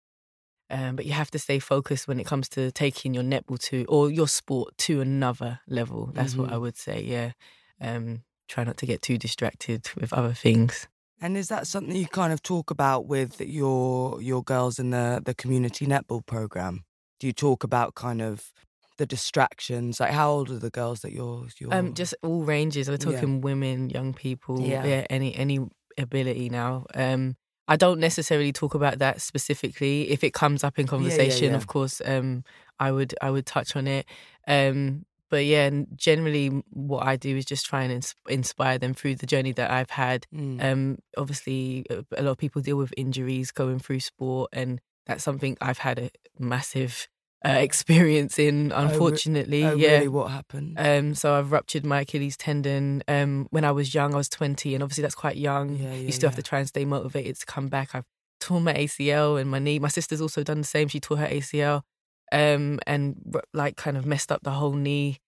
Um, 0.71 0.97
but 0.97 1.05
you 1.05 1.13
have 1.13 1.31
to 1.33 1.39
stay 1.39 1.59
focused 1.59 2.09
when 2.09 2.19
it 2.19 2.25
comes 2.27 2.49
to 2.51 2.71
taking 2.73 3.13
your 3.15 3.23
netball 3.23 3.59
to 3.69 3.85
or 3.89 4.11
your 4.11 4.27
sport 4.27 4.77
to 4.79 5.01
another 5.03 5.61
level. 5.69 6.11
That's 6.15 6.35
what 6.35 6.51
I 6.51 6.55
Mhm. 6.57 6.61
would 6.63 6.77
say. 6.77 7.03
Yeah. 7.03 7.33
Um, 7.81 8.23
try 8.49 8.65
not 8.65 8.79
to 8.79 8.87
get 8.87 9.03
too 9.03 9.19
distracted 9.19 9.91
with 10.01 10.13
other 10.13 10.33
things. 10.35 10.89
and 11.21 11.37
is 11.37 11.49
that 11.49 11.67
something 11.67 11.95
you 11.97 12.07
kind 12.09 12.33
of 12.33 12.43
talk 12.43 12.71
about 12.71 13.07
with 13.07 13.41
your 13.41 14.21
your 14.23 14.43
girls 14.43 14.79
in 14.79 14.91
the 14.91 15.23
the 15.25 15.35
community 15.35 15.87
netball 15.87 16.25
program 16.27 16.85
do 17.21 17.27
you 17.29 17.33
talk 17.33 17.63
about 17.65 17.95
kind 17.95 18.21
of 18.21 18.53
the 18.99 19.07
distractions 19.07 20.01
like 20.01 20.11
how 20.13 20.31
old 20.31 20.51
are 20.51 20.59
the 20.59 20.71
girls 20.71 21.01
that 21.01 21.13
you're 21.13 21.47
you're 21.59 21.73
Um, 21.75 21.95
just 21.95 22.15
all 22.23 22.43
ranges. 22.43 22.89
We're 22.89 22.95
Yeah. 22.95 23.13
talking 23.13 23.41
women, 23.41 23.91
young 23.91 24.13
people. 24.15 24.61
Yeah. 24.61 24.85
Yeah. 24.85 25.07
any 25.11 25.35
any 25.37 25.59
ability 25.99 26.49
now. 26.49 26.87
Um, 26.95 27.37
I 27.67 27.77
don't 27.77 28.01
necessarily 28.01 28.53
talk 28.53 28.75
about 28.75 28.99
that 28.99 29.21
specifically. 29.21 30.11
If 30.11 30.23
it 30.23 30.35
comes 30.35 30.63
up 30.63 30.79
in 30.79 30.87
conversation, 30.87 31.51
yeah. 31.51 31.57
of 31.57 31.67
course, 31.67 32.03
um, 32.05 32.45
I 32.79 32.93
would 32.93 33.15
I 33.23 33.31
would 33.31 33.47
touch 33.47 33.75
on 33.75 33.87
it. 33.87 34.07
Um, 34.47 35.07
but 35.31 35.47
yeah, 35.47 35.67
and 35.67 35.87
generally, 35.97 36.49
what 36.71 37.07
I 37.07 37.17
do 37.17 37.37
is 37.37 37.45
just 37.45 37.67
try 37.67 37.83
and 37.83 37.93
ins- 37.93 38.15
inspire 38.29 38.79
them 38.79 38.93
through 38.93 39.17
the 39.17 39.27
journey 39.27 39.53
that 39.53 39.71
I've 39.71 39.91
had. 39.91 40.27
Mm. 40.35 40.63
Um, 40.63 40.99
obviously, 41.17 41.87
a 41.89 42.05
a 42.17 42.23
lot 42.23 42.33
of 42.33 42.39
people 42.39 42.61
deal 42.61 42.77
with 42.77 42.93
injuries 42.97 43.51
going 43.51 43.79
through 43.79 44.01
sport, 44.01 44.51
and 44.53 44.81
that's 45.07 45.25
something 45.25 45.57
I've 45.61 45.79
had 45.79 45.99
a 45.99 46.11
massive 46.39 47.09
uh, 47.47 47.51
experience 47.51 48.39
in. 48.39 48.73
Unfortunately, 48.73 49.65
oh, 49.65 49.75
yeah. 49.75 49.93
really 49.93 50.09
what 50.09 50.31
happened 50.31 50.77
Um, 50.79 51.15
so 51.15 51.35
I've 51.35 51.53
ruptured 51.53 51.85
my 51.85 52.01
Achilles 52.01 52.37
tendon. 52.37 53.03
Um, 53.09 53.47
when 53.51 53.65
I 53.65 53.73
was 53.73 53.95
young, 53.95 54.15
I 54.15 54.17
was 54.17 54.29
20, 54.29 54.75
and 54.75 54.83
obviously 54.83 55.03
that's 55.03 55.15
quite 55.15 55.37
young. 55.37 55.77
Yeah, 55.77 55.93
you 55.95 56.05
yeah, 56.07 56.11
still 56.11 56.29
have 56.29 56.37
to 56.37 56.43
try 56.43 56.59
and 56.59 56.69
stay 56.69 56.85
motivated 56.85 57.39
to 57.41 57.47
come 57.47 57.69
back. 57.69 57.95
I've 57.95 58.05
torn 58.41 58.65
my 58.65 58.75
ACL 58.75 59.41
and 59.41 59.51
my 59.51 59.59
knee. 59.59 59.79
My 59.79 59.89
sister's 59.89 60.21
also 60.21 60.43
done 60.43 60.59
the 60.59 60.67
same. 60.67 60.89
She 60.89 61.01
tore 61.01 61.19
her 61.19 61.27
ACL, 61.27 61.83
um, 62.33 62.81
and 62.87 63.17
like 63.53 63.77
kind 63.77 63.97
of 63.97 64.07
messed 64.07 64.33
up 64.33 64.43
the 64.43 64.51
whole 64.53 64.75
knee. 64.75 65.19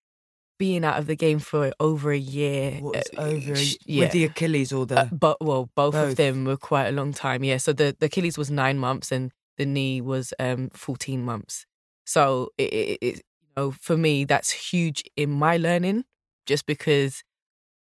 Being 0.58 0.86
out 0.86 0.98
of 0.98 1.06
the 1.06 1.16
game 1.16 1.38
for 1.38 1.70
over 1.78 2.10
a 2.12 2.18
year. 2.18 2.78
What's 2.80 3.10
uh, 3.14 3.20
over 3.20 3.52
a- 3.52 3.76
yeah. 3.84 4.04
with 4.04 4.12
the 4.12 4.24
achilles 4.24 4.72
or 4.72 4.86
the 4.86 5.00
Uh, 5.00 5.04
but 5.12 5.36
well, 5.38 5.68
both, 5.76 5.92
Both. 5.92 6.12
of 6.12 6.16
them 6.16 6.46
were 6.46 6.56
quite 6.56 6.86
a 6.86 6.92
long 6.92 7.12
time. 7.12 7.44
Yeah. 7.44 7.58
So 7.58 7.74
the, 7.74 7.94
the 8.00 8.06
Achilles 8.06 8.38
was 8.38 8.50
nine 8.50 8.78
months 8.78 9.12
and 9.12 9.32
the 9.58 9.66
knee 9.66 10.00
was 10.00 10.32
um 10.38 10.70
14 10.70 11.22
months. 11.22 11.66
So 12.06 12.50
it, 12.58 12.72
it, 12.72 12.98
it 13.02 13.16
you 13.16 13.48
know 13.56 13.70
for 13.72 13.96
me 13.96 14.24
that's 14.24 14.50
huge 14.50 15.04
in 15.16 15.30
my 15.30 15.56
learning, 15.58 16.04
just 16.46 16.66
because 16.66 17.22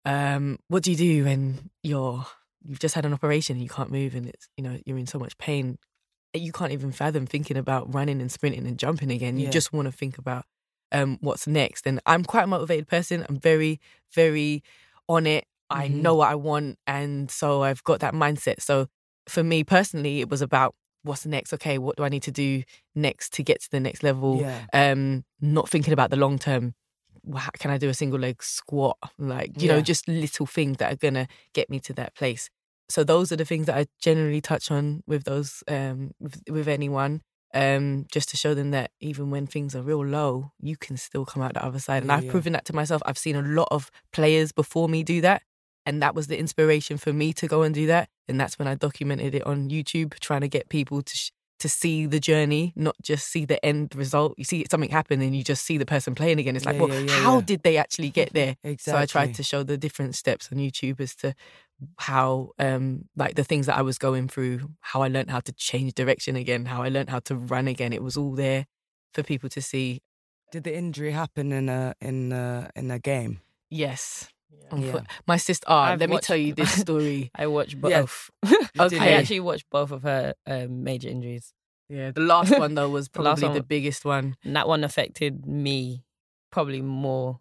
um 0.05 0.59
what 0.68 0.83
do 0.83 0.90
you 0.90 0.96
do 0.96 1.25
when 1.25 1.70
you're 1.83 2.27
you've 2.64 2.79
just 2.81 2.94
had 2.94 3.05
an 3.07 3.12
operation 3.12 3.57
and 3.57 3.62
you 3.62 3.68
can't 3.68 3.90
move 3.90 4.14
and 4.14 4.27
it's 4.29 4.48
you 4.57 4.64
know 4.64 4.79
you're 4.85 4.98
in 4.98 5.07
so 5.07 5.18
much 5.18 5.37
pain. 5.38 5.79
You 6.35 6.53
can't 6.53 6.72
even 6.72 6.92
fathom 6.92 7.27
thinking 7.27 7.57
about 7.59 7.92
running 7.94 8.20
and 8.20 8.33
sprinting 8.33 8.66
and 8.66 8.79
jumping 8.79 9.11
again. 9.11 9.37
You 9.38 9.44
Yeah. 9.46 9.51
just 9.51 9.72
want 9.72 9.87
to 9.87 9.92
think 9.92 10.18
about 10.18 10.44
um 10.92 11.18
what's 11.20 11.46
next. 11.46 11.87
And 11.87 12.01
I'm 12.07 12.25
quite 12.25 12.44
a 12.44 12.46
motivated 12.46 12.88
person. 12.88 13.25
I'm 13.29 13.38
very 13.38 13.81
very 14.14 14.62
on 15.09 15.27
it. 15.27 15.44
I 15.70 15.88
Mhm. 15.88 16.03
know 16.03 16.14
what 16.16 16.31
I 16.31 16.35
want. 16.35 16.79
And 16.87 17.31
so 17.31 17.62
I've 17.62 17.85
got 17.85 18.01
that 18.01 18.14
mindset. 18.14 18.61
So 18.61 18.88
for 19.29 19.42
me 19.42 19.64
personally, 19.64 20.20
it 20.20 20.29
was 20.31 20.42
about 20.42 20.75
what's 21.03 21.27
next? 21.27 21.53
Okay, 21.55 21.79
what 21.79 21.97
do 21.97 22.05
I 22.05 22.09
need 22.09 22.23
to 22.25 22.31
do 22.31 22.62
next 22.95 23.33
to 23.35 23.43
get 23.43 23.61
to 23.62 23.71
the 23.71 23.81
next 23.81 24.03
level? 24.03 24.41
yeah 24.41 24.67
Um, 24.73 25.25
not 25.41 25.69
thinking 25.69 25.93
about 25.93 26.11
the 26.11 26.17
long 26.17 26.38
term. 26.38 26.75
Can 27.59 27.71
I 27.71 27.79
do 27.79 27.88
a 27.88 27.95
single 27.95 28.19
leg 28.19 28.43
squat? 28.43 28.97
Like, 29.19 29.61
you 29.62 29.69
know, 29.69 29.81
just 29.81 30.09
little 30.09 30.47
things 30.47 30.79
that 30.79 30.93
are 30.93 30.97
gonna 30.97 31.29
get 31.55 31.71
me 31.71 31.79
to 31.81 31.93
that 31.95 32.15
place. 32.15 32.51
So 32.88 33.05
those 33.05 33.31
are 33.33 33.37
the 33.37 33.45
things 33.45 33.67
that 33.67 33.77
I 33.79 33.87
generally 34.01 34.41
touch 34.41 34.71
on 34.71 35.03
with 35.07 35.25
those 35.25 35.62
um 35.69 36.12
with, 36.21 36.43
with 36.49 36.69
anyone. 36.69 37.23
Um, 37.55 38.07
just 38.11 38.31
to 38.31 38.37
show 38.38 38.55
them 38.55 38.71
that 38.71 38.93
even 39.01 39.31
when 39.31 39.47
things 39.47 39.77
are 39.77 39.83
real 39.83 40.05
low, 40.05 40.53
you 40.59 40.75
can 40.77 40.97
still 40.97 41.27
come 41.27 41.43
out 41.43 41.53
the 41.53 41.62
other 41.65 41.79
side. 41.79 42.03
And 42.03 42.11
Yeah, 42.11 42.17
I've 42.17 42.25
yeah. 42.25 42.31
proven 42.31 42.55
that 42.55 42.65
to 42.67 42.75
myself. 42.75 43.03
I've 43.05 43.19
seen 43.19 43.37
a 43.37 43.43
lot 43.43 43.69
of 43.71 43.91
players 44.11 44.53
before 44.53 44.88
me 44.88 45.03
do 45.03 45.21
that. 45.21 45.43
And 45.85 46.03
that 46.03 46.14
was 46.14 46.29
the 46.29 46.38
inspiration 46.38 46.97
for 46.97 47.12
me 47.12 47.33
to 47.35 47.47
go 47.49 47.62
and 47.62 47.75
do 47.75 47.87
that. 47.87 48.09
And 48.29 48.40
that's 48.40 48.59
when 48.59 48.68
I 48.68 48.75
documented 48.77 49.35
it 49.35 49.45
on 49.47 49.68
YouTube, 49.68 50.18
trying 50.21 50.42
to 50.42 50.49
get 50.49 50.68
people 50.68 51.03
to 51.03 51.16
sh- 51.16 51.31
to 51.59 51.68
see 51.68 52.07
the 52.07 52.18
journey, 52.18 52.73
not 52.75 52.97
just 53.03 53.29
see 53.29 53.45
the 53.45 53.64
end 53.64 53.95
result. 53.95 54.35
You 54.37 54.42
see 54.42 54.66
something 54.68 54.90
happen 54.90 55.21
and 55.23 55.37
you 55.37 55.45
just 55.45 55.64
see 55.64 55.79
the 55.79 55.87
person 55.87 56.12
playing 56.16 56.40
again. 56.40 56.57
It's 56.57 56.64
like, 56.66 56.75
Yeah, 56.75 56.81
well, 56.87 56.90
yeah, 57.01 57.07
yeah, 57.07 57.23
how 57.23 57.40
did 57.40 57.62
they 57.62 57.77
actually 57.77 58.11
get 58.11 58.33
there? 58.33 58.57
exactly 58.64 58.77
So 58.92 58.99
I 58.99 59.07
tried 59.07 59.35
to 59.35 59.45
show 59.45 59.62
the 59.62 59.79
different 59.79 60.16
steps 60.16 60.49
on 60.51 60.59
YouTube 60.59 60.99
as 61.01 61.14
to 61.16 61.35
how, 61.99 62.51
um, 62.59 63.05
like 63.16 63.37
the 63.37 63.45
things 63.45 63.66
that 63.66 63.77
I 63.77 63.83
was 63.83 63.97
going 63.97 64.27
through, 64.27 64.71
how 64.81 65.03
I 65.03 65.09
learned 65.09 65.31
how 65.31 65.38
to 65.40 65.53
change 65.53 65.95
direction 65.95 66.35
again, 66.37 66.64
how 66.66 66.83
I 66.83 66.88
learned 66.88 67.11
how 67.11 67.21
to 67.21 67.37
run 67.37 67.68
again. 67.68 67.92
It 67.92 68.03
was 68.03 68.16
all 68.16 68.33
there 68.35 68.66
for 69.14 69.23
people 69.23 69.49
to 69.51 69.62
see. 69.62 70.01
did 70.51 70.64
the 70.64 70.77
injury 70.77 71.12
happen 71.12 71.53
in 71.53 71.68
a 71.68 71.95
in 72.01 72.33
a 72.33 72.71
in 72.75 72.90
a 72.90 72.99
game 72.99 73.40
Yes. 73.71 74.29
Yeah. 74.53 74.69
Unfo- 74.79 75.07
My 75.27 75.37
sister, 75.37 75.67
I've 75.71 76.01
let 76.01 76.11
me 76.11 76.19
tell 76.19 76.37
you 76.37 76.55
this 76.61 76.73
story. 76.81 77.31
I 77.35 77.47
watched 77.47 77.81
both. 77.81 78.31
Yeah. 78.75 78.85
Okay. 78.85 78.99
I 78.99 79.09
actually 79.19 79.41
watched 79.41 79.67
both 79.71 79.91
of 79.93 80.03
her 80.03 80.35
um, 80.47 80.83
major 80.85 81.09
injuries. 81.09 81.53
Yeah, 81.88 82.11
the 82.11 82.23
last 82.23 82.59
one 82.59 82.75
though 82.75 82.88
was 82.88 83.09
probably 83.11 83.43
the 83.49 83.49
one- 83.51 83.62
biggest 83.62 84.05
one. 84.05 84.37
And 84.45 84.57
that 84.57 84.67
one 84.69 84.83
affected 84.85 85.47
me 85.47 86.05
probably 86.51 86.81
more. 86.83 87.41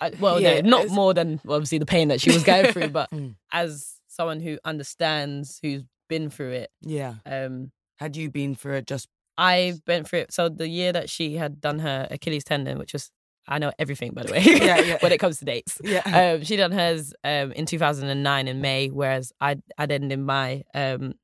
I, 0.00 0.12
well, 0.18 0.40
Yeah, 0.40 0.62
no, 0.62 0.78
not 0.78 0.88
more 0.88 1.12
than 1.12 1.40
obviously 1.46 1.76
the 1.78 1.84
pain 1.86 2.08
that 2.08 2.20
she 2.22 2.32
was 2.32 2.42
going 2.42 2.72
through, 2.72 2.88
but 2.88 3.10
Mm. 3.10 3.34
as 3.52 3.96
someone 4.08 4.40
who 4.40 4.58
understands, 4.64 5.58
who's 5.62 5.82
been 6.08 6.30
through 6.30 6.52
it, 6.52 6.70
Yeah. 6.82 7.14
um, 7.26 7.70
Had 7.98 8.16
you 8.16 8.30
been 8.30 8.54
through 8.54 8.76
it 8.76 8.86
just 8.86 9.08
I 9.36 9.74
went 9.86 10.08
through 10.08 10.20
it. 10.20 10.32
So 10.32 10.48
the 10.50 10.68
year 10.68 10.92
that 10.92 11.08
she 11.10 11.36
had 11.36 11.60
done 11.60 11.78
her 11.80 12.06
Achilles 12.10 12.44
tendon, 12.44 12.78
which 12.78 12.92
was 12.94 13.10
I 13.48 13.58
know 13.58 13.72
everything 13.78 14.12
by 14.12 14.22
the 14.24 14.32
way, 14.32 14.42
Yeah, 14.44 14.80
yeah. 14.80 14.98
when 15.00 15.12
it 15.12 15.18
comes 15.18 15.38
to 15.38 15.44
dates. 15.44 15.78
Yeah. 15.82 16.34
Um, 16.36 16.44
she 16.44 16.56
done 16.56 16.72
hers 16.72 17.12
um, 17.24 17.52
in 17.52 17.66
2009 17.66 18.48
in 18.48 18.60
May, 18.60 18.88
whereas 18.88 19.32
I 19.40 19.56
I 19.78 19.84
ended 19.84 20.18
my 20.20 20.62
um, 20.74 21.14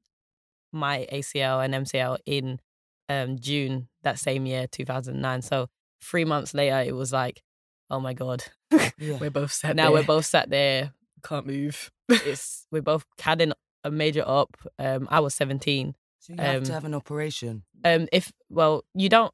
my 0.72 1.06
ACL 1.12 1.64
and 1.64 1.74
MCL 1.86 2.18
in 2.26 2.60
um, 3.08 3.38
June 3.38 3.88
that 4.02 4.18
same 4.18 4.46
year, 4.46 4.66
2009. 4.66 5.42
So 5.42 5.68
three 6.02 6.24
months 6.24 6.54
later, 6.54 6.80
it 6.86 6.94
was 6.94 7.12
like, 7.12 7.42
oh 7.90 8.00
my 8.00 8.12
god, 8.14 8.44
yeah. 8.98 9.18
We're 9.20 9.30
both 9.30 9.52
sat 9.52 9.76
now 9.76 9.84
there. 9.84 9.92
we're 9.92 10.02
both 10.04 10.26
sat 10.26 10.50
there. 10.50 10.92
can't 11.24 11.46
move. 11.46 11.90
It's 12.08 12.66
we're 12.72 12.82
both 12.82 13.04
had 13.20 13.40
an, 13.40 13.52
a 13.84 13.90
major 13.90 14.24
up. 14.26 14.56
Um, 14.78 15.06
I 15.10 15.20
was 15.20 15.34
17. 15.34 15.94
So 16.20 16.32
you 16.32 16.40
have 16.42 16.56
um, 16.56 16.64
to 16.64 16.72
have 16.72 16.84
an 16.84 16.94
operation. 16.94 17.62
um 17.84 18.08
if 18.12 18.32
well 18.50 18.84
you 18.94 19.08
don't 19.08 19.32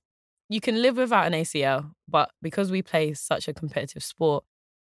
you 0.53 0.61
can 0.61 0.77
live 0.83 0.97
without 0.97 1.27
an 1.27 1.33
ACL 1.33 1.81
but 2.09 2.29
because 2.43 2.71
we 2.71 2.83
play 2.83 3.15
such 3.15 3.49
a 3.49 3.55
competitive 3.55 4.03
sport 4.13 4.45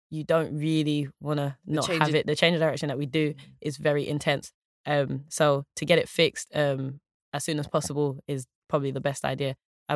you 0.09 0.23
don't 0.23 0.51
really 0.57 1.09
want 1.19 1.37
to 1.43 1.49
not 1.65 1.85
have 1.87 2.15
it. 2.15 2.25
The 2.25 2.35
change 2.41 2.55
of 2.55 2.61
direction 2.61 2.87
that 2.87 2.97
we 2.97 3.05
do 3.05 3.33
is 3.59 3.75
very 3.89 4.07
intense. 4.07 4.45
Um 4.85 5.25
so 5.27 5.65
to 5.75 5.83
get 5.85 5.99
it 5.99 6.07
fixed 6.07 6.47
um 6.55 6.99
as 7.33 7.43
soon 7.43 7.59
as 7.59 7.67
possible 7.67 8.09
is 8.27 8.45
probably 8.69 8.91
the 8.91 9.01
best 9.09 9.25
idea. 9.25 9.55
I 9.89 9.95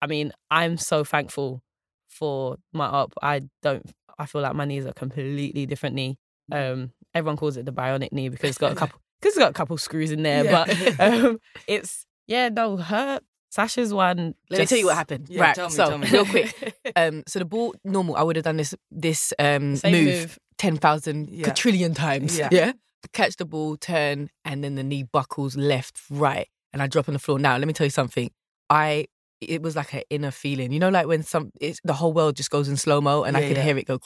I 0.00 0.06
mean 0.06 0.32
I'm 0.50 0.78
so 0.78 1.04
thankful 1.04 1.62
for 2.08 2.56
my 2.72 2.86
up. 2.86 3.12
I 3.22 3.42
don't 3.62 3.84
I 4.18 4.24
feel 4.26 4.40
like 4.40 4.54
my 4.54 4.64
knees 4.64 4.86
are 4.86 4.90
a 4.90 4.94
completely 5.04 5.66
different 5.66 5.94
knee. 5.96 6.16
Um 6.50 6.92
everyone 7.14 7.36
calls 7.36 7.56
it 7.58 7.66
the 7.66 7.72
bionic 7.72 8.12
knee 8.12 8.30
because 8.30 8.48
it's 8.50 8.58
got 8.58 8.72
a 8.72 8.80
couple 8.82 8.98
because 9.20 9.36
it's 9.36 9.44
got 9.44 9.50
a 9.50 9.58
couple 9.60 9.76
screws 9.76 10.12
in 10.12 10.22
there 10.22 10.44
Yeah. 10.44 10.64
but 10.64 11.00
um 11.06 11.38
it's 11.66 12.06
yeah 12.26 12.48
no 12.48 12.78
her 12.78 13.20
Sasha's 13.52 13.92
one 13.92 14.34
Let 14.48 14.60
me 14.60 14.66
tell 14.66 14.78
you 14.78 14.86
what 14.86 14.96
happened. 14.96 15.28
Yeah, 15.28 15.42
right. 15.42 15.54
tell 15.54 15.68
me, 15.68 15.74
so 15.74 15.86
tell 15.86 15.98
me. 15.98 16.08
real 16.08 16.24
quick. 16.24 16.74
Um, 16.96 17.22
so 17.26 17.38
the 17.38 17.44
ball 17.44 17.74
normal. 17.84 18.16
I 18.16 18.22
would 18.22 18.36
have 18.36 18.44
done 18.44 18.56
this 18.56 18.74
this 18.90 19.32
um 19.38 19.72
move, 19.72 19.82
move. 19.84 20.38
ten 20.58 20.76
thousand 20.76 21.30
Yeah. 21.30 21.44
quadrillion 21.44 21.94
times. 21.94 22.36
Yeah. 22.36 22.48
yeah. 22.50 22.72
Catch 23.12 23.36
the 23.36 23.44
ball, 23.44 23.76
turn, 23.76 24.30
and 24.44 24.64
then 24.64 24.74
the 24.74 24.82
knee 24.82 25.04
buckles 25.04 25.56
left, 25.56 26.00
right, 26.10 26.48
and 26.72 26.82
I 26.82 26.86
drop 26.86 27.08
on 27.08 27.12
the 27.14 27.18
floor. 27.18 27.38
Now, 27.38 27.56
let 27.56 27.66
me 27.66 27.72
tell 27.72 27.86
you 27.86 27.90
something. 27.90 28.30
I 28.70 29.06
it 29.40 29.62
was 29.62 29.76
like 29.76 29.92
an 29.94 30.02
inner 30.10 30.30
feeling. 30.30 30.72
You 30.72 30.80
know, 30.80 30.88
like 30.88 31.06
when 31.06 31.22
some 31.22 31.50
it's 31.60 31.78
the 31.84 31.94
whole 31.94 32.12
world 32.12 32.36
just 32.36 32.50
goes 32.50 32.68
in 32.68 32.76
slow 32.76 33.00
mo, 33.00 33.22
and 33.22 33.36
I 33.36 33.46
could 33.48 33.56
yeah. 33.56 33.62
hear 33.62 33.78
it 33.78 33.86
go. 33.86 34.00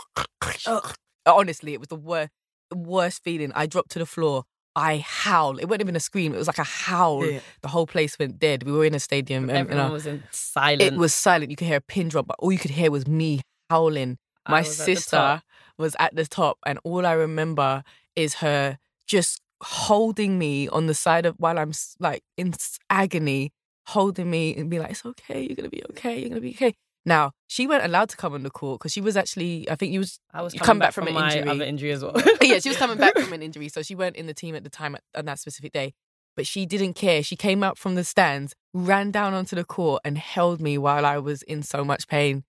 Honestly, 1.27 1.73
it 1.73 1.81
was 1.81 1.89
the 1.89 1.97
worst 1.97 2.31
worst 2.75 3.23
feeling. 3.23 3.53
I 3.55 3.67
dropped 3.67 3.91
to 3.93 3.99
the 3.99 4.07
floor. 4.07 4.45
I 4.77 4.99
howl. 4.99 5.59
It 5.59 5.65
wasn't 5.65 5.81
even 5.83 5.97
a 5.97 6.01
scream. 6.01 6.35
It 6.35 6.39
was 6.39 6.47
like 6.47 6.59
a 6.59 6.65
howl. 6.65 7.27
Yeah. 7.27 7.41
The 7.63 7.69
whole 7.69 7.87
place 7.87 8.19
went 8.19 8.39
dead. 8.39 8.63
We 8.63 8.73
were 8.73 8.85
in 8.85 8.95
a 8.95 9.01
stadium. 9.01 9.45
um, 9.45 9.51
and 9.51 9.59
everyone 9.59 9.87
I- 9.87 9.91
was 9.91 10.07
in 10.07 10.23
silent 10.31 10.83
it 10.83 10.95
was 10.95 11.15
silent. 11.15 11.51
You 11.51 11.57
could 11.57 11.67
hear 11.67 11.79
a 11.79 11.81
pin 11.81 12.09
drop, 12.09 12.27
but 12.27 12.37
all 12.39 12.53
you 12.53 12.59
could 12.59 12.71
hear 12.73 12.91
was 12.91 13.07
me 13.09 13.41
howling. 13.71 14.19
My 14.49 14.61
was 14.61 14.77
sister 14.77 15.43
was 15.79 15.97
at 15.99 16.15
the 16.15 16.27
top, 16.27 16.59
and 16.67 16.79
all 16.85 17.05
I 17.07 17.13
remember 17.13 17.83
is 18.15 18.35
her 18.35 18.79
just 19.07 19.41
holding 19.63 20.39
me 20.39 20.69
on 20.69 20.87
the 20.87 20.95
side 20.95 21.27
of 21.27 21.35
while 21.39 21.59
I'm 21.59 21.73
like 21.99 22.23
in 22.37 22.53
agony, 22.91 23.53
holding 23.87 24.31
me 24.31 24.55
and 24.57 24.69
be 24.71 24.79
like, 24.79 24.91
"It's 24.91 25.05
okay. 25.05 25.41
You're 25.43 25.57
gonna 25.57 25.69
be 25.71 25.83
okay. 25.91 26.21
You're 26.21 26.29
gonna 26.29 26.41
be 26.41 26.51
okay." 26.55 26.75
Now 27.07 27.31
she 27.47 27.67
weren't 27.69 27.85
allowed 27.85 28.09
to 28.11 28.17
come 28.17 28.35
on 28.35 28.43
the 28.43 28.51
court 28.51 28.81
because 28.81 28.93
she 28.93 29.01
was 29.01 29.17
actually, 29.17 29.71
I 29.71 29.77
think 29.77 29.93
you 29.93 30.01
was 30.01 30.19
I 30.35 30.43
was 30.43 30.53
coming 30.53 30.67
come 30.67 30.79
back, 30.81 30.89
back 30.89 30.95
from 30.95 31.07
from, 31.07 31.17
an 31.17 31.23
my 31.23 31.35
injury. 31.35 31.49
other 31.51 31.65
injury 31.65 31.93
as 31.93 32.03
well 32.03 32.15
yeah, 32.43 32.59
she 32.59 32.69
was 32.69 32.77
coming 32.77 32.99
back 32.99 33.17
from 33.17 33.33
an 33.33 33.43
injury, 33.49 33.69
so 33.69 33.83
she 33.83 33.95
weren't 33.95 34.17
in 34.17 34.27
the 34.27 34.35
team 34.35 34.55
at 34.57 34.65
the 34.65 34.71
time 34.71 34.95
at, 34.97 35.03
on 35.17 35.25
that 35.27 35.39
specific 35.39 35.73
day. 35.73 35.95
But 36.37 36.47
she 36.47 36.67
didn't 36.67 36.95
care. 36.95 37.23
She 37.23 37.35
came 37.37 37.63
up 37.63 37.79
from 37.79 37.95
the 37.95 38.05
stands, 38.05 38.55
ran 38.75 39.11
down 39.11 39.33
onto 39.33 39.57
the 39.57 39.65
court, 39.65 40.03
and 40.05 40.19
held 40.19 40.61
me 40.61 40.77
while 40.77 41.07
I 41.07 41.17
was 41.17 41.41
in 41.43 41.63
so 41.63 41.83
much 41.83 42.07
pain. 42.09 42.45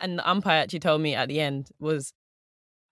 and 0.00 0.18
the 0.18 0.28
umpire 0.28 0.62
actually 0.62 0.80
told 0.80 1.02
me 1.02 1.14
at 1.14 1.28
the 1.28 1.38
end 1.40 1.68
was 1.78 2.12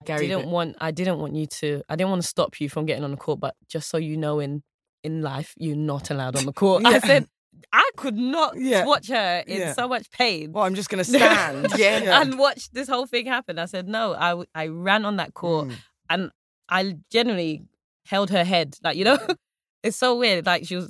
Gary, 0.05 0.27
didn't 0.27 0.43
but- 0.43 0.51
want 0.51 0.75
I 0.79 0.91
didn't 0.91 1.19
want 1.19 1.35
you 1.35 1.47
to 1.47 1.81
I 1.89 1.95
didn't 1.95 2.11
want 2.11 2.21
to 2.21 2.27
stop 2.27 2.61
you 2.61 2.69
from 2.69 2.85
getting 2.85 3.03
on 3.03 3.11
the 3.11 3.17
court, 3.17 3.39
but 3.39 3.55
just 3.67 3.89
so 3.89 3.97
you 3.97 4.17
know 4.17 4.39
in 4.39 4.63
in 5.03 5.21
life 5.23 5.53
you're 5.57 5.75
not 5.75 6.11
allowed 6.11 6.35
on 6.37 6.45
the 6.45 6.53
court. 6.53 6.85
I 6.85 6.99
said 6.99 7.25
I 7.73 7.89
could 7.97 8.15
not 8.15 8.55
Yeah. 8.57 8.85
watch 8.85 9.07
her 9.09 9.43
in 9.47 9.59
Yeah. 9.59 9.73
so 9.73 9.87
much 9.87 10.09
pain 10.11 10.51
Well, 10.51 10.63
I'm 10.63 10.75
just 10.75 10.89
gonna 10.89 11.03
stand. 11.15 11.67
Yeah. 11.77 12.21
and 12.21 12.37
watch 12.39 12.69
this 12.71 12.87
whole 12.87 13.05
thing 13.05 13.25
happen. 13.25 13.59
I 13.59 13.65
said 13.65 13.87
no. 13.87 14.13
I, 14.13 14.43
I 14.55 14.67
ran 14.67 15.05
on 15.05 15.17
that 15.17 15.33
court 15.33 15.67
Mm. 15.69 15.75
and 16.09 16.31
I 16.69 16.95
genuinely 17.11 17.63
held 18.05 18.29
her 18.31 18.43
head. 18.43 18.75
Like 18.83 18.97
you 18.97 19.03
know, 19.05 19.19
it's 19.83 19.97
so 19.97 20.17
weird. 20.17 20.45
Like 20.45 20.65
she 20.65 20.75
was 20.75 20.89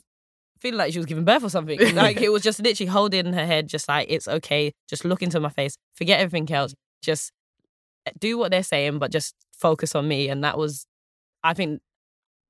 feeling 0.60 0.78
like 0.78 0.93
she 0.93 1.00
was 1.00 1.08
giving 1.08 1.26
birth 1.26 1.43
or 1.43 1.50
something. 1.50 1.80
Like 1.95 2.21
it 2.21 2.30
was 2.32 2.43
just 2.43 2.60
literally 2.62 2.88
holding 2.89 3.34
her 3.34 3.45
head, 3.45 3.67
just 3.67 3.88
like 3.88 4.08
it's 4.10 4.28
okay. 4.28 4.74
Just 4.88 5.04
look 5.06 5.21
into 5.24 5.39
my 5.39 5.50
face. 5.50 5.76
Forget 5.95 6.19
everything 6.19 6.52
else. 6.56 6.74
Just 7.02 7.32
eh, 8.06 8.12
do 8.19 8.38
what 8.38 8.52
they're 8.52 8.62
saying, 8.63 9.00
but 9.00 9.12
just 9.12 9.34
focus 9.52 9.95
on 9.95 10.08
me. 10.08 10.30
And 10.30 10.43
that 10.43 10.58
was, 10.58 10.86
I 11.43 11.54
think, 11.56 11.82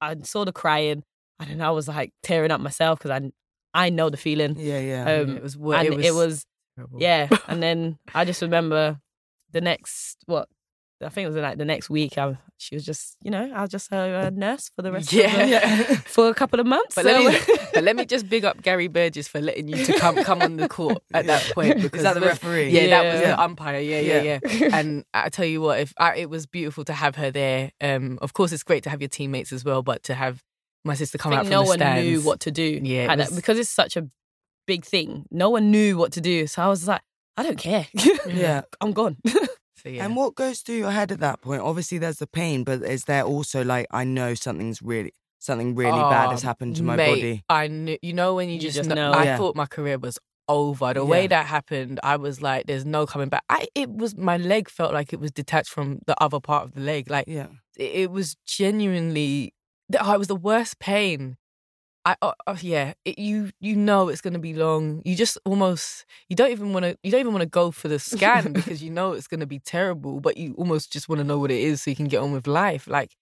I 0.01 0.15
saw 0.23 0.43
the 0.43 0.51
crying. 0.51 1.03
I 1.39 1.45
don't 1.45 1.57
know. 1.57 1.67
I 1.67 1.71
was 1.71 1.87
like 1.87 2.11
tearing 2.21 2.51
up 2.51 2.59
myself 2.59 2.99
because 2.99 3.11
I 3.11 3.31
I 3.73 3.89
know 3.89 4.09
the 4.09 4.17
feeling. 4.17 4.55
Yeah, 4.57 4.79
yeah. 4.79 5.03
Um, 5.21 5.37
it 5.37 5.43
was 5.43 5.55
and 5.55 5.87
it 5.87 5.95
was, 5.95 6.05
it 6.05 6.13
was 6.15 6.45
yeah. 6.97 7.27
And 7.47 7.61
then 7.67 7.97
I 8.13 8.25
just 8.25 8.41
remember 8.41 8.99
the 9.51 9.61
next 9.61 10.17
what 10.25 10.47
I 11.03 11.09
think 11.09 11.25
it 11.25 11.29
was 11.29 11.35
like 11.37 11.57
the 11.57 11.65
next 11.65 11.89
week. 11.89 12.17
I, 12.17 12.37
she 12.57 12.75
was 12.75 12.85
just 12.85 13.15
you 13.23 13.31
know 13.31 13.51
I 13.55 13.61
was 13.61 13.69
just 13.71 13.89
her 13.91 14.27
uh, 14.27 14.29
nurse 14.29 14.69
for 14.75 14.81
the 14.83 14.91
rest 14.91 15.11
Yeah. 15.11 15.35
of 15.35 15.87
the, 15.87 15.95
for 16.05 16.29
a 16.29 16.33
couple 16.33 16.59
of 16.59 16.67
months. 16.67 16.93
But 16.95 17.05
so- 17.05 17.11
let 17.11 17.47
me 17.49 17.55
but 17.73 17.83
let 17.83 17.95
me 17.95 18.05
just 18.05 18.29
big 18.29 18.45
up 18.45 18.61
Gary 18.61 18.87
Burgess 18.87 19.27
for 19.27 19.39
letting 19.41 19.67
you 19.67 19.83
to 19.85 19.93
come 19.97 20.15
come 20.23 20.41
on 20.41 20.57
the 20.57 20.67
court 20.69 21.01
at 21.13 21.25
that 21.27 21.41
point. 21.55 21.77
Is 21.77 21.83
Because 21.83 22.03
that 22.03 22.13
the 22.15 22.21
referee? 22.21 22.69
Yeah, 22.69 22.87
that 22.87 23.13
was 23.13 23.21
Yeah. 23.21 23.27
the 23.35 23.41
umpire. 23.41 23.79
Yeah, 23.79 23.99
yeah, 24.01 24.39
yeah. 24.43 24.69
and 24.77 25.03
I 25.13 25.29
tell 25.29 25.45
you 25.45 25.61
what, 25.61 25.79
if 25.79 25.93
I, 25.97 26.17
it 26.17 26.29
was 26.29 26.45
beautiful 26.45 26.83
to 26.85 26.93
have 26.93 27.15
her 27.15 27.31
there. 27.31 27.71
Um, 27.81 28.19
of 28.21 28.33
course, 28.33 28.51
it's 28.51 28.63
great 28.63 28.83
to 28.83 28.89
have 28.91 29.01
your 29.01 29.07
teammates 29.09 29.51
as 29.51 29.63
well, 29.65 29.81
but 29.81 30.03
to 30.03 30.13
have 30.13 30.43
my 30.83 30.93
sister 30.95 31.17
come 31.17 31.33
I 31.33 31.37
out 31.37 31.41
think 31.43 31.53
from 31.53 31.63
no 31.65 31.73
the 31.73 31.85
one 31.85 31.95
knew 32.03 32.21
what 32.21 32.39
to 32.41 32.51
do. 32.51 32.79
Yeah, 32.83 33.03
it 33.03 33.09
at 33.11 33.17
that- 33.19 33.29
was- 33.29 33.35
because 33.35 33.59
it's 33.59 33.69
such 33.69 33.95
a 33.97 34.07
big 34.67 34.85
thing. 34.85 35.25
No 35.31 35.49
one 35.49 35.71
knew 35.71 35.97
what 35.97 36.11
to 36.13 36.21
do. 36.21 36.47
So 36.47 36.61
I 36.61 36.67
was 36.67 36.87
like, 36.87 37.01
I 37.37 37.43
don't 37.43 37.57
care. 37.57 37.87
Yeah. 38.27 38.61
I'm 38.81 38.93
gone. 38.93 39.17
So, 39.83 39.89
yeah. 39.89 40.05
And 40.05 40.15
what 40.15 40.35
goes 40.35 40.59
through 40.59 40.75
your 40.75 40.91
head 40.91 41.11
at 41.11 41.21
that 41.21 41.41
point? 41.41 41.63
Obviously, 41.63 41.97
there's 41.97 42.19
the 42.19 42.27
pain, 42.27 42.63
but 42.63 42.83
is 42.83 43.05
there 43.05 43.23
also 43.23 43.63
like 43.63 43.87
I 43.89 44.03
know 44.03 44.35
something's 44.35 44.79
really 44.79 45.11
something 45.39 45.73
really 45.73 45.99
bad 45.99 46.27
oh, 46.27 46.29
has 46.31 46.43
Oh, 46.43 46.47
happened 46.47 46.75
to 46.75 46.83
my 46.83 46.95
mate, 46.95 47.09
body? 47.15 47.43
I 47.49 47.65
knew. 47.67 47.97
You 48.03 48.13
know 48.13 48.35
when 48.35 48.47
you, 48.49 48.55
You 48.55 48.61
just, 48.61 48.75
just 48.75 48.89
know. 48.89 48.93
know. 48.93 49.11
I 49.11 49.23
Yeah. 49.23 49.37
thought 49.37 49.55
my 49.55 49.65
career 49.65 49.97
was 49.97 50.19
over. 50.47 50.93
The 50.93 51.03
way 51.03 51.25
that 51.25 51.47
happened, 51.47 51.99
I 52.03 52.17
was 52.17 52.43
like, 52.43 52.67
"There's 52.67 52.85
no 52.85 53.07
coming 53.07 53.29
back." 53.29 53.43
I 53.49 53.69
it 53.73 53.89
was 53.89 54.15
my 54.15 54.37
leg 54.37 54.69
felt 54.69 54.93
like 54.93 55.13
it 55.13 55.19
was 55.19 55.31
detached 55.31 55.69
from 55.71 55.97
the 56.05 56.13
other 56.21 56.39
part 56.39 56.65
of 56.65 56.73
the 56.75 56.81
leg. 56.81 57.09
Like 57.09 57.25
Yeah. 57.27 57.47
it, 57.75 57.91
it 58.03 58.11
was 58.11 58.35
genuinely. 58.45 59.55
Oh, 59.99 60.13
it 60.13 60.19
was 60.19 60.27
the 60.27 60.35
worst 60.35 60.79
pain. 60.79 61.37
I 62.03 62.15
oh, 62.23 62.33
oh, 62.47 62.57
yeah, 62.61 62.93
it, 63.05 63.19
you 63.19 63.51
you 63.59 63.75
know 63.75 64.09
it's 64.09 64.21
gonna 64.21 64.39
be 64.39 64.53
long. 64.55 65.01
You 65.05 65.15
just 65.15 65.37
almost 65.45 66.05
you 66.29 66.35
don't 66.35 66.51
even 66.51 66.73
want 66.73 66.83
to 66.85 66.97
you 67.03 67.11
don't 67.11 67.19
even 67.19 67.33
want 67.33 67.43
to 67.43 67.49
go 67.49 67.69
for 67.71 67.87
the 67.87 67.99
scan 67.99 68.53
because 68.53 68.81
you 68.83 68.89
know 68.89 69.13
it's 69.13 69.27
gonna 69.27 69.45
be 69.45 69.59
terrible. 69.59 70.19
But 70.19 70.37
you 70.37 70.55
almost 70.57 70.91
just 70.91 71.09
want 71.09 71.19
to 71.19 71.23
know 71.23 71.37
what 71.37 71.51
it 71.51 71.59
is 71.61 71.83
so 71.83 71.91
you 71.91 71.95
can 71.95 72.07
get 72.07 72.21
on 72.21 72.31
with 72.31 72.47
life. 72.47 72.87
Like 72.87 73.15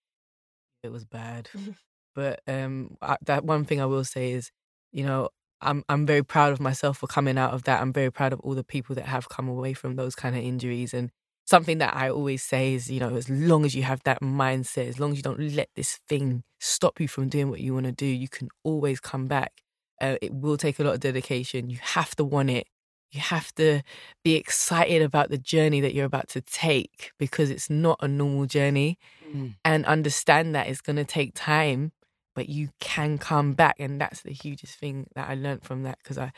it 0.82 0.92
was 0.92 1.04
bad, 1.04 1.48
but 2.14 2.40
um, 2.48 2.96
I, 3.02 3.16
that 3.26 3.44
one 3.44 3.64
thing 3.64 3.80
I 3.80 3.86
will 3.86 4.04
say 4.04 4.32
is, 4.32 4.50
you 4.92 5.04
know, 5.04 5.28
I'm 5.60 5.84
I'm 5.88 6.06
very 6.06 6.22
proud 6.24 6.52
of 6.52 6.60
myself 6.60 6.98
for 6.98 7.06
coming 7.06 7.36
out 7.36 7.52
of 7.52 7.64
that. 7.64 7.82
I'm 7.82 7.92
very 7.92 8.10
proud 8.10 8.32
of 8.32 8.40
all 8.40 8.54
the 8.54 8.64
people 8.64 8.94
that 8.94 9.06
have 9.06 9.28
come 9.28 9.48
away 9.48 9.74
from 9.74 9.96
those 9.96 10.14
kind 10.14 10.34
of 10.36 10.42
injuries 10.42 10.94
and 10.94 11.10
something 11.50 11.78
that 11.78 11.94
I 11.96 12.08
always 12.08 12.42
say 12.42 12.74
is, 12.74 12.90
you 12.90 13.00
know, 13.00 13.14
as 13.16 13.28
long 13.28 13.64
as 13.64 13.74
you 13.74 13.82
have 13.82 14.00
that 14.04 14.20
mindset, 14.22 14.86
as 14.88 15.00
long 15.00 15.10
as 15.12 15.16
you 15.16 15.22
don't 15.22 15.40
let 15.60 15.68
this 15.74 15.98
thing 16.08 16.44
stop 16.60 17.00
you 17.00 17.08
from 17.08 17.28
doing 17.28 17.50
what 17.50 17.60
you 17.60 17.74
want 17.74 17.86
to 17.86 17.92
do, 17.92 18.06
you 18.06 18.28
can 18.28 18.48
always 18.62 19.00
come 19.00 19.26
back. 19.26 19.52
Uh, 20.00 20.16
it 20.22 20.32
will 20.32 20.56
take 20.56 20.78
a 20.78 20.84
lot 20.84 20.94
of 20.94 21.00
dedication. 21.00 21.68
You 21.68 21.78
have 21.82 22.14
to 22.16 22.24
want 22.24 22.50
it. 22.50 22.66
You 23.10 23.20
have 23.20 23.52
to 23.56 23.82
be 24.22 24.36
excited 24.36 25.02
about 25.02 25.30
the 25.30 25.38
journey 25.38 25.80
that 25.80 25.92
you're 25.94 26.06
about 26.14 26.28
to 26.30 26.40
take 26.40 27.10
because 27.18 27.50
it's 27.50 27.68
not 27.68 27.98
a 28.00 28.08
normal 28.08 28.46
journey 28.46 28.98
Mm. 29.32 29.54
and 29.64 29.86
understand 29.86 30.54
that 30.56 30.66
it's 30.68 30.80
going 30.80 30.96
to 30.96 31.04
take 31.04 31.32
time, 31.34 31.92
but 32.34 32.48
you 32.48 32.70
can 32.80 33.16
come 33.18 33.52
back. 33.52 33.76
And 33.78 34.00
that's 34.00 34.22
the 34.22 34.32
hugest 34.32 34.74
thing 34.78 35.06
that 35.14 35.28
I 35.28 35.34
learned 35.34 35.62
from 35.62 35.82
that 35.84 35.98
because 36.02 36.18
I, 36.18 36.32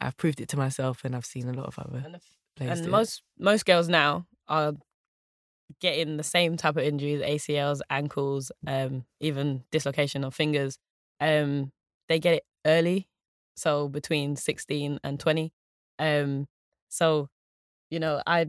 I've 0.00 0.16
proved 0.16 0.40
it 0.40 0.48
to 0.50 0.56
myself 0.56 1.04
and 1.04 1.14
I've 1.16 1.26
seen 1.26 1.46
a 1.48 1.52
lot 1.52 1.66
of 1.66 1.78
other 1.78 2.02
and 2.06 2.14
the- 2.14 2.20
and 2.72 2.90
most 2.92 3.22
most 3.38 3.66
girls 3.66 3.88
now 3.88 4.26
are 4.48 4.74
getting 5.80 6.16
the 6.16 6.22
same 6.22 6.56
type 6.56 6.76
of 6.76 6.82
injuries 6.82 7.20
acls 7.20 7.80
ankles 7.90 8.50
um 8.66 9.04
even 9.20 9.62
dislocation 9.70 10.24
of 10.24 10.34
fingers 10.34 10.78
um 11.20 11.70
they 12.08 12.18
get 12.18 12.34
it 12.34 12.44
early 12.66 13.06
so 13.54 13.88
between 13.88 14.34
16 14.34 14.98
and 15.04 15.20
20 15.20 15.52
um 15.98 16.46
so 16.88 17.28
you 17.90 18.00
know 18.00 18.22
i 18.26 18.46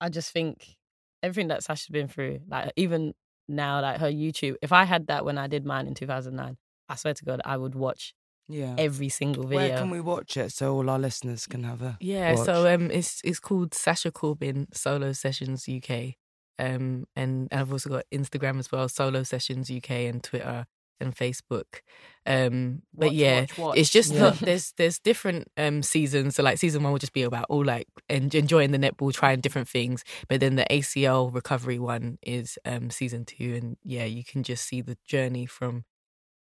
i 0.00 0.08
just 0.08 0.30
think 0.30 0.78
everything 1.22 1.48
that 1.48 1.62
Sasha's 1.62 1.88
been 1.88 2.08
through, 2.08 2.40
like 2.48 2.72
even 2.76 3.14
now, 3.48 3.80
like 3.80 4.00
her 4.00 4.10
YouTube. 4.10 4.56
If 4.62 4.72
I 4.72 4.84
had 4.84 5.08
that 5.08 5.24
when 5.24 5.38
I 5.38 5.46
did 5.46 5.64
mine 5.64 5.86
in 5.86 5.94
2009, 5.94 6.56
I 6.88 6.94
swear 6.94 7.14
to 7.14 7.24
God, 7.24 7.40
I 7.44 7.56
would 7.56 7.74
watch 7.74 8.14
Yeah. 8.48 8.74
every 8.78 9.08
single 9.08 9.44
video. 9.46 9.68
Where 9.68 9.78
can 9.78 9.90
we 9.90 10.00
watch 10.00 10.36
it 10.36 10.52
so 10.52 10.74
all 10.74 10.88
our 10.90 10.98
listeners 10.98 11.46
can 11.46 11.64
have 11.64 11.82
a 11.82 11.96
Yeah, 12.00 12.34
watch? 12.34 12.46
so 12.46 12.72
um, 12.74 12.90
it's 12.90 13.20
it's 13.24 13.40
called 13.40 13.74
Sasha 13.74 14.10
Corbin 14.10 14.68
Solo 14.72 15.12
Sessions 15.12 15.66
UK, 15.68 16.14
um, 16.58 17.04
and 17.14 17.48
and 17.50 17.52
I've 17.52 17.72
also 17.72 17.90
got 17.90 18.04
Instagram 18.12 18.58
as 18.58 18.70
well, 18.72 18.88
Solo 18.88 19.22
Sessions 19.22 19.70
UK, 19.70 19.90
and 20.08 20.22
Twitter 20.22 20.66
and 21.00 21.14
Facebook. 21.14 21.82
Um, 22.26 22.82
but 22.92 23.12
yeah, 23.12 23.40
watch, 23.42 23.58
watch. 23.58 23.78
it's 23.78 23.90
just 23.90 24.12
Yeah. 24.12 24.18
not, 24.20 24.40
there's 24.40 24.72
there's 24.76 24.98
different 24.98 25.48
um 25.56 25.82
seasons. 25.82 26.36
So 26.36 26.42
like 26.42 26.58
season 26.58 26.82
one 26.82 26.92
will 26.92 26.98
just 26.98 27.12
be 27.12 27.22
about 27.22 27.46
all 27.48 27.64
like 27.64 27.86
en- 28.08 28.30
enjoying 28.32 28.70
the 28.72 28.78
netball, 28.78 29.12
trying 29.12 29.40
different 29.40 29.68
things. 29.68 30.02
But 30.28 30.40
then 30.40 30.56
the 30.56 30.66
ACL 30.72 31.30
recovery 31.32 31.78
one 31.78 32.18
is 32.22 32.58
um 32.64 32.90
season 32.90 33.24
two, 33.24 33.54
and 33.60 33.76
yeah, 33.84 34.04
you 34.04 34.24
can 34.24 34.42
just 34.42 34.66
see 34.66 34.80
the 34.80 34.96
journey 35.06 35.46
from 35.46 35.84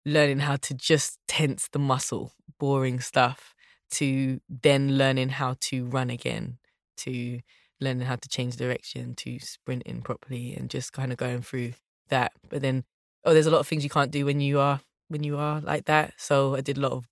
learning 0.06 0.38
how 0.38 0.54
to 0.54 0.72
just 0.72 1.18
tense 1.26 1.68
the 1.72 1.80
muscle, 1.80 2.32
boring 2.58 3.00
stuff, 3.00 3.54
to 3.90 4.40
then 4.48 4.96
learning 4.96 5.28
how 5.28 5.56
to 5.60 5.84
run 5.84 6.10
again, 6.10 6.58
to 6.96 7.40
learning 7.80 8.06
how 8.06 8.14
to 8.16 8.28
change 8.28 8.56
direction, 8.56 9.14
to 9.16 9.38
sprinting 9.40 10.00
properly, 10.00 10.54
and 10.54 10.70
just 10.70 10.92
kind 10.92 11.10
of 11.10 11.18
going 11.18 11.42
through 11.42 11.72
that. 12.08 12.32
But 12.48 12.62
then, 12.62 12.84
oh, 13.24 13.34
there's 13.34 13.46
a 13.46 13.50
lot 13.50 13.58
of 13.58 13.66
things 13.66 13.82
you 13.82 13.90
can't 13.90 14.12
do 14.12 14.24
when 14.24 14.40
you 14.40 14.60
are 14.60 14.80
when 15.08 15.24
you 15.24 15.36
are 15.36 15.60
like 15.60 15.84
that. 15.86 16.14
So 16.16 16.54
I 16.54 16.60
did 16.60 16.78
a 16.78 16.80
lot 16.80 16.92
of 16.92 17.08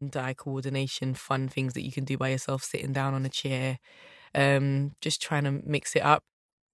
hand-eye 0.00 0.34
coordination, 0.34 1.14
fun 1.14 1.48
things 1.48 1.74
that 1.74 1.84
you 1.84 1.92
can 1.92 2.04
do 2.04 2.16
by 2.16 2.28
yourself, 2.30 2.64
sitting 2.64 2.92
down 2.92 3.14
on 3.14 3.24
a 3.24 3.30
chair, 3.30 3.78
um, 4.34 4.92
just 5.00 5.20
trying 5.20 5.44
to 5.44 5.62
mix 5.64 5.94
it 5.94 6.02
up 6.02 6.24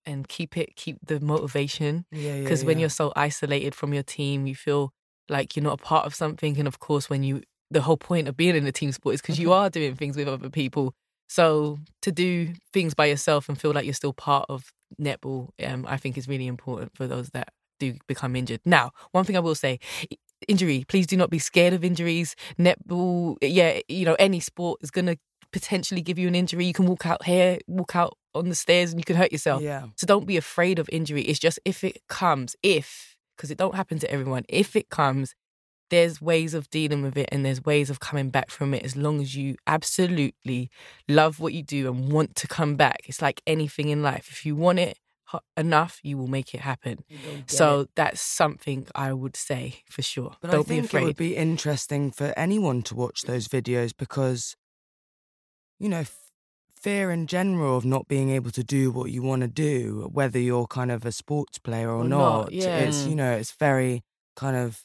and 0.06 0.28
keep 0.28 0.56
it, 0.56 0.74
keep 0.76 0.98
the 1.04 1.20
motivation 1.20 2.06
yeah, 2.10 2.34
yeah, 2.34 2.42
because 2.42 2.64
when 2.64 2.78
you're 2.78 2.88
so 2.88 3.12
isolated 3.14 3.74
from 3.74 3.92
your 3.92 4.02
team, 4.02 4.46
you 4.46 4.56
feel 4.56 4.92
like 5.28 5.56
you're 5.56 5.62
not 5.64 5.80
a 5.80 5.82
part 5.82 6.06
of 6.06 6.14
something. 6.14 6.58
And 6.58 6.68
of 6.68 6.78
course, 6.78 7.08
when 7.10 7.22
you, 7.22 7.42
the 7.70 7.82
whole 7.82 7.96
point 7.96 8.28
of 8.28 8.36
being 8.36 8.56
in 8.56 8.66
a 8.66 8.72
team 8.72 8.92
sport 8.92 9.14
is 9.14 9.22
because 9.22 9.38
you 9.38 9.52
are 9.52 9.70
doing 9.70 9.94
things 9.96 10.16
with 10.16 10.28
other 10.28 10.50
people. 10.50 10.94
So 11.28 11.78
to 12.02 12.12
do 12.12 12.52
things 12.72 12.94
by 12.94 13.06
yourself 13.06 13.48
and 13.48 13.58
feel 13.58 13.72
like 13.72 13.84
you're 13.84 13.94
still 13.94 14.12
part 14.12 14.46
of 14.48 14.70
netball, 15.00 15.48
um, 15.64 15.86
I 15.88 15.96
think 15.96 16.18
is 16.18 16.28
really 16.28 16.46
important 16.46 16.92
for 16.94 17.06
those 17.06 17.30
that 17.30 17.48
do 17.80 17.94
become 18.06 18.36
injured. 18.36 18.60
Now, 18.64 18.90
one 19.12 19.24
thing 19.24 19.36
I 19.36 19.40
will 19.40 19.54
say. 19.54 19.78
Injury, 20.48 20.84
please 20.88 21.06
do 21.06 21.16
not 21.16 21.30
be 21.30 21.38
scared 21.38 21.72
of 21.72 21.84
injuries. 21.84 22.34
Netball, 22.58 23.36
yeah, 23.40 23.78
you 23.88 24.04
know, 24.04 24.16
any 24.18 24.40
sport 24.40 24.80
is 24.82 24.90
going 24.90 25.06
to 25.06 25.16
potentially 25.52 26.00
give 26.02 26.18
you 26.18 26.26
an 26.26 26.34
injury. 26.34 26.66
You 26.66 26.72
can 26.72 26.86
walk 26.86 27.06
out 27.06 27.24
here, 27.24 27.58
walk 27.68 27.94
out 27.94 28.18
on 28.34 28.48
the 28.48 28.54
stairs, 28.54 28.90
and 28.90 28.98
you 29.00 29.04
can 29.04 29.16
hurt 29.16 29.30
yourself. 29.30 29.62
yeah. 29.62 29.84
So 29.96 30.06
don't 30.06 30.26
be 30.26 30.36
afraid 30.36 30.78
of 30.78 30.88
injury. 30.90 31.22
It's 31.22 31.38
just 31.38 31.60
if 31.64 31.84
it 31.84 31.98
comes, 32.08 32.56
if, 32.62 33.11
because 33.42 33.50
it 33.50 33.58
don't 33.58 33.74
happen 33.74 33.98
to 33.98 34.08
everyone, 34.08 34.44
if 34.48 34.76
it 34.76 34.88
comes, 34.88 35.34
there's 35.90 36.22
ways 36.22 36.54
of 36.54 36.70
dealing 36.70 37.02
with 37.02 37.16
it 37.16 37.28
and 37.32 37.44
there's 37.44 37.64
ways 37.64 37.90
of 37.90 37.98
coming 37.98 38.30
back 38.30 38.50
from 38.50 38.72
it 38.72 38.84
as 38.84 38.94
long 38.94 39.20
as 39.20 39.34
you 39.34 39.56
absolutely 39.66 40.70
love 41.08 41.40
what 41.40 41.52
you 41.52 41.64
do 41.64 41.90
and 41.90 42.12
want 42.12 42.36
to 42.36 42.46
come 42.46 42.76
back. 42.76 43.00
It's 43.06 43.20
like 43.20 43.42
anything 43.44 43.88
in 43.88 44.00
life. 44.00 44.28
If 44.30 44.46
you 44.46 44.54
want 44.54 44.78
it 44.78 44.96
enough, 45.56 45.98
you 46.04 46.16
will 46.16 46.28
make 46.28 46.54
it 46.54 46.60
happen. 46.60 47.02
So 47.48 47.88
that's 47.96 48.20
something 48.20 48.86
I 48.94 49.12
would 49.12 49.34
say 49.34 49.82
for 49.90 50.02
sure. 50.02 50.36
But 50.40 50.52
don't 50.52 50.60
I 50.60 50.62
be 50.62 50.74
think 50.76 50.84
afraid. 50.84 51.02
it 51.02 51.06
would 51.06 51.16
be 51.16 51.34
interesting 51.34 52.12
for 52.12 52.32
anyone 52.36 52.82
to 52.82 52.94
watch 52.94 53.22
those 53.22 53.48
videos 53.48 53.92
because, 53.96 54.54
you 55.80 55.88
know, 55.88 56.04
fear 56.82 57.10
in 57.10 57.26
general 57.26 57.76
of 57.76 57.84
not 57.84 58.08
being 58.08 58.30
able 58.30 58.50
to 58.50 58.64
do 58.64 58.90
what 58.90 59.10
you 59.10 59.22
want 59.22 59.42
to 59.42 59.48
do, 59.48 60.08
whether 60.12 60.38
you're 60.38 60.66
kind 60.66 60.90
of 60.90 61.06
a 61.06 61.12
sports 61.12 61.58
player 61.58 61.88
or, 61.88 62.00
Or 62.00 62.04
not, 62.04 62.40
not, 62.44 62.52
yeah. 62.52 62.78
it's 62.78 63.06
you 63.06 63.14
know, 63.14 63.32
it's 63.32 63.52
very 63.52 64.02
kind 64.36 64.56
of 64.56 64.84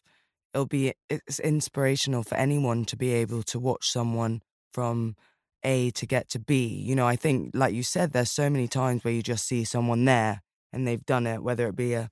it'll 0.54 0.66
be 0.66 0.94
it's 1.10 1.40
inspirational 1.40 2.24
for 2.24 2.36
anyone 2.36 2.86
to 2.86 2.96
be 2.96 3.14
able 3.14 3.44
to 3.44 3.60
watch 3.60 3.90
someone 3.90 4.42
from 4.74 5.16
A 5.64 5.92
to 5.92 6.06
get 6.06 6.30
to 6.30 6.40
B. 6.40 6.68
You 6.68 6.96
know, 6.96 7.08
I 7.08 7.16
think 7.16 7.52
like 7.54 7.74
you 7.74 7.84
said, 7.84 8.12
there's 8.14 8.32
so 8.32 8.50
many 8.50 8.68
times 8.68 9.04
where 9.04 9.14
you 9.14 9.24
just 9.24 9.48
see 9.48 9.64
someone 9.64 10.06
there 10.06 10.42
and 10.72 10.88
they've 10.88 11.06
done 11.06 11.26
it, 11.28 11.42
whether 11.44 11.68
it 11.68 11.76
be 11.76 11.94
a 11.94 12.10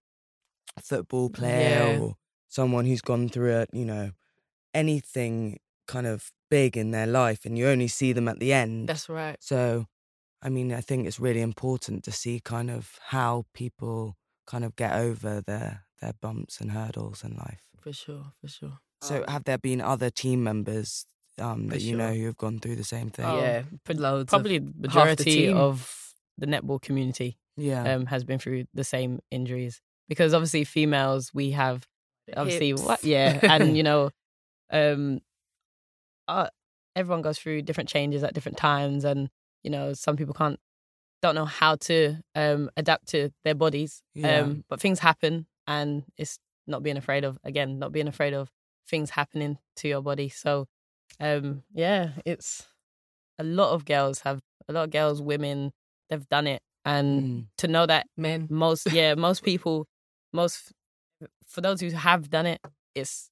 football 0.81 1.29
player 1.29 1.69
Yeah. 1.93 1.99
or 1.99 2.15
someone 2.49 2.85
who's 2.85 3.01
gone 3.01 3.29
through 3.29 3.53
a, 3.55 3.65
you 3.71 3.85
know, 3.85 4.11
anything 4.73 5.59
kind 5.87 6.07
of 6.07 6.31
big 6.49 6.77
in 6.77 6.91
their 6.91 7.07
life 7.07 7.45
and 7.45 7.57
you 7.57 7.67
only 7.67 7.87
see 7.87 8.13
them 8.13 8.27
at 8.27 8.39
the 8.39 8.53
end. 8.53 8.87
That's 8.89 9.09
right. 9.09 9.37
So, 9.39 9.85
I 10.41 10.49
mean, 10.49 10.71
I 10.73 10.81
think 10.81 11.07
it's 11.07 11.19
really 11.19 11.41
important 11.41 12.03
to 12.05 12.11
see 12.11 12.39
kind 12.39 12.69
of 12.69 12.97
how 13.07 13.45
people 13.53 14.15
kind 14.47 14.63
of 14.63 14.75
get 14.75 14.93
over 14.93 15.41
their 15.41 15.83
their 16.01 16.13
bumps 16.21 16.59
and 16.61 16.71
hurdles 16.71 17.23
in 17.23 17.35
life. 17.35 17.61
For 17.79 17.93
sure. 17.93 18.25
For 18.41 18.47
sure. 18.47 18.79
So, 19.01 19.23
have 19.27 19.43
there 19.45 19.57
been 19.57 19.81
other 19.81 20.09
team 20.09 20.43
members 20.43 21.05
um, 21.39 21.65
For 21.69 21.75
that 21.75 21.81
you 21.81 21.95
know 21.97 22.13
who 22.13 22.25
have 22.27 22.37
gone 22.37 22.59
through 22.59 22.75
the 22.77 22.83
same 22.83 23.09
thing? 23.09 23.25
Oh, 23.25 23.39
yeah. 23.39 23.63
Pro- 23.83 23.95
Loads 23.95 24.29
Probably 24.29 24.59
the 24.59 24.65
half 24.65 24.73
the 24.75 24.87
majority 24.87 25.23
team. 25.23 25.57
of 25.57 26.13
the 26.37 26.45
netball 26.47 26.81
community 26.81 27.37
Yeah. 27.57 27.93
um, 27.95 28.05
has 28.07 28.23
been 28.23 28.39
through 28.39 28.65
the 28.73 28.83
same 28.83 29.19
injuries 29.31 29.81
because 30.09 30.33
obviously 30.33 30.63
females 30.65 31.31
we 31.33 31.51
have 31.51 31.87
obviously 32.35 32.69
Hips. 32.69 32.81
what 32.81 33.03
yeah 33.03 33.39
and 33.43 33.77
you 33.77 33.83
know 33.89 34.09
um 34.71 35.19
uh, 36.27 36.47
everyone 36.95 37.21
goes 37.21 37.37
through 37.39 37.61
different 37.61 37.89
changes 37.89 38.23
at 38.23 38.33
different 38.33 38.57
times 38.57 39.03
and 39.03 39.29
you 39.63 39.69
know 39.69 39.93
some 39.93 40.15
people 40.15 40.33
can't 40.33 40.59
don't 41.21 41.35
know 41.35 41.45
how 41.45 41.75
to 41.75 42.17
um 42.35 42.69
adapt 42.77 43.07
to 43.07 43.29
their 43.43 43.55
bodies 43.55 44.01
Yeah. 44.13 44.41
um 44.41 44.63
but 44.69 44.79
things 44.79 44.99
happen 44.99 45.47
and 45.67 46.03
it's 46.17 46.37
not 46.67 46.83
being 46.83 46.97
afraid 46.97 47.23
of 47.23 47.37
again 47.43 47.79
not 47.79 47.91
being 47.91 48.07
afraid 48.07 48.33
of 48.33 48.49
things 48.87 49.09
happening 49.11 49.57
to 49.77 49.87
your 49.87 50.01
body 50.01 50.29
so 50.29 50.67
um 51.19 51.63
yeah 51.73 52.09
it's 52.25 52.67
a 53.39 53.43
lot 53.43 53.71
of 53.73 53.85
girls 53.85 54.19
have 54.21 54.39
a 54.69 54.73
lot 54.73 54.83
of 54.85 54.91
girls 54.91 55.21
women 55.21 55.71
they've 56.09 56.27
done 56.29 56.47
it 56.47 56.61
and 56.85 57.21
Mm. 57.23 57.45
to 57.57 57.67
know 57.67 57.85
that 57.87 58.05
Men. 58.15 58.47
most 58.49 58.91
yeah 58.91 59.15
most 59.27 59.43
people 59.43 59.87
most 60.31 60.71
for 61.47 61.61
those 61.61 61.81
who 61.81 61.89
have 61.91 62.29
done 62.29 62.45
it 62.45 62.61
it's 62.93 63.29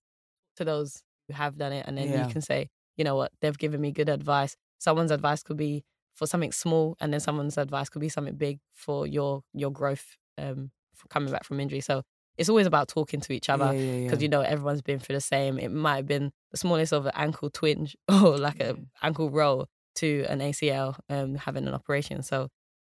to 0.58 0.66
those 0.66 1.04
who 1.28 1.34
have 1.36 1.58
done 1.58 1.72
it 1.74 1.86
and 1.88 1.98
then 1.98 2.10
Yeah. 2.10 2.26
you 2.28 2.32
can 2.34 2.42
say 2.42 2.70
you 2.98 3.04
know 3.04 3.16
what 3.16 3.32
they've 3.42 3.58
given 3.58 3.82
me 3.82 3.92
good 3.92 4.10
advice 4.10 4.56
someone's 4.80 5.12
advice 5.12 5.44
could 5.44 5.58
be 5.58 5.84
for 6.16 6.28
something 6.28 6.52
small 6.52 6.96
and 7.00 7.12
then 7.14 7.20
someone's 7.20 7.58
advice 7.58 7.90
could 7.90 8.02
be 8.02 8.10
something 8.10 8.36
big 8.36 8.60
for 8.74 9.08
your 9.08 9.42
your 9.54 9.72
growth 9.72 10.16
um 10.38 10.72
coming 11.10 11.32
back 11.32 11.44
from 11.44 11.60
injury 11.60 11.82
so 11.82 12.04
it's 12.38 12.50
always 12.50 12.66
about 12.66 12.88
talking 12.88 13.20
to 13.22 13.32
each 13.34 13.50
other 13.50 13.66
yeah, 13.66 13.72
yeah, 13.80 13.94
yeah. 13.94 14.04
because 14.08 14.22
you 14.22 14.30
know 14.30 14.42
everyone's 14.42 14.82
been 14.82 14.98
through 15.00 15.16
the 15.16 15.22
same. 15.22 15.60
It 15.60 15.70
might 15.70 15.98
have 15.98 16.08
been 16.08 16.32
the 16.50 16.58
smallest 16.58 16.92
of 16.92 17.06
an 17.06 17.12
ankle 17.14 17.52
twinge 17.52 17.96
or 18.08 18.38
like 18.40 18.60
a 18.60 18.76
ankle 19.04 19.30
roll 19.30 19.68
to 19.98 20.26
an 20.28 20.40
ACL, 20.40 20.98
um, 21.10 21.36
having 21.36 21.68
an 21.68 21.76
operation. 21.76 22.24
So, 22.24 22.48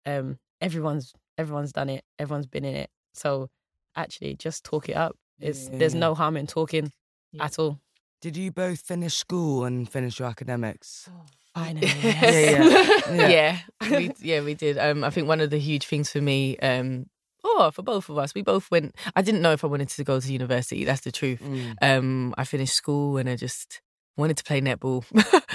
um, 0.06 0.38
everyone's 0.60 1.12
everyone's 1.36 1.72
done 1.72 1.88
it. 1.88 2.04
Everyone's 2.20 2.46
been 2.46 2.64
in 2.64 2.76
it. 2.76 2.90
So, 3.14 3.48
actually, 3.96 4.36
just 4.36 4.62
talk 4.62 4.88
it 4.88 4.94
up. 4.96 5.16
It's 5.40 5.68
Yeah, 5.68 5.78
there's 5.78 5.94
yeah. 5.94 6.00
no 6.00 6.14
harm 6.14 6.36
in 6.36 6.46
talking 6.46 6.92
Yeah. 7.32 7.46
at 7.46 7.58
all. 7.58 7.80
Did 8.22 8.36
you 8.36 8.52
both 8.52 8.80
finish 8.82 9.16
school 9.16 9.64
and 9.64 9.88
finish 9.90 10.20
your 10.20 10.28
academics? 10.28 11.10
Finally, 11.56 11.88
Yeah, 12.04 12.30
yeah. 12.30 13.04
yeah. 13.10 13.58
Yeah. 13.82 13.98
we, 13.98 14.12
yeah, 14.22 14.40
we 14.42 14.54
did. 14.54 14.78
Um, 14.78 15.02
I 15.02 15.10
think 15.10 15.26
one 15.26 15.40
of 15.40 15.50
the 15.50 15.58
huge 15.58 15.84
things 15.86 16.08
for 16.08 16.20
me, 16.20 16.56
um, 16.58 17.06
oh, 17.42 17.72
for 17.74 17.82
both 17.82 18.08
of 18.08 18.18
us, 18.18 18.32
we 18.32 18.42
both 18.42 18.70
went. 18.70 18.94
I 19.16 19.22
didn't 19.22 19.42
know 19.42 19.50
if 19.50 19.64
I 19.64 19.66
wanted 19.66 19.88
to 19.88 20.04
go 20.04 20.20
to 20.20 20.32
university. 20.32 20.84
That's 20.84 21.00
the 21.00 21.10
truth. 21.10 21.42
Mm. 21.42 21.74
Um, 21.82 22.34
I 22.38 22.44
finished 22.44 22.74
school 22.74 23.16
and 23.16 23.28
I 23.28 23.34
just 23.34 23.80
wanted 24.16 24.36
to 24.36 24.44
play 24.44 24.60
netball. 24.60 25.04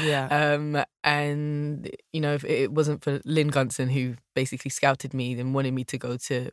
Yeah. 0.03 0.27
um, 0.27 0.83
and 1.05 1.89
you 2.11 2.19
know, 2.19 2.33
if 2.33 2.43
it 2.43 2.73
wasn't 2.73 3.01
for 3.01 3.21
Lyn 3.23 3.47
Gunson, 3.47 3.89
who 3.89 4.15
basically 4.35 4.69
scouted 4.69 5.13
me 5.13 5.39
and 5.39 5.55
wanted 5.55 5.73
me 5.73 5.85
to 5.85 5.97
go 5.97 6.17
to 6.17 6.51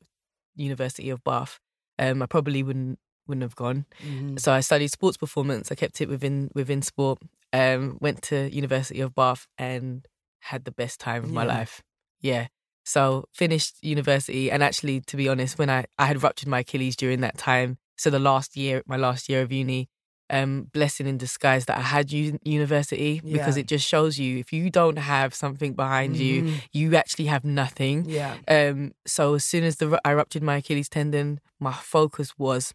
University 0.54 1.10
of 1.10 1.24
Bath, 1.24 1.58
um, 1.98 2.22
I 2.22 2.26
probably 2.26 2.62
wouldn't 2.62 3.00
wouldn't 3.26 3.42
have 3.42 3.56
gone. 3.56 3.86
Mhm. 4.04 4.38
So 4.40 4.52
I 4.52 4.60
studied 4.60 4.88
sports 4.88 5.16
performance. 5.16 5.70
I 5.72 5.74
kept 5.74 6.00
it 6.00 6.08
within 6.08 6.50
within 6.54 6.82
sport. 6.82 7.18
Um, 7.52 7.98
went 8.00 8.22
to 8.22 8.50
University 8.52 9.00
of 9.00 9.14
Bath 9.14 9.46
and 9.58 10.06
had 10.40 10.64
the 10.64 10.72
best 10.72 11.00
time 11.00 11.22
of 11.24 11.30
my 11.30 11.44
life. 11.44 11.82
Yeah. 12.20 12.48
So 12.84 13.24
finished 13.32 13.76
university 13.82 14.50
and 14.50 14.62
actually, 14.62 15.00
to 15.02 15.16
be 15.16 15.28
honest, 15.28 15.58
when 15.58 15.70
I 15.70 15.84
I 15.98 16.06
had 16.06 16.22
ruptured 16.22 16.48
my 16.48 16.60
Achilles 16.60 16.96
during 16.96 17.20
that 17.20 17.38
time, 17.38 17.78
so 17.96 18.10
the 18.10 18.18
last 18.18 18.56
year, 18.56 18.82
my 18.86 18.96
last 18.96 19.28
year 19.28 19.40
of 19.42 19.52
uni, 19.52 19.88
um, 20.30 20.64
blessing 20.72 21.06
in 21.06 21.16
disguise 21.16 21.64
that 21.66 21.78
I 21.78 21.82
had 21.82 22.10
u- 22.12 22.38
university 22.42 23.20
because 23.24 23.56
it 23.56 23.66
just 23.68 23.86
shows 23.86 24.18
you 24.18 24.38
if 24.38 24.52
you 24.52 24.68
don't 24.70 24.98
have 24.98 25.34
something 25.34 25.74
behind 25.74 26.16
you, 26.16 26.42
Mhm. 26.42 26.60
you 26.72 26.96
actually 26.96 27.26
have 27.26 27.44
nothing. 27.44 28.04
Yeah. 28.08 28.36
Um, 28.48 28.92
so 29.06 29.34
as 29.34 29.44
soon 29.44 29.64
as 29.64 29.76
the 29.76 30.00
I 30.04 30.12
ruptured 30.12 30.42
my 30.42 30.56
Achilles 30.56 30.88
tendon, 30.88 31.40
my 31.60 31.72
focus 31.72 32.36
was 32.38 32.74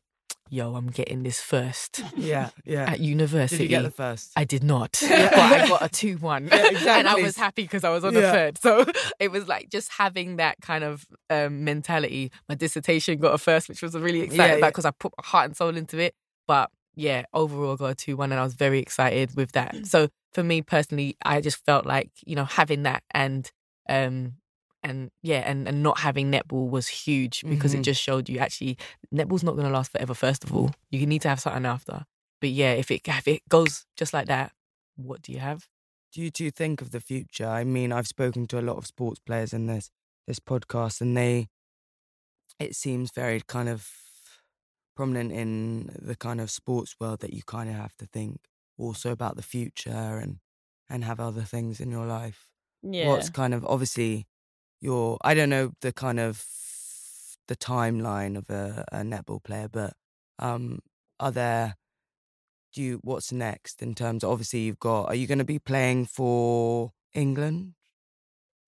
yo, 0.50 0.76
I'm 0.76 0.88
getting 0.88 1.24
this 1.24 1.40
first 1.42 2.02
Yeah, 2.16 2.50
yeah. 2.66 2.90
at 2.92 3.00
university. 3.00 3.58
Did 3.58 3.64
you 3.64 3.70
get 3.70 3.84
the 3.84 3.92
first? 3.92 4.32
I 4.36 4.44
did 4.44 4.64
not, 4.64 5.02
Yeah. 5.04 5.30
but 5.30 5.40
I 5.40 5.68
got 5.68 5.82
a 5.84 5.90
two-one, 5.90 6.48
Yeah, 6.52 6.98
and 7.00 7.08
I 7.08 7.16
was 7.16 7.36
happy 7.38 7.64
because 7.64 7.84
I 7.84 7.90
was 7.90 8.04
on 8.04 8.14
Yeah. 8.14 8.22
the 8.22 8.32
third. 8.32 8.58
So 8.58 8.86
it 9.20 9.32
was 9.32 9.48
like 9.48 9.70
just 9.70 9.92
having 9.92 10.38
that 10.38 10.58
kind 10.62 10.84
of 10.84 11.06
um, 11.30 11.64
mentality. 11.64 12.32
My 12.48 12.56
dissertation 12.56 13.20
got 13.20 13.34
a 13.34 13.38
first, 13.38 13.70
which 13.70 13.82
was 13.82 13.94
really 13.96 14.22
excited 14.22 14.58
about 14.58 14.72
because 14.74 14.86
I 14.86 14.92
put 14.92 15.14
my 15.18 15.26
heart 15.26 15.46
and 15.46 15.58
soul 15.58 15.76
into 15.76 15.98
it. 16.00 16.14
But 16.48 16.70
yeah, 16.96 17.24
overall, 17.34 17.74
I 17.74 17.76
got 17.76 17.92
a 17.92 17.96
two-one, 17.96 18.32
and 18.32 18.40
I 18.40 18.44
was 18.44 18.54
very 18.56 18.80
excited 18.80 19.36
with 19.36 19.52
that. 19.54 19.86
So 19.86 20.10
for 20.34 20.44
me 20.44 20.62
personally, 20.62 21.16
I 21.24 21.42
just 21.42 21.64
felt 21.66 21.86
like 21.86 22.10
you 22.26 22.36
know 22.36 22.46
having 22.46 22.84
that 22.84 23.04
and 23.12 23.50
um 23.88 24.34
and 24.84 25.12
yeah, 25.22 25.40
and, 25.50 25.68
and 25.68 25.84
not 25.84 26.00
having 26.00 26.32
netball 26.32 26.70
was 26.70 26.88
huge 26.88 27.44
because 27.48 27.74
Mhm. 27.74 27.80
it 27.80 27.84
just 27.84 28.02
showed 28.02 28.30
you 28.30 28.40
actually 28.40 28.78
netball's 29.14 29.44
not 29.44 29.56
going 29.56 29.68
to 29.68 29.74
last 29.74 29.92
forever. 29.92 30.14
First 30.14 30.44
of 30.44 30.54
all, 30.54 30.72
you 30.90 31.06
need 31.06 31.22
to 31.24 31.30
have 31.30 31.40
something 31.40 31.66
after. 31.66 32.06
But 32.42 32.52
yeah, 32.52 32.72
if 32.74 32.90
it 32.92 33.02
if 33.08 33.28
it 33.28 33.42
goes 33.50 33.86
just 33.98 34.14
like 34.14 34.28
that, 34.28 34.54
what 34.96 35.22
do 35.22 35.32
you 35.32 35.40
have? 35.40 35.68
do 36.12 36.22
you 36.22 36.32
two 36.32 36.50
think 36.50 36.82
of 36.82 36.90
the 36.90 37.00
future? 37.00 37.46
I 37.46 37.64
mean, 37.64 37.92
I've 37.92 38.08
spoken 38.08 38.48
to 38.48 38.60
a 38.60 38.64
lot 38.66 38.78
of 38.78 38.88
sports 38.88 39.20
players 39.20 39.54
in 39.54 39.68
this 39.68 39.92
this 40.28 40.40
podcast, 40.40 41.02
and 41.02 41.16
they, 41.16 41.50
it 42.60 42.76
seems 42.76 43.12
very 43.12 43.42
kind 43.48 43.70
of 43.70 43.88
prominent 44.96 45.32
in 45.32 45.90
the 46.00 46.16
kind 46.16 46.42
of 46.42 46.52
sports 46.52 46.96
world 47.00 47.20
that 47.22 47.34
you 47.34 47.42
kind 47.44 47.70
of 47.70 47.76
have 47.76 47.96
to 47.98 48.06
think 48.06 48.40
also 48.78 49.12
about 49.12 49.36
the 49.36 49.42
future 49.44 50.18
and 50.22 50.40
and 50.90 51.04
have 51.04 51.20
other 51.20 51.44
things 51.44 51.80
in 51.80 51.92
your 51.92 52.06
life. 52.08 52.50
Yeah. 52.82 53.08
What's 53.08 53.30
kind 53.30 53.54
of 53.54 53.64
obviously 53.66 54.26
your 54.82 55.18
I 55.22 55.34
don't 55.34 55.50
know 55.50 55.72
the 55.82 55.92
kind 55.92 56.20
of 56.20 56.46
the 57.48 57.56
timeline 57.56 58.38
of 58.38 58.50
a, 58.50 58.86
a 58.92 58.98
netball 59.00 59.44
player, 59.44 59.68
but 59.68 59.94
um, 60.38 60.80
are 61.20 61.32
there 61.32 61.76
do 62.74 62.82
you 62.82 63.00
what's 63.04 63.32
next 63.32 63.82
in 63.82 63.96
terms 63.96 64.24
of 64.24 64.30
obviously 64.32 64.60
you've 64.60 64.80
got 64.80 65.06
are 65.06 65.16
you 65.16 65.28
going 65.28 65.40
to 65.40 65.46
be 65.46 65.60
playing 65.60 66.06
for 66.06 66.92
England? 67.14 67.74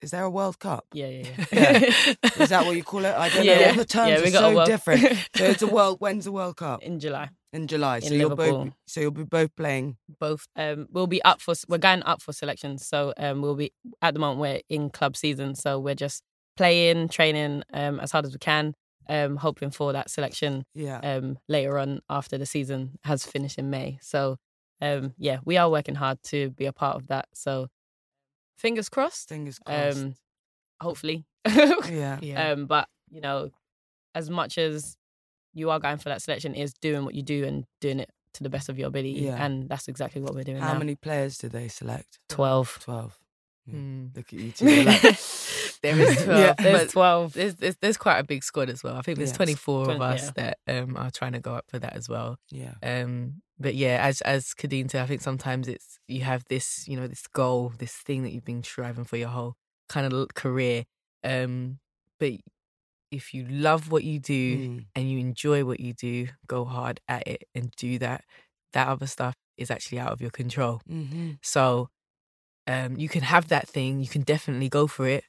Is 0.02 0.10
there 0.10 0.24
a 0.24 0.30
World 0.32 0.58
Cup? 0.58 0.86
yeah, 0.94 1.08
yeah, 1.08 1.26
yeah. 1.52 1.80
Yeah. 1.80 2.14
Is 2.40 2.50
that 2.50 2.66
what 2.66 2.76
you 2.76 2.84
call 2.84 3.06
it? 3.06 3.14
I 3.14 3.30
don't 3.34 3.46
know. 3.46 3.66
All 3.68 3.74
the 3.76 3.86
terms 3.86 4.10
Yeah, 4.10 4.18
are 4.20 4.24
we 4.24 4.32
got 4.32 4.52
a 4.52 4.56
so 4.56 4.66
different. 4.66 5.02
So 5.36 5.44
it's 5.46 5.62
a 5.62 5.68
world. 5.68 5.98
When's 6.00 6.26
the 6.26 6.32
World 6.32 6.58
Cup? 6.58 6.82
in 6.82 7.00
July? 7.00 7.30
In 7.54 7.68
July. 7.68 7.98
in 7.98 8.04
so 8.04 8.14
you'll 8.14 8.36
both. 8.36 8.70
So 8.88 9.02
you'll 9.02 9.12
be 9.12 9.24
both 9.24 9.56
playing. 9.56 9.98
Both. 10.20 10.48
Um, 10.56 10.88
we'll 10.92 11.08
be 11.08 11.22
up 11.24 11.42
for. 11.42 11.54
We're 11.68 11.78
going 11.80 12.04
up 12.04 12.22
for 12.22 12.32
selections. 12.34 12.88
So 12.88 13.14
um, 13.18 13.42
we'll 13.42 13.56
be 13.56 13.74
at 14.02 14.14
the 14.14 14.20
moment 14.20 14.40
we're 14.40 14.62
in 14.70 14.90
club 14.90 15.18
season. 15.18 15.56
So 15.56 15.78
we're 15.80 15.96
just 15.96 16.24
playing, 16.58 17.10
training 17.10 17.64
um 17.74 18.00
as 18.00 18.12
hard 18.12 18.26
as 18.26 18.34
we 18.34 18.40
can. 18.40 18.74
Um, 19.10 19.36
hoping 19.36 19.72
for 19.72 19.92
that 19.94 20.10
selection 20.10 20.64
Yeah. 20.76 21.00
um 21.00 21.38
later 21.50 21.78
on 21.78 22.02
after 22.10 22.38
the 22.38 22.46
season 22.46 22.98
has 23.04 23.26
finished 23.26 23.58
in 23.58 23.70
May. 23.70 23.98
So 24.02 24.38
um, 24.80 25.14
yeah, 25.18 25.40
we 25.44 25.58
are 25.58 25.70
working 25.70 25.96
hard 25.96 26.20
to 26.26 26.52
be 26.52 26.66
a 26.66 26.74
part 26.74 26.96
of 26.96 27.08
that. 27.08 27.26
So 27.34 27.68
fingers 28.58 28.90
crossed. 28.90 29.30
Fingers 29.30 29.60
crossed. 29.60 29.98
Um, 30.00 30.16
hopefully. 30.82 31.26
yeah. 31.46 32.20
Yeah, 32.22 32.52
Um, 32.52 32.66
but 32.68 32.88
you 33.10 33.22
know, 33.22 33.50
as 34.16 34.30
much 34.30 34.58
as 34.58 34.96
you 35.54 35.70
are 35.70 35.80
going 35.80 35.98
for 35.98 36.10
that 36.10 36.22
selection, 36.22 36.54
is 36.56 36.74
doing 36.74 37.04
what 37.06 37.16
you 37.16 37.24
do 37.24 37.44
and 37.46 37.66
doing 37.80 38.00
it 38.00 38.10
to 38.36 38.44
the 38.44 38.50
best 38.50 38.70
of 38.70 38.80
your 38.80 38.88
ability, 38.88 39.12
Yeah. 39.22 39.44
and 39.44 39.68
that's 39.68 39.88
exactly 39.88 40.22
what 40.22 40.34
we're 40.34 40.44
doing 40.44 40.58
How 40.60 40.74
now. 40.74 40.80
many 40.80 40.96
players 40.96 41.38
do 41.38 41.50
they 41.50 41.68
select? 41.68 42.20
Twelve. 42.30 42.80
Twelve. 42.82 43.18
Yeah. 43.68 43.76
Mm. 43.76 44.16
Look 44.16 44.28
at 44.28 44.40
you 44.40 44.52
two. 44.56 44.84
like- 44.84 45.02
there 45.82 46.00
is 46.00 46.16
twelve. 46.24 46.40
Yeah. 46.40 46.54
There's 46.58 46.92
twelve. 46.92 47.34
there's, 47.34 47.56
there's 47.56 47.76
there's 47.82 47.98
quite 47.98 48.20
a 48.20 48.24
big 48.24 48.44
squad 48.44 48.70
as 48.70 48.84
well. 48.84 48.96
I 48.96 49.02
think 49.02 49.18
there's 49.18 49.30
Yes. 49.32 49.38
24 49.38 49.82
of 49.82 49.86
Twen- 49.98 50.02
us 50.02 50.32
that 50.32 50.58
um 50.68 50.96
are 50.98 51.12
trying 51.12 51.34
to 51.34 51.40
go 51.40 51.56
up 51.56 51.66
for 51.68 51.78
that 51.80 51.94
as 51.96 52.08
well. 52.08 52.38
yeah. 52.50 52.74
Um, 52.82 53.42
but 53.60 53.76
yeah, 53.76 54.00
as 54.02 54.22
as 54.22 54.54
Kadeen 54.58 54.90
said, 54.90 55.04
I 55.04 55.06
think 55.06 55.22
sometimes 55.22 55.68
it's 55.68 56.00
you 56.08 56.22
have 56.22 56.44
this, 56.50 56.88
you 56.88 56.96
know, 56.98 57.08
this 57.08 57.28
goal, 57.28 57.74
this 57.78 57.94
thing 57.94 58.24
that 58.24 58.32
you've 58.32 58.46
been 58.46 58.64
striving 58.64 59.04
for 59.04 59.18
your 59.18 59.30
whole 59.30 59.56
kind 59.90 60.12
of 60.12 60.34
career. 60.34 60.86
Um, 61.24 61.80
but 62.20 62.32
if 63.12 63.34
you 63.34 63.46
love 63.48 63.92
what 63.92 64.04
you 64.04 64.20
do 64.20 64.58
Mm. 64.58 64.86
and 64.96 65.12
you 65.12 65.20
enjoy 65.20 65.64
what 65.66 65.80
you 65.80 65.94
do, 65.94 66.28
go 66.48 66.66
hard 66.66 67.00
at 67.08 67.28
it 67.28 67.44
and 67.54 67.72
do 67.78 68.00
that. 68.00 68.24
That 68.74 68.88
other 68.88 69.08
stuff 69.08 69.36
is 69.58 69.70
actually 69.70 70.00
out 70.00 70.12
of 70.12 70.22
your 70.22 70.32
control. 70.32 70.82
Mm-hmm. 70.90 71.32
So 71.42 71.90
um, 72.68 72.96
you 72.98 73.10
can 73.10 73.22
have 73.22 73.50
that 73.50 73.68
thing, 73.68 74.00
you 74.00 74.08
can 74.08 74.22
definitely 74.22 74.70
go 74.70 74.88
for 74.88 75.08
it, 75.08 75.26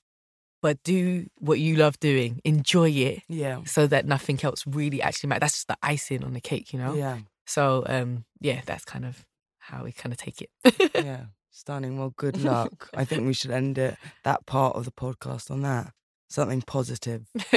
but 0.63 0.83
do 0.85 1.27
what 1.39 1.59
you 1.59 1.77
love 1.77 1.99
doing, 1.99 2.41
enjoy 2.45 2.91
it, 2.91 3.23
Yeah. 3.29 3.65
so 3.65 3.87
that 3.89 4.07
nothing 4.07 4.39
else 4.45 4.65
really 4.67 5.03
actually 5.03 5.29
matters. 5.29 5.41
That's 5.41 5.53
just 5.55 5.69
the 5.69 5.77
icing 5.83 6.23
on 6.25 6.35
the 6.35 6.41
cake, 6.41 6.73
you 6.73 6.79
know. 6.79 6.95
Yeah. 6.95 7.19
So 7.47 7.85
um, 7.89 8.25
yeah, 8.41 8.61
that's 8.65 8.85
kind 8.85 9.05
of 9.05 9.25
how 9.59 9.83
we 9.85 9.93
kind 9.93 10.13
of 10.13 10.19
take 10.19 10.41
it. 10.43 10.51
Yeah. 10.95 11.25
Stunning. 11.51 11.99
Well, 11.99 12.15
good 12.17 12.41
luck. 12.51 12.89
I 12.95 13.05
think 13.05 13.27
we 13.27 13.33
should 13.35 13.51
end 13.51 13.77
it 13.77 13.97
that 14.25 14.47
part 14.47 14.77
of 14.77 14.85
the 14.85 14.93
podcast 14.93 15.51
on 15.51 15.63
that. 15.63 15.93
Something 16.33 16.63
positive. 16.63 17.27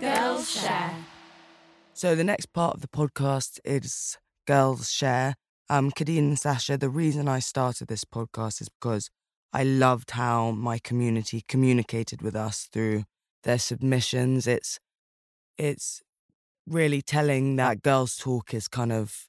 Gurls 0.00 0.50
Share. 0.50 0.96
So 1.94 2.16
the 2.16 2.24
next 2.24 2.46
part 2.46 2.74
of 2.74 2.80
the 2.80 2.88
podcast 2.88 3.60
is 3.64 4.18
Gurls 4.48 4.90
Share. 4.90 5.36
Um, 5.70 5.92
Kadeen 5.92 6.18
and 6.18 6.38
Sasha, 6.40 6.76
the 6.76 6.88
reason 6.88 7.28
I 7.28 7.38
started 7.38 7.86
this 7.86 8.04
podcast 8.04 8.60
is 8.60 8.68
because 8.68 9.10
I 9.52 9.62
loved 9.62 10.10
how 10.10 10.50
my 10.50 10.80
community 10.80 11.44
communicated 11.46 12.20
with 12.20 12.34
us 12.34 12.68
through 12.72 13.04
their 13.44 13.60
submissions. 13.60 14.48
It's 14.48 14.80
it's 15.56 16.02
really 16.66 17.00
telling 17.00 17.54
that 17.56 17.82
Gurls 17.82 18.16
Talk 18.16 18.54
is 18.54 18.66
kind 18.66 18.90
of 18.90 19.28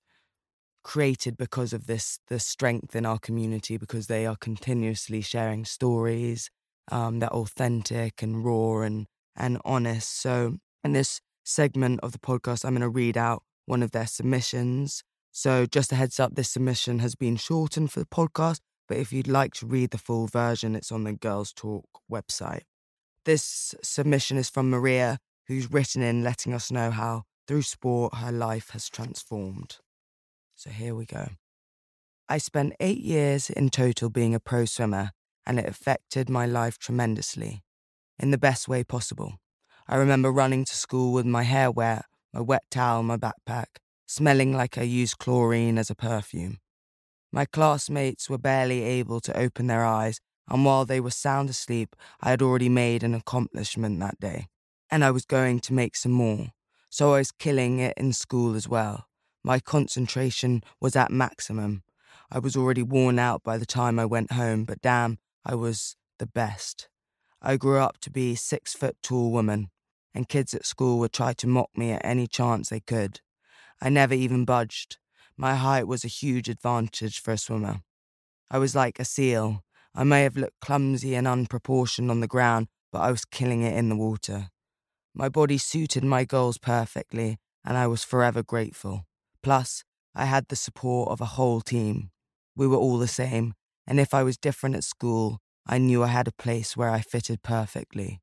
created 0.84 1.38
because 1.38 1.73
of 1.73 1.88
this 1.88 2.19
the 2.27 2.39
strength 2.39 2.95
in 2.95 3.05
our 3.05 3.19
community 3.19 3.77
because 3.77 4.07
they 4.07 4.25
are 4.25 4.36
continuously 4.36 5.21
sharing 5.21 5.65
stories 5.65 6.49
um, 6.91 7.19
that 7.19 7.31
are 7.31 7.41
authentic 7.41 8.21
and 8.21 8.43
raw 8.43 8.81
and 8.81 9.07
and 9.36 9.57
honest. 9.65 10.21
So 10.21 10.57
in 10.84 10.93
this 10.93 11.21
segment 11.43 11.99
of 12.01 12.11
the 12.11 12.19
podcast, 12.19 12.65
I'm 12.65 12.73
going 12.73 12.81
to 12.81 12.89
read 12.89 13.17
out 13.17 13.43
one 13.65 13.84
of 13.84 13.91
their 13.91 14.07
submissions. 14.07 15.03
So, 15.31 15.65
just 15.65 15.91
a 15.91 15.95
heads 15.95 16.19
up, 16.19 16.36
this 16.36 16.49
submission 16.49 16.99
has 16.99 17.15
been 17.15 17.38
shortened 17.38 17.91
for 17.91 17.99
the 17.99 18.05
podcast, 18.05 18.59
but 18.88 18.97
if 18.97 19.11
you'd 19.11 19.27
like 19.27 19.53
to 19.55 19.65
read 19.65 19.89
the 19.89 19.97
full 19.97 20.27
version, 20.27 20.75
it's 20.75 20.91
on 20.91 21.05
the 21.05 21.13
Gurls 21.13 21.51
Talk 21.53 21.86
website. 22.11 22.61
This 23.25 23.73
submission 23.81 24.38
is 24.38 24.49
from 24.49 24.69
Maria, 24.69 25.17
who's 25.47 25.71
written 25.71 26.03
in 26.03 26.23
letting 26.23 26.53
us 26.53 26.71
know 26.71 26.91
how, 26.91 27.23
through 27.47 27.63
sport, 27.63 28.15
her 28.15 28.31
life 28.31 28.69
has 28.71 28.89
transformed. 28.89 29.77
So, 30.64 30.70
here 30.70 30.95
we 30.95 31.05
go. 31.05 31.28
I 32.30 32.38
spent 32.38 32.78
eight 32.80 33.01
years 33.01 33.49
in 33.49 33.68
total 33.68 34.09
being 34.09 34.34
a 34.34 34.39
pro 34.39 34.64
swimmer, 34.64 35.11
and 35.45 35.59
it 35.59 35.68
affected 35.68 36.30
my 36.30 36.45
life 36.45 36.78
tremendously, 36.78 37.66
in 38.18 38.32
the 38.32 38.38
best 38.38 38.70
way 38.70 38.86
possible. 38.86 39.41
I 39.89 39.97
remember 39.97 40.32
running 40.32 40.64
to 40.64 40.74
school 40.74 41.11
with 41.11 41.26
my 41.26 41.43
hair 41.43 41.70
wet, 41.70 42.05
my 42.34 42.39
wet 42.39 42.64
towel 42.72 43.03
my 43.03 43.18
backpack, 43.18 43.66
smelling 44.05 44.53
like 44.53 44.78
I 44.78 44.84
used 44.84 45.18
chlorine 45.18 45.78
as 45.78 45.89
a 45.89 45.95
perfume. 45.95 46.59
My 47.30 47.43
classmates 47.43 48.30
were 48.30 48.38
barely 48.38 48.84
able 48.84 49.20
to 49.20 49.38
open 49.38 49.68
their 49.68 49.84
eyes, 49.84 50.22
and 50.47 50.64
while 50.64 50.86
they 50.86 51.01
were 51.01 51.11
sound 51.11 51.49
asleep, 51.49 51.93
I 52.22 52.30
had 52.30 52.41
already 52.41 52.70
made 52.70 53.03
an 53.03 53.14
accomplishment 53.14 53.99
that 53.99 54.18
day. 54.22 54.47
And 54.89 55.03
I 55.03 55.11
was 55.11 55.26
going 55.26 55.59
to 55.59 55.74
make 55.74 55.97
some 55.97 56.14
more, 56.14 56.53
so 56.89 57.16
I 57.16 57.18
was 57.18 57.34
killing 57.34 57.80
it 57.80 57.95
in 57.97 58.14
school 58.14 58.55
as 58.55 58.70
well. 58.70 59.07
My 59.44 59.60
concentration 59.60 60.64
was 60.80 60.96
at 60.96 61.12
maximum. 61.12 61.84
I 62.32 62.39
was 62.39 62.56
already 62.56 62.82
worn 62.82 63.20
out 63.20 63.44
by 63.44 63.58
the 63.58 63.66
time 63.66 64.00
I 64.00 64.06
went 64.06 64.32
home, 64.32 64.64
but 64.64 64.82
damn, 64.82 65.20
I 65.46 65.56
was 65.56 65.98
the 66.18 66.26
best. 66.26 66.88
I 67.41 67.58
grew 67.58 67.80
up 67.80 68.00
to 68.02 68.10
be 68.10 68.32
a 68.32 68.38
six 68.38 68.74
foot 68.74 68.96
tall 69.04 69.32
woman, 69.32 69.70
and 70.14 70.30
kids 70.30 70.54
at 70.54 70.66
school 70.66 70.98
would 71.00 71.12
try 71.12 71.34
to 71.34 71.48
mock 71.48 71.70
me 71.76 71.91
at 71.91 72.06
any 72.06 72.26
chance 72.26 72.70
they 72.70 72.80
could. 72.80 73.20
I 73.82 73.89
never 73.89 74.14
even 74.14 74.46
budged. 74.46 74.98
My 75.36 75.56
height 75.56 75.88
was 75.88 76.06
a 76.06 76.08
huge 76.08 76.48
advantage 76.48 77.20
for 77.20 77.32
a 77.32 77.38
swimmer. 77.38 77.82
I 78.50 78.60
was 78.60 78.76
like 78.76 79.00
a 79.00 79.06
seal. 79.06 79.64
I 79.94 80.06
may 80.06 80.24
have 80.24 80.38
looked 80.38 80.62
clumsy 80.62 81.16
and 81.16 81.28
unproportioned 81.28 82.10
on 82.10 82.22
the 82.22 82.28
ground, 82.28 82.68
but 82.94 83.00
I 83.00 83.12
was 83.12 83.26
killing 83.26 83.62
it 83.64 83.76
in 83.76 83.89
the 83.89 83.98
water. 83.98 84.50
My 85.14 85.28
body 85.28 85.58
suited 85.58 86.04
my 86.04 86.24
goals 86.24 86.58
perfectly, 86.58 87.39
and 87.66 87.76
I 87.76 87.88
was 87.88 88.04
forever 88.04 88.41
grateful. 88.41 89.06
Plus, 89.44 89.84
I 90.16 90.26
had 90.26 90.48
the 90.48 90.56
support 90.56 91.10
of 91.10 91.22
a 91.22 91.26
whole 91.38 91.62
team. 91.62 92.12
We 92.56 92.68
were 92.68 92.78
all 92.78 92.98
the 92.98 93.08
same, 93.08 93.54
and 93.86 94.00
if 94.00 94.14
I 94.14 94.24
was 94.24 94.38
different 94.38 94.76
at 94.76 94.84
school, 94.84 95.39
I 95.68 95.78
knew 95.78 96.04
I 96.04 96.08
had 96.08 96.28
a 96.28 96.32
place 96.44 96.76
where 96.78 96.89
I 96.89 97.02
fitted 97.02 97.44
perfectly. 97.44 98.22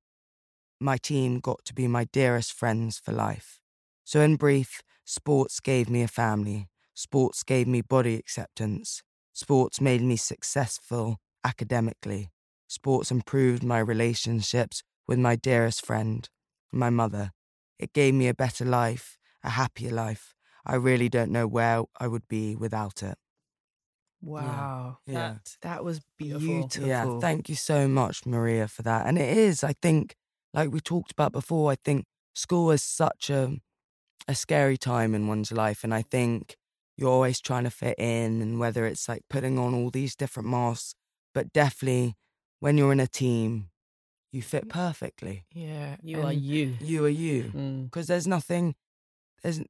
My 0.80 0.96
team 0.96 1.40
got 1.40 1.64
to 1.66 1.74
be 1.74 1.86
my 1.86 2.04
dearest 2.12 2.52
friends 2.52 2.98
for 2.98 3.12
life. 3.12 3.60
So, 4.04 4.20
in 4.20 4.36
brief, 4.36 4.82
sports 5.04 5.60
gave 5.60 5.88
me 5.90 6.02
a 6.02 6.08
family. 6.08 6.68
Sports 6.94 7.42
gave 7.42 7.66
me 7.68 7.82
body 7.82 8.16
acceptance. 8.16 9.02
Sports 9.32 9.80
made 9.80 10.02
me 10.02 10.16
successful 10.16 11.18
academically. 11.44 12.30
Sports 12.68 13.10
improved 13.10 13.62
my 13.62 13.78
relationships 13.78 14.82
with 15.06 15.18
my 15.18 15.36
dearest 15.36 15.84
friend. 15.84 16.28
my 16.72 16.90
mother. 16.90 17.32
It 17.80 17.92
gave 17.92 18.14
me 18.14 18.28
a 18.28 18.34
better 18.34 18.64
life, 18.64 19.18
a 19.42 19.50
happier 19.50 19.90
life. 19.90 20.34
I 20.66 20.74
really 20.76 21.08
don't 21.08 21.30
know 21.30 21.46
where 21.46 21.82
I 21.98 22.06
would 22.08 22.28
be 22.28 22.56
without 22.56 23.02
it. 23.02 23.16
Wow. 24.22 24.98
Yeah. 25.06 25.14
That- 25.14 25.56
That 25.62 25.84
was 25.84 26.00
Beautiful. 26.18 26.46
beautiful. 26.46 26.86
Yeah, 26.88 27.18
thank 27.20 27.48
you 27.48 27.54
so 27.54 27.88
much, 27.88 28.26
Maria, 28.26 28.68
for 28.68 28.82
that. 28.82 29.06
And 29.06 29.18
it 29.18 29.36
is, 29.36 29.64
I 29.64 29.72
think, 29.80 30.14
like 30.52 30.70
we 30.70 30.80
talked 30.80 31.12
about 31.12 31.32
before, 31.32 31.70
I 31.72 31.76
think 31.76 32.04
school 32.34 32.70
is 32.70 32.82
such 32.82 33.30
a 33.30 33.58
a 34.28 34.34
scary 34.34 34.76
time 34.76 35.14
in 35.14 35.26
one's 35.26 35.50
life. 35.50 35.82
And 35.82 35.94
I 35.94 36.02
think 36.02 36.56
you're 36.96 37.10
always 37.10 37.40
trying 37.40 37.64
to 37.64 37.70
fit 37.70 37.98
in 37.98 38.42
and 38.42 38.60
whether 38.60 38.84
it's 38.86 39.08
like 39.08 39.22
putting 39.30 39.58
on 39.58 39.74
all 39.74 39.90
these 39.90 40.14
different 40.14 40.48
masks, 40.48 40.94
but 41.34 41.52
definitely 41.52 42.16
when 42.60 42.76
you're 42.76 42.92
in 42.92 43.00
a 43.00 43.06
team, 43.08 43.70
you 44.30 44.42
fit 44.42 44.68
perfectly. 44.68 45.46
Yeah. 45.52 45.96
You 46.02 46.22
are 46.22 46.32
you. 46.32 46.76
You 46.80 47.04
are 47.06 47.08
you. 47.08 47.44
Mm. 47.44 47.84
Because 47.84 48.06
there's 48.06 48.26
nothing 48.26 48.74
there's 49.42 49.60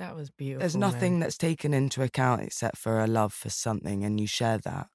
That 0.00 0.16
was 0.16 0.30
beautiful. 0.30 0.60
there's 0.60 0.76
man. 0.76 0.90
nothing 0.90 1.20
that's 1.20 1.38
taken 1.38 1.72
into 1.72 2.02
account 2.02 2.42
except 2.42 2.76
for 2.78 3.00
a 3.00 3.06
love 3.06 3.32
for 3.32 3.50
something 3.50 4.02
and 4.04 4.18
you 4.18 4.26
share 4.26 4.58
that. 4.58 4.88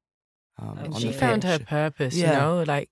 Um, 0.60 0.70
And 0.78 0.80
And 0.88 0.93
on 0.95 1.01
she 1.01 1.08
the 1.08 1.14
found 1.14 1.43
her 1.45 1.60
purpose, 1.60 2.16
Yeah. 2.16 2.32
you 2.34 2.38
know, 2.39 2.64
like 2.64 2.89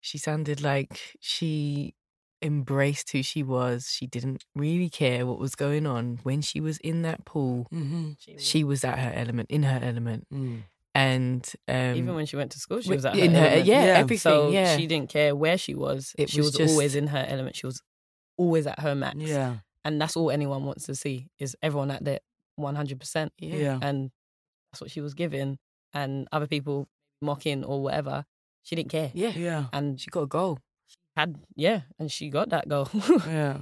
she 0.00 0.18
sounded 0.18 0.60
like 0.62 0.92
she 1.20 1.94
embraced 2.42 3.10
who 3.12 3.22
she 3.22 3.42
was. 3.42 3.88
She 3.90 4.06
didn't 4.06 4.44
really 4.54 4.90
care 4.90 5.24
what 5.26 5.38
was 5.38 5.54
going 5.54 5.86
on. 5.86 6.20
When 6.22 6.42
she 6.42 6.60
was 6.60 6.76
in 6.78 7.02
that 7.02 7.24
pool, 7.24 7.66
Mhm. 7.72 8.16
she 8.38 8.62
was 8.62 8.84
at 8.84 8.98
her 8.98 9.12
element, 9.14 9.50
in 9.50 9.62
her 9.64 9.80
element. 9.82 10.26
Mm. 10.32 10.64
And 10.94 11.42
um 11.68 11.94
Even 11.96 12.14
when 12.14 12.26
she 12.26 12.36
went 12.36 12.52
to 12.52 12.58
school, 12.58 12.80
she 12.82 12.90
was 12.90 13.04
at 13.06 13.14
her 13.14 13.20
her 13.20 13.26
element. 13.26 13.66
yeah, 13.66 13.84
Yeah. 13.86 13.98
everything. 13.98 14.18
So 14.30 14.50
yeah. 14.50 14.76
she 14.76 14.86
didn't 14.86 15.08
care 15.10 15.34
where 15.34 15.58
she 15.58 15.74
was. 15.74 16.14
It 16.18 16.28
she 16.30 16.40
was 16.40 16.48
was, 16.48 16.56
just- 16.56 16.72
always 16.72 16.94
in 16.94 17.06
her 17.08 17.24
element. 17.28 17.56
She 17.56 17.66
was 17.66 17.80
always 18.36 18.66
at 18.66 18.80
her 18.80 18.94
max. 18.94 19.16
Yeah. 19.16 19.56
And 19.86 20.00
that's 20.00 20.16
all 20.16 20.32
anyone 20.32 20.64
wants 20.64 20.84
to 20.86 20.94
see 20.96 21.28
is 21.38 21.56
everyone 21.62 21.92
at 21.92 22.04
their 22.04 22.18
100%. 22.58 23.28
yeah. 23.38 23.54
Yeah. 23.54 23.78
And 23.80 24.10
that's 24.72 24.80
what 24.80 24.90
she 24.90 25.00
was 25.00 25.14
given. 25.14 25.58
And 25.94 26.26
other 26.32 26.48
people 26.48 26.88
mocking 27.22 27.64
or 27.64 27.80
whatever, 27.82 28.24
she 28.64 28.74
didn't 28.74 28.90
care. 28.90 29.12
Yeah. 29.14 29.30
Yeah. 29.30 29.66
And 29.72 30.00
She 30.00 30.10
got 30.10 30.22
a 30.22 30.26
goal. 30.26 30.58
had, 31.16 31.36
yeah, 31.54 31.82
and 32.00 32.10
she 32.10 32.28
got 32.30 32.48
that 32.50 32.68
goal. 32.68 32.88
Yeah. 33.26 33.58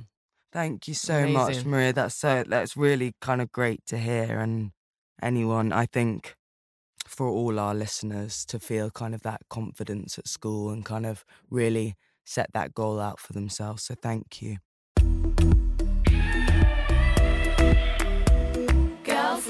Thank 0.50 0.88
you 0.88 0.94
so 1.10 1.28
much, 1.28 1.64
Maria. 1.66 1.92
That's 1.92 2.14
so 2.14 2.42
that's 2.48 2.74
really 2.76 3.12
kind 3.20 3.42
of 3.42 3.52
great 3.52 3.84
to 3.88 3.98
hear. 3.98 4.38
And 4.40 4.70
anyone, 5.20 5.72
I 5.72 5.84
think 5.86 6.36
for 7.06 7.28
all 7.28 7.60
our 7.60 7.74
listeners 7.74 8.46
to 8.46 8.58
feel 8.58 8.90
kind 8.90 9.14
of 9.14 9.20
that 9.22 9.42
confidence 9.50 10.18
at 10.18 10.26
school 10.26 10.70
and 10.70 10.84
kind 10.86 11.04
of 11.04 11.22
really 11.50 11.96
set 12.24 12.48
that 12.54 12.72
goal 12.72 12.98
out 12.98 13.20
for 13.20 13.34
themselves. 13.34 13.82
So 13.84 13.94
thank 13.94 14.40
you. 14.40 14.56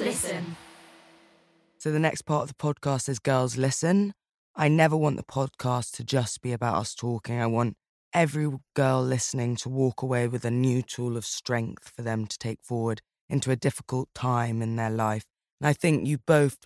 Listen. 0.05 0.57
So 1.79 1.91
the 1.91 1.99
next 1.99 2.23
part 2.23 2.43
of 2.43 2.49
the 2.49 2.55
podcast 2.55 3.09
is 3.09 3.19
Gurls 3.19 3.57
Listen. 3.57 4.13
I 4.55 4.69
never 4.69 4.95
want 4.97 5.17
the 5.17 5.23
podcast 5.23 5.93
to 5.93 6.05
just 6.05 6.43
be 6.43 6.53
about 6.53 6.77
us 6.77 6.95
talking. 6.95 7.41
I 7.41 7.47
want 7.47 7.79
every 8.13 8.51
girl 8.77 9.03
listening 9.03 9.57
to 9.57 9.71
walk 9.71 10.03
away 10.03 10.29
with 10.29 10.45
a 10.45 10.51
new 10.51 10.83
tool 10.83 11.17
of 11.17 11.25
strength 11.25 11.91
for 11.97 12.03
them 12.03 12.27
to 12.27 12.39
take 12.39 12.63
forward 12.63 13.01
into 13.31 13.51
a 13.51 13.57
difficult 13.57 14.11
time 14.15 14.61
in 14.61 14.77
their 14.77 14.91
life. 14.91 15.25
And 15.59 15.69
I 15.69 15.73
think 15.73 16.07
you've 16.07 16.27
both 16.27 16.59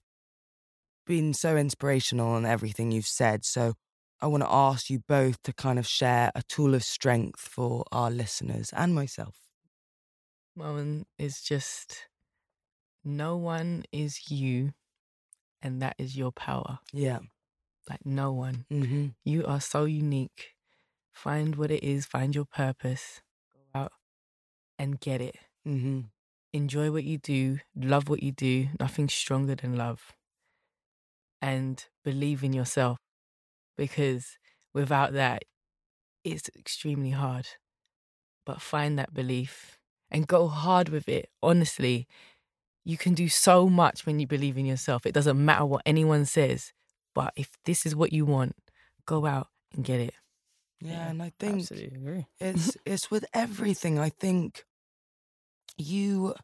been 1.06 1.32
so 1.32 1.56
inspirational 1.56 2.36
in 2.36 2.44
everything 2.44 2.90
you've 2.90 3.06
said. 3.06 3.44
So 3.44 3.74
I 4.20 4.26
want 4.26 4.42
to 4.42 4.52
ask 4.52 4.90
you 4.90 4.98
both 5.06 5.40
to 5.44 5.52
kind 5.52 5.78
of 5.78 5.86
share 5.86 6.32
a 6.34 6.42
tool 6.42 6.74
of 6.74 6.82
strength 6.82 7.38
for 7.38 7.84
our 7.92 8.10
listeners 8.10 8.72
and 8.76 8.96
myself. 8.96 9.36
Mine 10.56 11.06
is 11.20 11.40
just 11.40 12.08
no 13.08 13.36
one 13.36 13.84
is 13.90 14.30
you 14.30 14.74
and 15.62 15.80
that 15.82 15.96
is 15.98 16.16
your 16.16 16.30
power. 16.30 16.78
Yeah. 16.92 17.20
Like 17.88 18.04
no 18.04 18.32
one. 18.32 18.66
Mm-hmm. 18.70 19.06
You 19.24 19.46
are 19.46 19.60
so 19.60 19.86
unique. 19.86 20.50
Find 21.12 21.56
what 21.56 21.70
it 21.70 21.82
is, 21.82 22.06
find 22.06 22.34
your 22.34 22.44
purpose, 22.44 23.22
go 23.52 23.80
out 23.80 23.92
and 24.78 25.00
get 25.00 25.20
it. 25.20 25.36
Mm-hmm. 25.66 26.00
Enjoy 26.52 26.92
what 26.92 27.04
you 27.04 27.18
do, 27.18 27.58
love 27.74 28.08
what 28.08 28.22
you 28.22 28.30
do. 28.30 28.68
Nothing's 28.78 29.14
stronger 29.14 29.54
than 29.54 29.76
love. 29.76 30.12
And 31.40 31.84
believe 32.04 32.44
in 32.44 32.52
yourself 32.52 32.98
because 33.76 34.38
without 34.74 35.12
that, 35.14 35.44
it's 36.24 36.50
extremely 36.56 37.10
hard. 37.10 37.46
But 38.44 38.60
find 38.60 38.98
that 38.98 39.14
belief 39.14 39.78
and 40.10 40.26
go 40.26 40.46
hard 40.48 40.88
with 40.88 41.08
it. 41.08 41.30
Honestly, 41.42 42.06
you 42.88 42.96
can 42.96 43.12
do 43.12 43.28
so 43.28 43.68
much 43.68 44.06
when 44.06 44.18
you 44.18 44.26
believe 44.26 44.56
in 44.56 44.64
yourself. 44.64 45.04
It 45.04 45.12
doesn't 45.12 45.44
matter 45.44 45.66
what 45.66 45.82
anyone 45.84 46.24
says. 46.24 46.72
But 47.14 47.34
if 47.36 47.50
this 47.66 47.84
is 47.84 47.94
what 47.94 48.14
you 48.14 48.24
want, 48.24 48.56
go 49.06 49.26
out 49.26 49.48
and 49.74 49.84
get 49.84 50.00
it. 50.00 50.14
Yeah, 50.80 51.10
and 51.10 51.22
I 51.22 51.32
think 51.38 51.68
it's 52.40 52.78
it's 52.86 53.10
with 53.10 53.26
everything. 53.34 53.98
I 53.98 54.08
think 54.08 54.64
you 55.76 56.34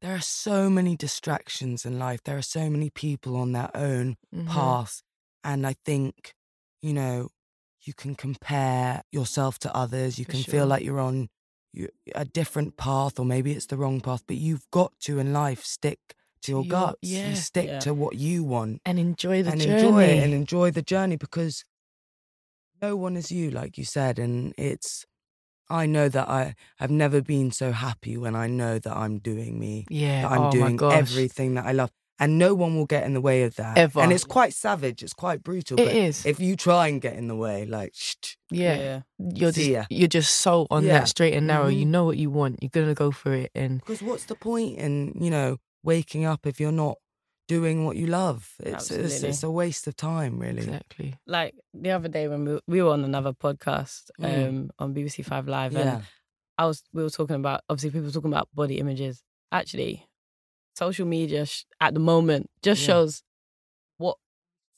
there 0.00 0.14
are 0.14 0.20
so 0.22 0.70
many 0.70 0.96
distractions 0.96 1.84
in 1.84 1.98
life. 1.98 2.20
There 2.24 2.38
are 2.38 2.42
so 2.42 2.70
many 2.70 2.88
people 2.88 3.36
on 3.36 3.52
their 3.52 3.70
own 3.74 4.16
Mhm. 4.34 4.46
path, 4.46 5.02
and 5.44 5.66
I 5.66 5.74
think 5.84 6.32
you 6.80 6.94
know 6.94 7.28
you 7.82 7.92
can 7.92 8.14
compare 8.14 9.02
yourself 9.12 9.58
to 9.60 9.76
others. 9.76 10.18
You 10.18 10.24
For 10.24 10.32
can 10.32 10.44
sure. 10.44 10.52
feel 10.52 10.66
like 10.66 10.82
you're 10.82 11.00
on 11.00 11.28
a 12.14 12.24
different 12.24 12.76
path, 12.76 13.18
or 13.18 13.24
maybe 13.24 13.52
it's 13.52 13.66
the 13.66 13.76
wrong 13.76 14.00
path. 14.00 14.22
But 14.26 14.36
you've 14.36 14.68
got 14.70 14.92
to 15.00 15.18
in 15.18 15.32
life 15.32 15.64
stick 15.64 15.98
to 16.42 16.52
your 16.52 16.62
your- 16.64 16.70
guts. 16.70 16.98
yeah, 17.02 17.30
you 17.30 17.36
stick 17.36 17.66
yeah. 17.66 17.78
to 17.80 17.94
what 17.94 18.16
you 18.16 18.42
want 18.44 18.80
And 18.84 18.98
enjoy 18.98 19.42
the 19.42 19.50
and 19.52 19.60
journey. 19.60 19.74
enjoy 19.82 20.02
it 20.04 20.22
and 20.24 20.34
enjoy 20.34 20.70
the 20.70 20.82
journey 20.82 21.16
because 21.16 21.64
no 22.80 22.96
one 22.96 23.16
is 23.16 23.30
you, 23.30 23.50
like 23.50 23.76
you 23.78 23.84
said. 23.84 24.18
And 24.18 24.54
it's, 24.56 25.04
I 25.68 25.86
know 25.86 26.08
that 26.08 26.28
I, 26.28 26.54
I've 26.80 26.90
never 26.90 27.20
been 27.20 27.50
so 27.52 27.72
happy 27.72 28.16
when 28.16 28.34
I 28.34 28.46
know 28.46 28.78
that 28.78 28.96
I'm 28.96 29.18
doing 29.18 29.58
me, 29.60 29.86
yeah, 29.90 30.22
that 30.22 30.30
I'm 30.32 30.46
oh 30.48 30.50
doing 30.50 30.80
everything 30.82 31.54
that 31.54 31.66
I 31.66 31.72
love. 31.72 31.90
And 32.20 32.38
no 32.38 32.54
one 32.54 32.76
will 32.76 32.84
get 32.86 33.04
in 33.04 33.14
the 33.14 33.20
way 33.20 33.44
of 33.44 33.56
that. 33.56 33.78
Ever. 33.78 34.00
And 34.00 34.12
it's 34.12 34.24
quite 34.24 34.52
savage, 34.52 35.02
it's 35.02 35.14
quite 35.14 35.42
brutal. 35.42 35.80
It 35.80 35.86
but 35.86 35.94
is. 35.96 36.26
If 36.26 36.38
you 36.38 36.54
try 36.54 36.88
and 36.88 37.00
get 37.00 37.14
in 37.14 37.28
the 37.28 37.34
way, 37.34 37.64
like, 37.64 37.92
shh, 37.94 38.36
yeah. 38.50 39.00
You're 39.18 39.52
See 39.52 39.72
ya. 39.72 39.80
just 39.80 39.90
you're 39.90 40.08
just 40.08 40.32
so 40.34 40.66
on 40.70 40.84
Yeah. 40.84 40.98
that 40.98 41.08
straight 41.08 41.32
and 41.34 41.46
narrow. 41.46 41.68
You 41.68 41.86
Mhm. 41.86 41.88
know 41.88 42.04
what 42.04 42.18
you 42.18 42.28
want. 42.30 42.62
You're 42.62 42.68
gonna 42.70 42.94
go 42.94 43.10
for 43.10 43.32
it. 43.32 43.50
And 43.54 43.78
because 43.80 44.02
what's 44.02 44.26
the 44.26 44.34
point 44.34 44.78
in, 44.78 45.16
you 45.18 45.30
know, 45.30 45.56
waking 45.82 46.26
up 46.26 46.46
if 46.46 46.60
you're 46.60 46.70
not 46.72 46.98
doing 47.48 47.84
what 47.86 47.96
you 47.96 48.06
love? 48.06 48.52
It's, 48.60 48.68
it's, 48.90 48.90
Absolutely. 48.92 49.28
it's 49.30 49.42
a 49.42 49.50
waste 49.50 49.86
of 49.86 49.96
time, 49.96 50.38
really. 50.38 50.58
exactly. 50.58 51.14
Like 51.26 51.54
the 51.72 51.90
other 51.90 52.08
day 52.08 52.28
when 52.28 52.44
we, 52.44 52.60
we 52.68 52.82
were 52.82 52.92
on 52.92 53.02
another 53.02 53.32
podcast 53.32 54.10
Mm. 54.20 54.48
um, 54.48 54.70
on 54.78 54.92
BBC 54.94 55.22
Five 55.24 55.48
Live, 55.48 55.74
and 55.74 56.02
I 56.58 56.66
was 56.66 56.82
we 56.92 57.02
were 57.02 57.08
talking 57.08 57.36
about 57.36 57.62
obviously 57.70 57.90
people 57.90 58.08
were 58.08 58.12
talking 58.12 58.30
about 58.30 58.48
body 58.54 58.76
images. 58.78 59.22
Actually, 59.50 60.06
social 60.84 61.06
media 61.06 61.42
sh- 61.46 61.64
at 61.86 61.92
the 61.94 62.00
moment 62.12 62.42
just 62.62 62.80
Yeah. 62.82 62.86
shows 62.88 63.12
what 64.02 64.16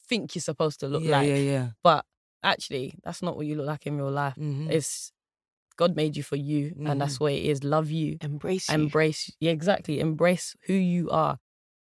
think 0.09 0.34
you're 0.34 0.42
supposed 0.53 0.78
to 0.80 0.86
look 0.92 1.03
yeah, 1.05 1.16
like, 1.18 1.28
yeah, 1.28 1.36
yeah. 1.55 1.66
but 1.88 2.05
actually 2.53 2.86
that's 3.05 3.22
not 3.22 3.36
what 3.36 3.46
you 3.46 3.55
look 3.57 3.66
like 3.74 3.86
in 3.86 3.96
real 3.96 4.11
life. 4.24 4.36
Mhm. 4.36 4.68
It's 4.76 5.12
God 5.82 5.96
made 5.96 6.14
you 6.18 6.22
for 6.22 6.36
you, 6.50 6.62
and 6.88 7.00
that's 7.00 7.18
what 7.18 7.32
it 7.32 7.44
is. 7.53 7.64
Love 7.64 7.88
you, 7.90 8.18
Embrace 8.20 8.68
you. 8.68 8.74
embrace. 8.74 9.22
Yeah, 9.40 9.53
exactly. 9.59 9.94
Embrace 10.00 10.55
who 10.66 10.74
you 10.74 11.09
are. 11.11 11.34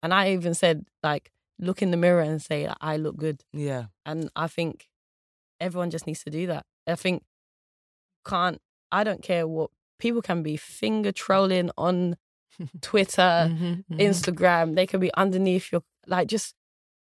And 0.03 0.13
I 0.13 0.22
even 0.38 0.53
said 0.53 0.86
like 1.09 1.32
look 1.67 1.82
in 1.82 1.89
the 1.91 1.97
mirror 2.05 2.22
and 2.22 2.39
say 2.49 2.59
I 2.91 2.97
look 2.97 3.17
good. 3.26 3.38
yeah. 3.51 3.84
And 4.05 4.30
I 4.36 4.47
think 4.47 4.76
everyone 5.59 5.89
just 5.95 6.05
needs 6.07 6.24
to 6.24 6.30
do 6.39 6.43
that. 6.47 6.63
I 6.88 6.95
think 6.95 7.24
can't 8.26 8.59
I 8.91 9.03
don't 9.03 9.22
care 9.22 9.45
what 9.47 9.70
people 9.99 10.22
can 10.22 10.43
be 10.43 10.55
finger 10.57 11.11
trolling 11.11 11.70
on 11.78 12.15
Twitter, 12.82 13.47
Mhm, 13.51 13.86
mhm. 13.91 13.99
Instagram. 13.99 14.76
They 14.76 14.86
can 14.88 14.99
be 14.99 15.12
underneath 15.16 15.72
your 15.72 15.82
like 16.07 16.28
just 16.28 16.55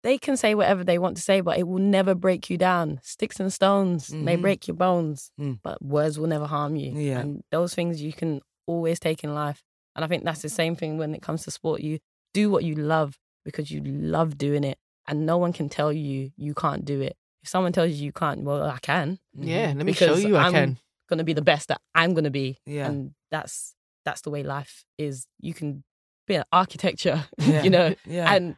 they 0.04 0.18
can 0.18 0.38
say 0.38 0.56
whatever 0.56 0.84
they 0.84 0.98
want 0.98 1.18
to 1.18 1.22
say, 1.22 1.42
but 1.42 1.58
it 1.58 1.68
will 1.68 1.80
never 1.82 2.16
break 2.16 2.50
you 2.50 2.58
down. 2.58 3.00
Sticks 3.04 3.38
and 3.40 3.52
stones 3.52 4.14
may 4.14 4.38
Mhm. 4.38 4.42
break 4.42 4.68
your 4.68 4.76
bones, 4.78 5.32
Mm. 5.40 5.60
but 5.62 5.82
words 5.84 6.18
will 6.18 6.28
never 6.28 6.46
harm 6.48 6.78
you. 6.78 6.94
Yeah. 6.94 7.20
And 7.20 7.44
those 7.52 7.74
things 7.76 8.02
you 8.02 8.14
can 8.14 8.40
always 8.66 8.98
take 9.00 9.26
in 9.26 9.34
life. 9.34 9.62
And 9.96 10.06
I 10.06 10.08
think 10.08 10.24
that's 10.24 10.42
the 10.42 10.48
same 10.50 10.76
thing 10.78 10.98
when 10.98 11.14
it 11.14 11.22
comes 11.22 11.44
to 11.44 11.52
sport. 11.52 11.82
You 11.82 12.00
do 12.34 12.50
what 12.50 12.64
you 12.64 12.76
love 12.76 13.20
because 13.44 13.72
you 13.72 13.82
love 13.84 14.38
doing 14.38 14.64
it. 14.64 14.78
And 15.06 15.26
no 15.26 15.38
one 15.38 15.52
can 15.52 15.68
tell 15.68 15.92
you 15.92 16.32
you 16.38 16.54
can't 16.54 16.86
do 16.86 17.02
it. 17.02 17.18
If 17.44 17.50
someone 17.50 17.74
tells 17.74 17.92
you 17.92 18.06
you 18.06 18.12
can't, 18.14 18.44
well, 18.44 18.64
I 18.70 18.78
can. 18.80 19.20
Yeah, 19.34 19.74
let 19.76 19.86
me 19.86 19.92
show 19.94 20.16
you 20.16 20.38
I 20.38 20.46
I'm 20.48 20.54
can. 20.54 20.78
Gonna 21.10 21.24
be 21.26 21.34
the 21.34 21.42
best 21.42 21.68
that 21.70 21.82
I'm 21.96 22.14
gonna 22.14 22.30
be. 22.30 22.60
Yeah. 22.66 22.88
And 22.88 23.16
that's 23.32 23.76
that's 24.10 24.22
the 24.22 24.30
way 24.32 24.44
life 24.44 24.84
is. 24.98 25.28
You 25.40 25.54
can 25.54 25.84
be 26.28 26.36
an 26.36 26.44
architecture, 26.52 27.26
Yeah. 27.40 27.64
you 27.64 27.70
know, 27.70 27.96
Yeah. 28.06 28.34
and 28.34 28.56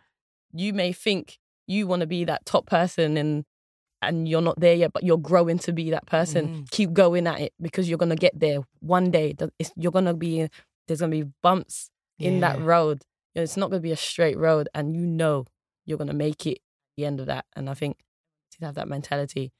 you 0.53 0.73
may 0.73 0.91
think 0.93 1.37
you 1.67 1.87
want 1.87 1.99
to 2.01 2.07
be 2.07 2.23
that 2.25 2.45
top 2.45 2.65
person 2.65 3.17
and 3.17 3.45
and 4.03 4.27
you're 4.27 4.41
not 4.41 4.59
there 4.59 4.73
yet, 4.73 4.91
but 4.93 5.03
you're 5.03 5.19
growing 5.31 5.59
to 5.59 5.71
be 5.71 5.91
that 5.91 6.07
person. 6.07 6.43
Mhm. 6.47 6.71
Keep 6.71 6.93
going 6.93 7.27
at 7.27 7.39
it 7.39 7.53
because 7.61 7.87
you're 7.87 7.99
gonna 7.99 8.15
get 8.15 8.39
there 8.39 8.59
one 8.79 9.11
day. 9.11 9.35
It's, 9.59 9.71
you're 9.75 9.91
gonna 9.91 10.15
be 10.15 10.47
there's 10.87 11.01
gonna 11.01 11.11
be 11.23 11.29
bumps 11.43 11.89
in 12.17 12.39
that 12.39 12.59
road. 12.61 13.03
It's 13.35 13.55
not 13.57 13.69
gonna 13.69 13.81
be 13.81 13.91
a 13.91 13.95
straight 14.11 14.37
road, 14.37 14.69
and 14.73 14.95
you 14.95 15.05
know 15.05 15.45
you're 15.85 15.97
gonna 15.99 16.13
make 16.27 16.47
it 16.47 16.57
at 16.57 16.95
the 16.97 17.05
end 17.05 17.19
of 17.19 17.27
that. 17.27 17.45
And 17.55 17.69
I 17.69 17.75
think 17.75 17.97
to 18.53 18.65
have 18.65 18.75
that 18.75 18.87
mentality, 18.87 19.51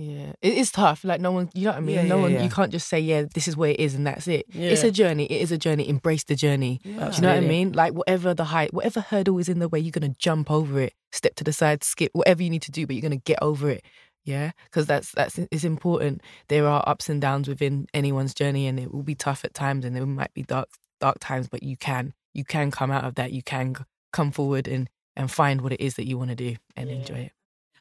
Yeah, 0.00 0.32
it 0.42 0.54
is 0.54 0.70
tough. 0.70 1.02
Like 1.02 1.20
no 1.20 1.32
one, 1.32 1.50
you 1.54 1.64
know 1.64 1.70
what 1.70 1.78
I 1.78 1.80
mean. 1.80 1.96
Yeah, 1.96 2.02
no 2.04 2.18
yeah, 2.18 2.22
one, 2.22 2.32
yeah. 2.34 2.42
you 2.44 2.50
can't 2.50 2.70
just 2.70 2.86
say, 2.86 3.00
"Yeah, 3.00 3.24
this 3.34 3.48
is 3.48 3.56
where 3.56 3.70
it 3.70 3.80
is," 3.80 3.96
and 3.96 4.06
that's 4.06 4.28
it. 4.28 4.46
It's 4.54 4.84
a 4.84 4.92
journey. 4.92 5.24
It 5.24 5.40
is 5.40 5.50
a 5.50 5.58
journey. 5.58 5.88
Embrace 5.88 6.22
the 6.22 6.36
journey. 6.36 6.78
Do 6.84 6.90
you 6.90 6.96
know 6.96 7.08
what 7.08 7.24
I 7.24 7.40
mean? 7.40 7.72
Like 7.72 7.94
whatever 7.94 8.32
the 8.32 8.44
height, 8.44 8.72
whatever 8.72 9.00
hurdle 9.00 9.38
is 9.38 9.48
in 9.48 9.58
the 9.58 9.68
way, 9.68 9.80
you're 9.80 9.90
gonna 9.90 10.14
jump 10.16 10.52
over 10.52 10.80
it, 10.80 10.92
step 11.10 11.34
to 11.34 11.42
the 11.42 11.52
side, 11.52 11.82
skip 11.82 12.12
whatever 12.12 12.44
you 12.44 12.48
need 12.48 12.62
to 12.62 12.70
do, 12.70 12.86
but 12.86 12.94
you're 12.94 13.02
gonna 13.02 13.16
get 13.16 13.40
over 13.42 13.70
it. 13.70 13.84
Yeah, 14.24 14.52
because 14.66 14.86
that's 14.86 15.10
that's 15.10 15.36
is 15.36 15.64
important. 15.64 16.20
There 16.46 16.68
are 16.68 16.84
ups 16.86 17.08
and 17.08 17.20
downs 17.20 17.48
within 17.48 17.88
anyone's 17.92 18.34
journey, 18.34 18.68
and 18.68 18.78
it 18.78 18.94
will 18.94 19.02
be 19.02 19.16
tough 19.16 19.44
at 19.44 19.52
times, 19.52 19.84
and 19.84 19.96
there 19.96 20.06
might 20.06 20.32
be 20.32 20.44
dark 20.44 20.68
dark 21.00 21.16
times, 21.18 21.48
but 21.48 21.64
you 21.64 21.76
can 21.76 22.14
you 22.34 22.44
can 22.44 22.70
come 22.70 22.92
out 22.92 23.02
of 23.02 23.16
that. 23.16 23.32
You 23.32 23.42
can 23.42 23.74
come 24.12 24.30
forward 24.30 24.68
and 24.68 24.88
and 25.16 25.28
find 25.28 25.60
what 25.60 25.72
it 25.72 25.80
is 25.80 25.94
that 25.94 26.06
you 26.06 26.16
want 26.16 26.30
to 26.30 26.36
do 26.36 26.54
and 26.76 26.88
enjoy 26.88 27.16
it. 27.16 27.32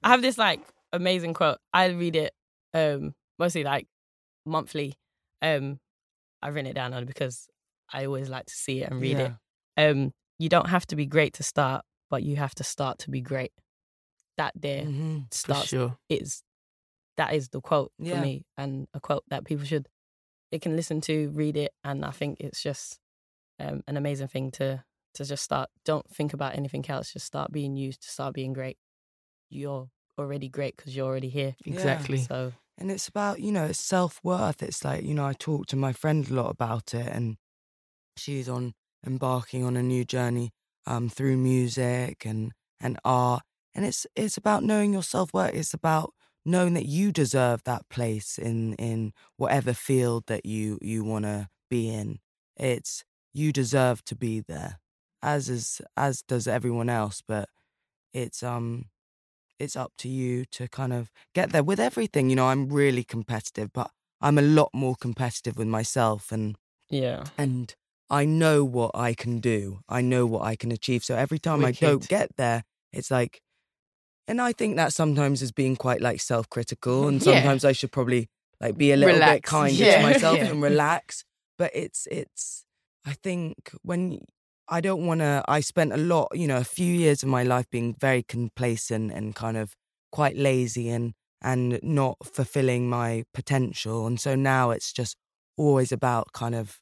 I 0.03 0.09
have 0.09 0.24
this 0.24 0.39
like 0.39 0.61
amazing 0.94 1.34
quote. 1.34 1.58
I 1.74 1.88
read 1.88 2.16
it 2.16 2.34
um 2.74 3.14
mostly 3.40 3.64
like 3.64 3.88
monthly. 4.46 4.94
Um 5.42 5.80
I've 6.42 6.54
written 6.56 6.70
it 6.70 6.74
down 6.76 6.94
only 6.94 7.06
because 7.06 7.48
I 7.92 8.06
always 8.06 8.30
like 8.30 8.46
to 8.46 8.54
see 8.54 8.82
it 8.82 8.90
and 8.92 9.02
read 9.02 9.18
Yeah. 9.20 9.36
it. 9.78 9.90
Um 9.90 10.14
you 10.40 10.50
don't 10.50 10.70
have 10.70 10.86
to 10.88 10.96
be 10.96 11.06
great 11.06 11.34
to 11.34 11.44
start, 11.44 11.84
but 12.10 12.24
you 12.24 12.36
have 12.36 12.54
to 12.56 12.64
start 12.64 13.00
to 13.00 13.10
be 13.10 13.22
great. 13.22 13.52
That 14.38 14.54
there 14.56 14.84
Mhm. 14.86 15.32
For 15.32 15.38
starts 15.38 15.68
sure. 15.70 15.98
is 16.10 16.44
that 17.18 17.34
is 17.34 17.50
the 17.50 17.62
quote 17.62 17.92
Yeah. 17.98 18.16
for 18.16 18.22
me 18.22 18.46
and 18.58 18.88
a 18.94 19.00
quote 19.00 19.24
that 19.30 19.46
people 19.46 19.66
should 19.66 19.88
they 20.52 20.60
can 20.60 20.76
listen 20.78 21.02
to, 21.02 21.30
read 21.32 21.58
it, 21.58 21.74
and 21.84 22.06
I 22.06 22.12
think 22.12 22.40
it's 22.40 22.62
just 22.64 23.00
um, 23.60 23.84
an 23.88 23.98
amazing 23.98 24.28
thing 24.30 24.52
to 24.52 24.86
to 25.16 25.26
just 25.26 25.44
start. 25.44 25.70
Don't 25.84 26.08
think 26.10 26.32
about 26.32 26.56
anything 26.56 26.88
else. 26.90 27.12
Just 27.12 27.26
start 27.26 27.52
being 27.52 27.76
used. 27.76 28.04
To 28.04 28.10
start 28.10 28.34
being 28.36 28.54
great. 28.54 28.78
You're 29.50 29.90
already 30.20 30.49
great 30.49 30.78
because 30.78 30.95
you're 30.95 31.07
already 31.07 31.30
here. 31.30 31.55
Yeah. 31.65 32.05
Exactly. 32.05 32.18
So 32.18 32.53
And 32.78 32.91
it's 32.91 33.07
about, 33.07 33.39
you 33.39 33.51
know, 33.51 33.65
it's 33.65 33.80
self 33.80 34.20
worth. 34.24 34.61
It's 34.61 34.84
like, 34.86 35.03
you 35.03 35.13
know, 35.13 35.26
I 35.26 35.34
talk 35.34 35.65
to 35.68 35.76
my 35.76 35.93
friend 35.93 36.30
a 36.30 36.34
lot 36.34 36.49
about 36.51 36.93
it 36.93 37.07
and 37.07 37.38
she's 38.18 38.49
on 38.49 38.74
embarking 39.05 39.63
on 39.63 39.78
a 39.78 39.84
new 39.84 40.05
journey 40.05 40.51
um 40.88 41.09
through 41.09 41.38
music 41.38 42.26
and 42.26 42.53
and 42.80 42.99
art. 43.05 43.43
And 43.76 43.86
it's 43.86 44.07
it's 44.15 44.38
about 44.38 44.63
knowing 44.63 44.93
your 44.93 45.03
self 45.03 45.34
worth. 45.34 45.53
It's 45.55 45.74
about 45.74 46.13
knowing 46.45 46.74
that 46.76 46.86
you 46.86 47.11
deserve 47.11 47.63
that 47.65 47.89
place 47.89 48.38
in 48.39 48.74
in 48.76 49.13
whatever 49.38 49.74
field 49.74 50.26
that 50.28 50.45
you 50.45 50.80
you 50.82 51.03
wanna 51.03 51.49
be 51.70 51.89
in. 51.89 52.20
It's 52.57 53.03
you 53.34 53.51
deserve 53.53 54.03
to 54.05 54.15
be 54.15 54.41
there. 54.41 54.80
As 55.24 55.49
is 55.49 55.82
as 55.97 56.22
does 56.24 56.47
everyone 56.47 56.89
else, 56.89 57.22
but 57.28 57.49
it's 58.13 58.43
um 58.43 58.86
it's 59.60 59.76
up 59.76 59.91
to 59.99 60.08
you 60.08 60.45
to 60.45 60.68
kind 60.68 60.93
of 60.93 61.12
get 61.34 61.51
there 61.51 61.64
with 61.64 61.80
everything. 61.80 62.30
You 62.30 62.36
know, 62.36 62.47
I'm 62.47 62.70
really 62.70 63.03
competitive, 63.03 63.72
but 63.74 63.91
I'm 64.22 64.38
a 64.38 64.41
lot 64.41 64.70
more 64.74 64.95
competitive 64.95 65.58
with 65.58 65.68
myself 65.68 66.32
and 66.32 66.55
yeah, 66.89 67.26
and 67.38 67.74
I 68.10 68.26
know 68.26 68.64
what 68.64 68.91
I 68.95 69.14
can 69.14 69.39
do. 69.39 69.80
I 69.89 70.01
know 70.01 70.26
what 70.26 70.43
I 70.43 70.55
can 70.55 70.72
achieve. 70.72 71.03
So 71.03 71.16
every 71.16 71.39
time 71.39 71.66
I 71.66 71.72
don't 71.72 72.08
get 72.08 72.36
there, 72.38 72.64
it's 72.93 73.12
like 73.12 73.41
and 74.30 74.41
I 74.41 74.51
think 74.53 74.76
that 74.76 74.91
sometimes 74.93 75.41
is 75.41 75.51
being 75.53 75.76
quite 75.78 76.01
like 76.01 76.20
self-critical 76.22 77.08
and 77.10 77.22
Yeah. 77.26 77.34
sometimes 77.34 77.64
I 77.66 77.72
should 77.74 77.91
probably 77.91 78.28
like 78.60 78.78
be 78.78 78.91
a 78.91 78.97
little 78.97 79.16
bit 79.16 79.22
Relax. 79.24 79.49
kinder 79.49 79.84
Yeah. 79.84 79.97
to 79.97 80.03
myself 80.14 80.38
Yeah. 80.38 80.45
and 80.51 80.62
relax. 80.62 81.24
But 81.58 81.72
it's 81.74 82.08
it's 82.12 82.66
I 83.05 83.14
think 83.14 83.72
when 83.84 84.20
I 84.70 84.82
don't 84.82 85.05
want 85.05 85.22
to 85.22 85.43
I 85.47 85.61
spent 85.61 85.93
a 85.93 85.97
lot, 85.97 86.30
you 86.34 86.47
know, 86.47 86.57
a 86.57 86.63
few 86.63 86.93
years 86.93 87.24
of 87.24 87.30
my 87.30 87.43
life 87.43 87.70
being 87.70 87.95
very 87.99 88.24
complacent 88.24 89.11
and 89.11 89.34
kind 89.36 89.57
of 89.57 89.74
quite 90.11 90.36
lazy 90.36 90.89
and 90.89 91.13
and 91.41 91.80
not 91.84 92.18
fulfilling 92.24 92.89
my 92.89 93.24
potential. 93.34 94.07
And 94.07 94.20
so 94.20 94.36
now 94.36 94.72
it's 94.72 94.91
just 94.91 95.15
always 95.57 95.91
about 95.91 96.34
kind 96.34 96.55
of 96.55 96.80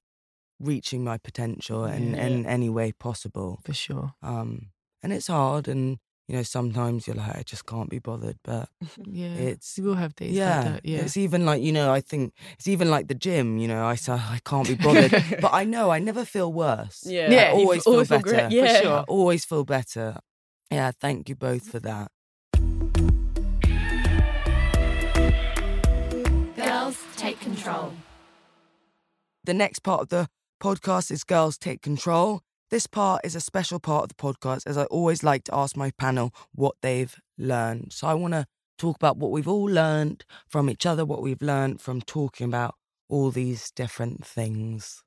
reaching 0.60 1.04
my 1.04 1.18
potential 1.18 1.86
in, 1.86 2.14
Yeah. 2.14 2.26
in 2.26 2.46
any 2.46 2.70
way 2.70 2.94
possible. 2.94 3.60
For 3.66 3.74
sure. 3.74 4.14
Um, 4.22 4.72
and 5.04 5.12
it's 5.14 5.28
hard, 5.28 5.68
and 5.68 5.98
you 6.28 6.36
know 6.36 6.44
sometimes 6.44 7.06
you're 7.08 7.16
like, 7.16 7.36
I 7.38 7.44
just 7.46 7.66
can't 7.66 7.90
be 7.90 8.00
bothered. 8.00 8.38
But 8.44 8.70
Yeah. 9.06 9.34
It's- 9.36 9.78
you 9.78 9.84
will 9.84 9.96
have 9.96 10.16
days 10.16 10.34
yeah, 10.34 10.56
like 10.60 10.66
that. 10.74 10.86
Yeah. 10.86 11.00
it's 11.00 11.18
even 11.18 11.46
like 11.46 11.62
you 11.62 11.72
know 11.72 11.92
I 11.92 12.02
think 12.02 12.34
it's 12.58 12.68
even 12.68 12.90
like 12.90 13.08
the 13.08 13.16
gym. 13.16 13.58
You 13.58 13.68
know, 13.68 13.86
I 13.86 13.96
say 13.96 14.14
I 14.14 14.40
can't 14.46 14.68
be 14.68 14.76
bothered, 14.86 15.12
but 15.42 15.54
I 15.54 15.64
know 15.66 15.90
I 15.92 16.00
never 16.00 16.26
feel 16.26 16.52
worse. 16.52 17.04
Yeah. 17.06 17.30
Yeah, 17.32 17.54
you 17.54 17.60
always 17.62 17.84
feel 17.84 17.94
always 17.94 18.08
feel 18.10 18.20
better. 18.22 18.48
great. 18.48 18.52
Yeah. 18.52 18.78
for 18.78 18.84
sure. 18.84 18.98
I 19.00 19.04
always 19.08 19.46
feel 19.46 19.64
better. 19.66 20.18
Yeah, 20.72 20.92
thank 21.00 21.30
you 21.30 21.36
both 21.36 21.70
for 21.70 21.80
that. 21.82 22.12
Gurls 26.56 26.98
take 27.16 27.40
control. 27.40 27.94
The 29.44 29.54
next 29.54 29.80
part 29.80 30.02
of 30.02 30.10
the 30.10 30.28
podcast 30.62 31.12
is 31.12 31.24
Gurls 31.24 31.58
Take 31.58 31.82
Control. 31.82 32.42
This 32.72 32.88
part 32.88 33.22
is 33.24 33.36
a 33.36 33.42
special 33.42 33.80
part 33.80 34.04
of 34.04 34.10
the 34.10 34.16
podcast 34.16 34.66
as 34.66 34.78
I 34.78 34.86
always 34.86 35.24
like 35.24 35.44
to 35.46 35.56
ask 35.56 35.78
my 35.78 35.92
panel 35.92 36.34
what 36.54 36.76
they've 36.82 37.16
learned. 37.38 37.94
So 37.94 38.08
I 38.08 38.16
want 38.16 38.34
to 38.34 38.46
talk 38.78 38.96
about 38.96 39.18
what 39.18 39.32
we've 39.32 39.48
all 39.48 39.66
learned 39.66 40.26
from 40.48 40.70
each 40.70 40.86
other, 40.86 41.06
what 41.06 41.22
we've 41.22 41.42
learned 41.42 41.80
from 41.80 42.02
talking 42.02 42.48
about 42.48 42.76
all 43.08 43.30
these 43.32 43.72
different 43.72 44.26
things. 44.26 45.02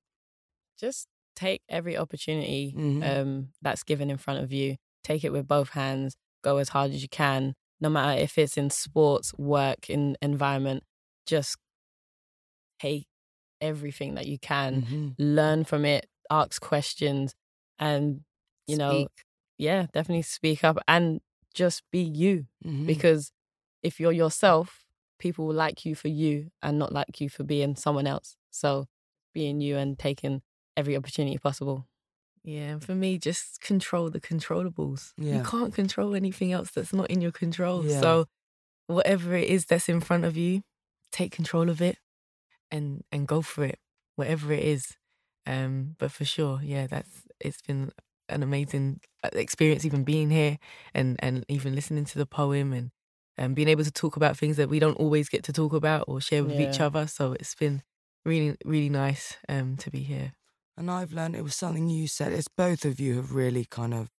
just 0.80 1.08
take 1.34 1.60
every 1.68 1.96
opportunity 1.96 2.72
Mhm. 2.76 3.02
um, 3.04 3.52
that's 3.60 3.82
given 3.82 4.10
in 4.10 4.16
front 4.16 4.42
of 4.44 4.52
you. 4.52 4.76
Take 5.02 5.24
it 5.24 5.32
with 5.32 5.48
both 5.48 5.70
hands. 5.70 6.16
Go 6.42 6.58
as 6.58 6.68
hard 6.68 6.92
as 6.92 7.02
you 7.02 7.08
can, 7.08 7.54
no 7.80 7.88
matter 7.88 8.20
if 8.20 8.38
it's 8.38 8.56
in 8.56 8.70
sports, 8.70 9.34
work, 9.34 9.90
in 9.90 10.16
environment. 10.22 10.84
Just 11.26 11.56
take 12.80 13.06
everything 13.60 14.14
that 14.14 14.26
you 14.26 14.38
can. 14.38 14.82
Mhm. 14.82 15.14
Learn 15.18 15.64
from 15.64 15.84
it. 15.84 16.08
Ask 16.30 16.60
questions, 16.62 17.34
and 17.78 18.20
you 18.66 18.76
know, 18.76 19.08
yeah, 19.56 19.86
definitely 19.92 20.22
speak 20.22 20.62
up 20.64 20.78
and 20.86 21.20
just 21.54 21.82
be 21.90 22.00
you. 22.00 22.46
Mhm. 22.64 22.86
Because 22.86 23.32
if 23.82 23.98
you're 23.98 24.12
yourself, 24.12 24.84
people 25.18 25.46
will 25.46 25.54
like 25.54 25.84
you 25.84 25.94
for 25.94 26.08
you 26.08 26.50
and 26.62 26.78
not 26.78 26.92
like 26.92 27.20
you 27.20 27.28
for 27.28 27.44
being 27.44 27.76
someone 27.76 28.06
else. 28.06 28.36
So 28.50 28.86
being 29.32 29.60
you 29.60 29.76
and 29.76 29.98
taking 29.98 30.42
every 30.76 30.96
opportunity 30.96 31.38
possible. 31.38 31.86
Yeah, 32.44 32.72
and 32.72 32.84
for 32.84 32.94
me, 32.94 33.18
just 33.18 33.60
control 33.60 34.10
the 34.10 34.20
controllables. 34.20 35.12
Yeah. 35.16 35.38
You 35.38 35.42
can't 35.42 35.74
control 35.74 36.14
anything 36.14 36.52
else 36.52 36.70
that's 36.70 36.92
not 36.92 37.10
in 37.10 37.20
your 37.20 37.32
control. 37.32 37.84
Yeah. 37.84 38.00
So, 38.00 38.26
whatever 38.86 39.34
it 39.34 39.48
is 39.48 39.66
that's 39.66 39.88
in 39.88 40.00
front 40.00 40.24
of 40.24 40.36
you, 40.36 40.62
take 41.12 41.32
control 41.32 41.68
of 41.68 41.82
it, 41.82 41.98
and 42.70 43.04
and 43.12 43.26
go 43.26 43.42
for 43.42 43.64
it, 43.64 43.78
whatever 44.16 44.52
it 44.52 44.62
is. 44.62 44.96
Um, 45.46 45.96
but 45.98 46.12
for 46.12 46.24
sure, 46.24 46.60
yeah, 46.62 46.86
that's 46.86 47.26
it's 47.40 47.62
been 47.62 47.90
an 48.28 48.42
amazing 48.42 49.00
uh, 49.24 49.30
experience, 49.32 49.84
even 49.84 50.04
being 50.04 50.30
here 50.30 50.58
and 50.94 51.16
and 51.20 51.44
even 51.48 51.74
listening 51.74 52.04
to 52.06 52.18
the 52.18 52.26
poem 52.26 52.72
and 52.72 52.90
and 53.36 53.54
being 53.54 53.68
able 53.68 53.84
to 53.84 53.92
talk 53.92 54.16
about 54.16 54.36
things 54.36 54.56
that 54.56 54.68
we 54.68 54.78
don't 54.80 54.98
always 54.98 55.28
get 55.28 55.44
to 55.44 55.52
talk 55.52 55.72
about 55.72 56.04
or 56.08 56.20
share 56.20 56.44
with 56.44 56.60
each 56.60 56.80
other. 56.80 57.06
So 57.06 57.32
it's 57.34 57.54
been 57.54 57.82
really 58.24 58.56
really 58.64 58.90
nice 58.90 59.36
um 59.48 59.76
to 59.78 59.90
be 59.90 60.02
here. 60.02 60.32
And 60.76 60.90
I've 60.90 61.12
learned 61.12 61.36
it 61.36 61.42
was 61.42 61.54
something 61.56 61.88
you 61.88 62.06
said. 62.08 62.32
It's 62.32 62.48
both 62.48 62.84
of 62.84 63.00
you 63.00 63.16
have 63.16 63.34
really 63.34 63.64
kind 63.64 63.94
of 63.94 64.10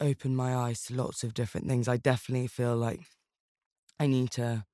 opened 0.00 0.36
my 0.36 0.54
eyes 0.54 0.82
to 0.84 0.94
lots 0.94 1.24
of 1.24 1.34
different 1.34 1.66
things. 1.68 1.88
I 1.88 1.96
definitely 1.96 2.46
feel 2.48 2.76
like 2.76 3.00
I 4.00 4.06
need 4.06 4.30
to 4.32 4.66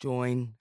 join 0.00 0.54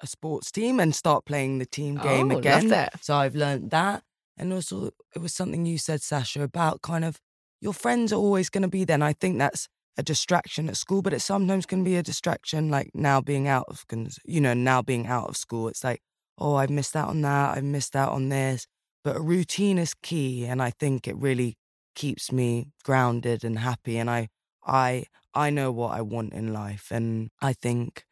a 0.00 0.06
sports 0.06 0.50
team 0.52 0.80
and 0.80 0.94
start 0.94 1.24
playing 1.24 1.58
the 1.58 1.66
team 1.66 1.98
game 1.98 2.30
Oh, 2.32 2.38
again. 2.38 2.80
So 3.00 3.16
I've 3.16 3.34
learned 3.34 3.70
that. 3.70 4.04
And 4.42 4.52
also, 4.52 4.90
it 5.14 5.20
was 5.20 5.32
something 5.32 5.66
you 5.66 5.78
said, 5.78 6.02
Sasha, 6.02 6.42
about 6.42 6.82
kind 6.82 7.04
of 7.04 7.20
your 7.60 7.72
friends 7.72 8.12
are 8.12 8.16
always 8.16 8.50
going 8.50 8.62
to 8.62 8.68
be 8.68 8.84
there. 8.84 8.94
And 8.94 9.04
I 9.04 9.12
think 9.12 9.38
that's 9.38 9.68
a 9.96 10.02
distraction 10.02 10.68
at 10.68 10.76
school, 10.76 11.00
but 11.00 11.12
it 11.12 11.20
sometimes 11.20 11.64
can 11.64 11.84
be 11.84 11.94
a 11.94 12.02
distraction, 12.02 12.68
like 12.68 12.90
now 12.92 13.20
being 13.20 13.46
out 13.46 13.66
of, 13.68 13.84
you 14.24 14.40
know, 14.40 14.52
now 14.52 14.82
being 14.82 15.06
out 15.06 15.28
of 15.28 15.36
school. 15.36 15.68
It's 15.68 15.84
like, 15.84 16.00
oh, 16.38 16.56
I've 16.56 16.70
missed 16.70 16.96
out 16.96 17.08
on 17.08 17.20
that. 17.20 17.56
I've 17.56 17.62
missed 17.62 17.94
out 17.94 18.10
on 18.10 18.30
this. 18.30 18.66
But 19.04 19.14
a 19.14 19.20
routine 19.20 19.78
is 19.78 19.94
key. 20.02 20.44
And 20.44 20.60
I 20.60 20.70
think 20.70 21.06
it 21.06 21.16
really 21.16 21.56
keeps 21.94 22.32
me 22.32 22.72
grounded 22.82 23.44
and 23.44 23.60
happy. 23.60 23.96
And 23.96 24.10
I, 24.10 24.26
I, 24.66 25.04
I 25.32 25.50
know 25.50 25.70
what 25.70 25.92
I 25.92 26.02
want 26.02 26.32
in 26.32 26.52
life. 26.52 26.88
And 26.90 27.30
I 27.40 27.52
think 27.52 28.06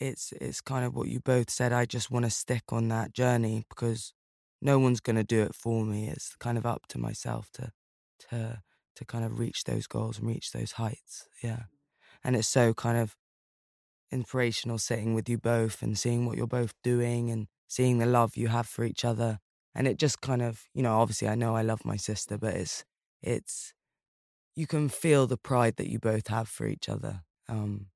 it's, 0.00 0.32
it's 0.40 0.60
kind 0.60 0.84
of 0.84 0.96
what 0.96 1.06
you 1.06 1.20
both 1.20 1.50
said. 1.50 1.72
I 1.72 1.84
just 1.84 2.10
want 2.10 2.24
to 2.24 2.32
stick 2.32 2.64
on 2.70 2.88
that 2.88 3.12
journey 3.12 3.64
because 3.68 4.12
no 4.64 4.80
one's 4.80 5.00
going 5.00 5.16
to 5.16 5.24
do 5.24 5.42
it 5.42 5.54
for 5.54 5.84
me. 5.84 6.08
It's 6.08 6.34
kind 6.36 6.58
of 6.58 6.66
up 6.66 6.88
to 6.88 6.98
myself 6.98 7.50
to, 7.54 7.70
to, 8.30 8.62
to 8.96 9.04
kind 9.04 9.24
of 9.24 9.38
reach 9.38 9.64
those 9.64 9.86
goals 9.86 10.18
and 10.18 10.26
reach 10.26 10.50
those 10.52 10.72
heights. 10.72 11.28
Yeah. 11.42 11.64
and 12.24 12.36
it's 12.36 12.48
so 12.48 12.74
kind 12.74 12.98
of 12.98 13.16
inspirational 14.10 14.78
sitting 14.78 15.14
with 15.14 15.28
you 15.28 15.38
both 15.38 15.82
and 15.82 15.98
seeing 15.98 16.26
what 16.26 16.36
you're 16.36 16.46
both 16.46 16.72
doing 16.82 17.30
and 17.30 17.48
seeing 17.68 17.98
the 17.98 18.06
love 18.06 18.36
you 18.36 18.48
have 18.48 18.66
for 18.66 18.84
each 18.84 19.04
other. 19.04 19.38
And 19.74 19.88
it 19.88 19.98
just 19.98 20.20
kind 20.20 20.42
of, 20.42 20.64
you 20.74 20.82
know, 20.82 20.98
obviously 20.98 21.28
I 21.28 21.34
know 21.34 21.56
I 21.56 21.62
love 21.62 21.84
my 21.84 21.96
sister, 21.96 22.38
but 22.38 22.54
it's 22.54 22.84
it's 23.22 23.74
you 24.54 24.66
can 24.66 24.88
feel 24.88 25.26
the 25.26 25.36
pride 25.36 25.76
that 25.76 25.90
you 25.90 25.98
both 25.98 26.28
have 26.28 26.48
for 26.48 26.66
each 26.66 26.88
other. 26.88 27.22
Um, 27.48 27.86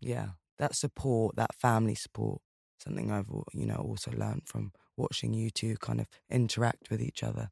yeah, 0.00 0.28
that 0.58 0.76
support, 0.76 1.36
that 1.36 1.54
family 1.54 1.96
support, 1.96 2.40
something 2.78 3.10
I've 3.10 3.28
you 3.52 3.66
know 3.66 3.76
also 3.76 4.12
learned 4.12 4.42
from 4.46 4.72
watching 4.96 5.32
you 5.34 5.50
two 5.50 5.76
kind 5.78 6.00
of 6.00 6.06
interact 6.30 6.90
with 6.90 7.00
each 7.00 7.22
other. 7.22 7.50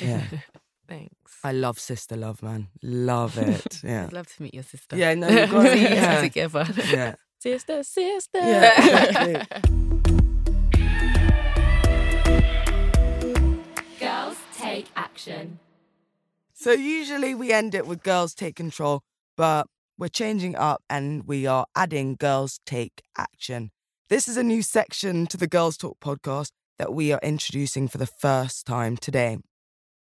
Yeah. 0.00 0.22
Thanks. 0.88 1.38
I 1.44 1.52
love 1.52 1.78
sister 1.78 2.16
love, 2.16 2.42
man. 2.42 2.68
Love 2.82 3.38
it. 3.38 3.80
Yeah. 3.84 4.06
I'd 4.06 4.12
love 4.12 4.26
to 4.34 4.42
meet 4.42 4.54
your 4.54 4.64
sister. 4.64 4.96
Yeah, 4.96 5.14
no, 5.14 5.28
you've 5.28 5.50
got 5.50 5.62
to 5.62 5.70
See 5.72 5.84
her. 5.84 6.20
together. 6.22 6.66
Yeah. 6.90 7.14
Sister, 7.40 7.82
sister. 7.82 8.38
Yeah, 8.38 9.40
exactly. 9.46 9.70
Gurls 13.98 14.36
take 14.56 14.88
action. 14.96 15.58
So 16.52 16.72
usually 16.72 17.34
we 17.34 17.50
end 17.52 17.74
it 17.74 17.86
with 17.86 18.02
girls 18.02 18.34
take 18.34 18.56
control, 18.56 19.00
but 19.36 19.66
we're 19.96 20.08
changing 20.08 20.54
up 20.56 20.82
and 20.90 21.26
we 21.26 21.46
are 21.46 21.64
adding 21.74 22.16
girls 22.16 22.60
take 22.66 23.02
action. 23.16 23.70
This 24.10 24.28
is 24.28 24.36
a 24.36 24.42
new 24.42 24.60
section 24.62 25.26
to 25.28 25.36
the 25.36 25.46
Gurls 25.46 25.76
Talk 25.78 25.98
podcast 26.00 26.50
that 26.80 26.94
we 26.94 27.12
are 27.12 27.20
introducing 27.22 27.88
for 27.88 27.98
the 27.98 28.06
first 28.06 28.66
time 28.66 28.96
today. 28.96 29.36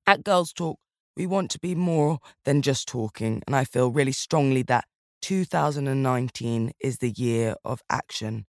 At 0.05 0.25
Gurls 0.25 0.53
Talk, 0.53 0.81
we 1.17 1.25
want 1.25 1.49
to 1.53 1.61
be 1.61 1.77
more 1.77 2.19
than 2.45 2.61
just 2.61 2.89
talking, 2.89 3.41
and 3.47 3.55
I 3.55 3.63
feel 3.63 3.93
really 3.93 4.11
strongly 4.11 4.63
that 4.63 4.85
2019 5.23 6.73
is 6.81 6.99
the 6.99 7.11
year 7.11 7.55
of 7.65 7.83
action. 7.89 8.47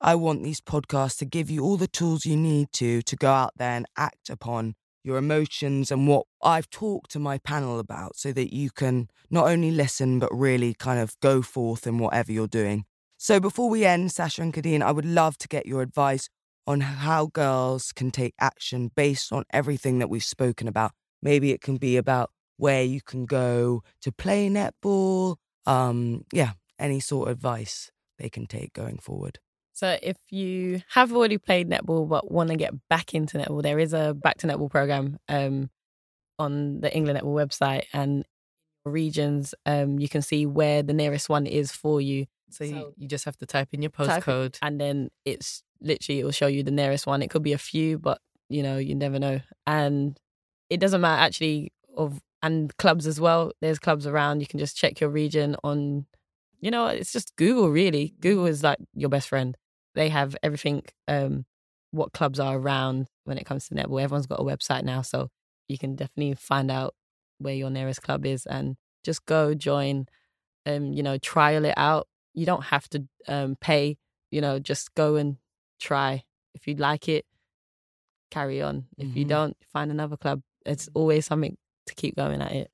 I 0.00 0.14
want 0.14 0.42
these 0.42 0.62
podcasts 0.62 1.18
to 1.18 1.26
give 1.26 1.50
you 1.50 1.62
all 1.62 1.76
the 1.76 1.86
tools 1.86 2.24
you 2.24 2.34
need 2.34 2.68
to 2.72 3.02
to 3.02 3.14
go 3.14 3.30
out 3.30 3.52
there 3.58 3.76
and 3.76 3.84
act 3.94 4.30
upon 4.30 4.72
your 5.04 5.18
emotions 5.18 5.90
and 5.90 6.08
what 6.08 6.24
I've 6.42 6.70
talked 6.70 7.10
to 7.10 7.18
my 7.18 7.36
panel 7.36 7.78
about 7.78 8.16
so 8.16 8.32
that 8.32 8.54
you 8.54 8.70
can 8.70 9.08
not 9.28 9.48
only 9.48 9.70
listen 9.70 10.18
but 10.18 10.32
really 10.32 10.72
kind 10.72 10.98
of 10.98 11.12
go 11.20 11.42
forth 11.42 11.86
in 11.86 11.98
whatever 11.98 12.32
you're 12.32 12.46
doing. 12.46 12.86
So 13.18 13.38
before 13.38 13.68
we 13.68 13.84
end, 13.84 14.12
Sasha 14.12 14.40
and 14.40 14.54
Kadeen, 14.54 14.80
I 14.80 14.92
would 14.92 15.04
love 15.04 15.36
to 15.38 15.48
get 15.48 15.66
your 15.66 15.82
advice 15.82 16.30
on 16.70 16.80
how 16.80 17.26
girls 17.26 17.90
can 17.90 18.12
take 18.12 18.32
action 18.38 18.92
based 18.94 19.32
on 19.32 19.42
everything 19.52 19.98
that 19.98 20.08
we've 20.08 20.22
spoken 20.22 20.68
about. 20.68 20.92
Maybe 21.20 21.50
it 21.50 21.60
can 21.60 21.78
be 21.78 21.96
about 21.96 22.30
where 22.58 22.84
you 22.84 23.00
can 23.00 23.26
go 23.26 23.82
to 24.02 24.12
play 24.12 24.48
netball. 24.48 25.34
Um, 25.66 26.24
yeah, 26.32 26.52
any 26.78 27.00
sort 27.00 27.28
of 27.28 27.38
advice 27.38 27.90
they 28.18 28.28
can 28.28 28.46
take 28.46 28.72
going 28.72 28.98
forward. 28.98 29.40
So 29.72 29.98
if 30.00 30.16
you 30.30 30.82
have 30.90 31.12
already 31.12 31.38
played 31.38 31.68
netball 31.68 32.08
but 32.08 32.30
want 32.30 32.50
to 32.50 32.56
get 32.56 32.72
back 32.88 33.14
into 33.14 33.38
netball, 33.38 33.64
there 33.64 33.80
is 33.80 33.92
a 33.92 34.14
back 34.14 34.38
to 34.38 34.46
netball 34.46 34.70
program 34.70 35.18
um, 35.28 35.70
on 36.38 36.80
the 36.82 36.94
England 36.94 37.18
Netball 37.18 37.48
website 37.48 37.86
and 37.92 38.24
regions. 38.84 39.56
Um, 39.66 39.98
you 39.98 40.08
can 40.08 40.22
see 40.22 40.46
where 40.46 40.84
the 40.84 40.92
nearest 40.92 41.28
one 41.28 41.46
is 41.46 41.72
for 41.72 42.00
you, 42.00 42.26
So, 42.50 42.64
you, 42.64 42.70
So- 42.72 42.94
you 42.96 43.08
just 43.08 43.24
have 43.24 43.36
to 43.38 43.46
type 43.46 43.68
in 43.72 43.82
your 43.82 43.90
postcode. 43.90 44.58
and 44.62 44.80
then 44.80 45.10
it's 45.24 45.62
literally 45.80 46.20
it 46.20 46.24
will 46.24 46.32
show 46.32 46.46
you 46.46 46.62
the 46.62 46.70
nearest 46.70 47.06
one. 47.06 47.22
It 47.22 47.30
could 47.30 47.42
be 47.42 47.52
a 47.52 47.58
few, 47.58 47.98
but 47.98 48.20
you 48.48 48.62
know 48.62 48.76
you 48.78 48.94
never 48.94 49.18
know. 49.18 49.40
And 49.66 50.18
it 50.68 50.78
doesn't 50.80 51.00
matter 51.00 51.22
actually 51.22 51.72
of 51.96 52.20
and 52.42 52.74
clubs 52.78 53.06
as 53.06 53.20
well. 53.20 53.52
There's 53.60 53.78
clubs 53.78 54.06
around. 54.06 54.40
You 54.40 54.46
can 54.46 54.58
just 54.58 54.76
check 54.76 55.00
your 55.00 55.10
region 55.10 55.56
on. 55.64 56.06
You 56.60 56.70
know, 56.70 56.86
it's 56.86 57.12
just 57.12 57.34
Google. 57.36 57.70
Really, 57.70 58.14
Google 58.20 58.46
is 58.46 58.62
like 58.62 58.78
your 58.94 59.08
best 59.08 59.28
friend. 59.28 59.56
They 59.94 60.08
have 60.10 60.36
everything. 60.42 60.82
Um, 61.08 61.44
what 61.92 62.12
clubs 62.12 62.38
are 62.38 62.56
around 62.56 63.08
when 63.24 63.36
it 63.38 63.44
comes 63.46 63.66
to 63.68 63.74
netball. 63.74 64.00
Everyone's 64.00 64.26
got 64.26 64.38
a 64.40 64.44
website 64.44 64.84
now, 64.84 65.02
so 65.02 65.28
you 65.68 65.76
can 65.78 65.96
definitely 65.96 66.34
find 66.34 66.70
out 66.70 66.94
where 67.38 67.54
your 67.54 67.70
nearest 67.70 68.02
club 68.02 68.24
is 68.26 68.46
and 68.46 68.76
just 69.04 69.24
go 69.26 69.54
join. 69.54 70.06
Um, 70.66 70.92
you 70.92 71.02
know, 71.02 71.16
trial 71.18 71.64
it 71.64 71.74
out. 71.76 72.06
You 72.34 72.46
don't 72.46 72.64
have 72.64 72.88
to 72.90 73.06
um 73.28 73.56
pay. 73.60 73.96
You 74.30 74.40
know, 74.40 74.58
just 74.58 74.94
go 74.94 75.16
and 75.16 75.36
try. 75.80 76.24
If 76.54 76.66
you 76.66 76.74
like 76.74 77.08
it, 77.08 77.24
carry 78.30 78.62
on. 78.62 78.86
If 78.96 79.16
you 79.16 79.24
Mhm. 79.24 79.28
don't, 79.28 79.56
find 79.72 79.90
another 79.90 80.16
club. 80.16 80.42
It's 80.64 80.88
always 80.94 81.26
something 81.26 81.56
to 81.86 81.94
keep 81.94 82.16
going 82.16 82.40
at 82.42 82.52
it. 82.52 82.70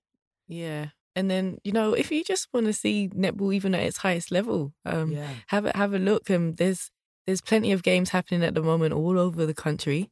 Yeah. 0.49 0.89
And 1.15 1.31
then, 1.31 1.59
you 1.65 1.73
know, 1.73 1.95
if 1.95 2.11
you 2.13 2.23
just 2.25 2.49
want 2.53 2.67
to 2.67 2.73
see 2.75 3.09
netball 3.09 3.55
even 3.55 3.75
at 3.75 3.83
its 3.83 3.99
highest 3.99 4.31
level, 4.31 4.75
um, 4.85 5.13
yeah. 5.13 5.31
have 5.49 5.65
a 5.65 5.77
have 5.77 5.95
a 5.95 5.99
look. 5.99 6.31
Um, 6.31 6.55
there's 6.57 6.91
there's 7.27 7.41
plenty 7.41 7.73
of 7.73 7.83
games 7.83 8.11
happening 8.11 8.45
at 8.45 8.55
the 8.55 8.63
moment 8.63 8.93
all 8.93 9.19
over 9.19 9.47
the 9.47 9.55
country, 9.55 10.11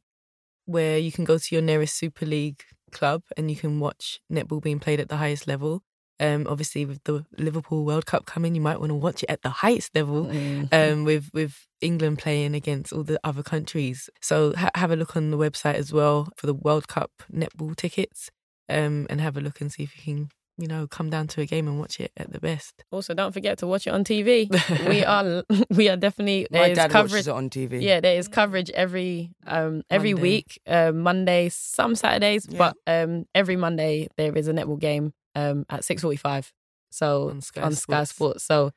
where 0.65 0.97
you 0.97 1.11
can 1.11 1.23
go 1.23 1.37
to 1.37 1.55
your 1.55 1.61
nearest 1.61 1.95
Super 1.95 2.25
League 2.25 2.63
club 2.91 3.21
and 3.37 3.51
you 3.51 3.55
can 3.57 3.79
watch 3.79 4.19
netball 4.31 4.61
being 4.63 4.79
played 4.79 4.99
at 4.99 5.09
the 5.09 5.17
highest 5.17 5.47
level. 5.47 5.83
Um, 6.19 6.47
obviously 6.49 6.85
with 6.85 7.03
the 7.03 7.25
Liverpool 7.37 7.83
World 7.83 8.05
Cup 8.05 8.25
coming, 8.25 8.55
you 8.55 8.61
might 8.61 8.79
want 8.79 8.89
to 8.91 8.95
watch 8.95 9.21
it 9.23 9.29
at 9.29 9.41
the 9.41 9.49
highest 9.49 9.93
level. 9.95 10.31
Um, 10.71 11.03
with 11.03 11.29
with 11.33 11.67
England 11.81 12.19
playing 12.19 12.55
against 12.55 12.93
all 12.93 13.03
the 13.03 13.19
other 13.23 13.43
countries, 13.43 14.09
so 14.21 14.53
ha- 14.55 14.71
have 14.75 14.91
a 14.91 14.95
look 14.95 15.15
on 15.17 15.31
the 15.31 15.37
website 15.37 15.75
as 15.75 15.91
well 15.91 16.29
for 16.37 16.47
the 16.47 16.53
World 16.53 16.87
Cup 16.87 17.11
netball 17.33 17.75
tickets, 17.75 18.29
um, 18.69 19.07
and 19.09 19.19
have 19.19 19.35
a 19.35 19.41
look 19.41 19.59
and 19.59 19.71
see 19.71 19.83
if 19.83 19.95
you 19.97 20.03
can, 20.15 20.29
you 20.57 20.67
know, 20.67 20.87
come 20.87 21.09
down 21.09 21.27
to 21.27 21.41
a 21.41 21.45
game 21.45 21.67
and 21.67 21.79
watch 21.79 21.99
it 21.99 22.11
at 22.15 22.31
the 22.31 22.39
best. 22.39 22.85
Also, 22.91 23.13
don't 23.13 23.33
forget 23.33 23.57
to 23.57 23.67
watch 23.67 23.85
it 23.85 23.89
on 23.93 24.05
TV. 24.05 24.47
we 24.87 25.03
are 25.15 25.43
we 25.71 25.89
are 25.89 25.97
definitely 25.97 26.47
My 26.49 26.59
there 26.59 26.71
is 26.71 26.77
dad 26.77 26.91
coverage. 26.91 27.11
watches 27.11 27.27
it 27.27 27.31
on 27.33 27.49
TV. 27.49 27.81
Yeah, 27.81 27.99
there 27.99 28.17
is 28.17 28.29
coverage 28.29 28.69
every 28.71 29.31
um 29.45 29.83
every 29.89 30.13
Monday. 30.13 30.21
week, 30.29 30.61
uh, 30.65 30.93
Monday, 30.93 31.49
some 31.49 31.93
Saturdays, 31.95 32.47
Yeah. 32.49 32.57
but 32.57 32.77
um 32.87 33.25
every 33.35 33.57
Monday 33.57 34.07
there 34.15 34.33
is 34.37 34.47
a 34.47 34.53
netball 34.53 34.79
game 34.79 35.11
um 35.35 35.65
at 35.69 35.83
six 35.83 36.01
forty 36.01 36.17
five. 36.17 36.51
So 36.91 37.29
On 37.29 37.41
Sky 37.41 37.61
on 37.61 37.73
Sky 37.73 38.03
Sports. 38.03 38.11
Sports. 38.11 38.43
So 38.45 38.71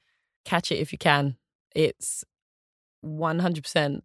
catch 0.45 0.73
it 0.73 0.77
if 0.77 0.93
you 0.93 0.99
can. 0.99 1.37
It's 1.75 2.25
one 3.01 3.39
hundred 3.39 3.63
percent 3.65 4.05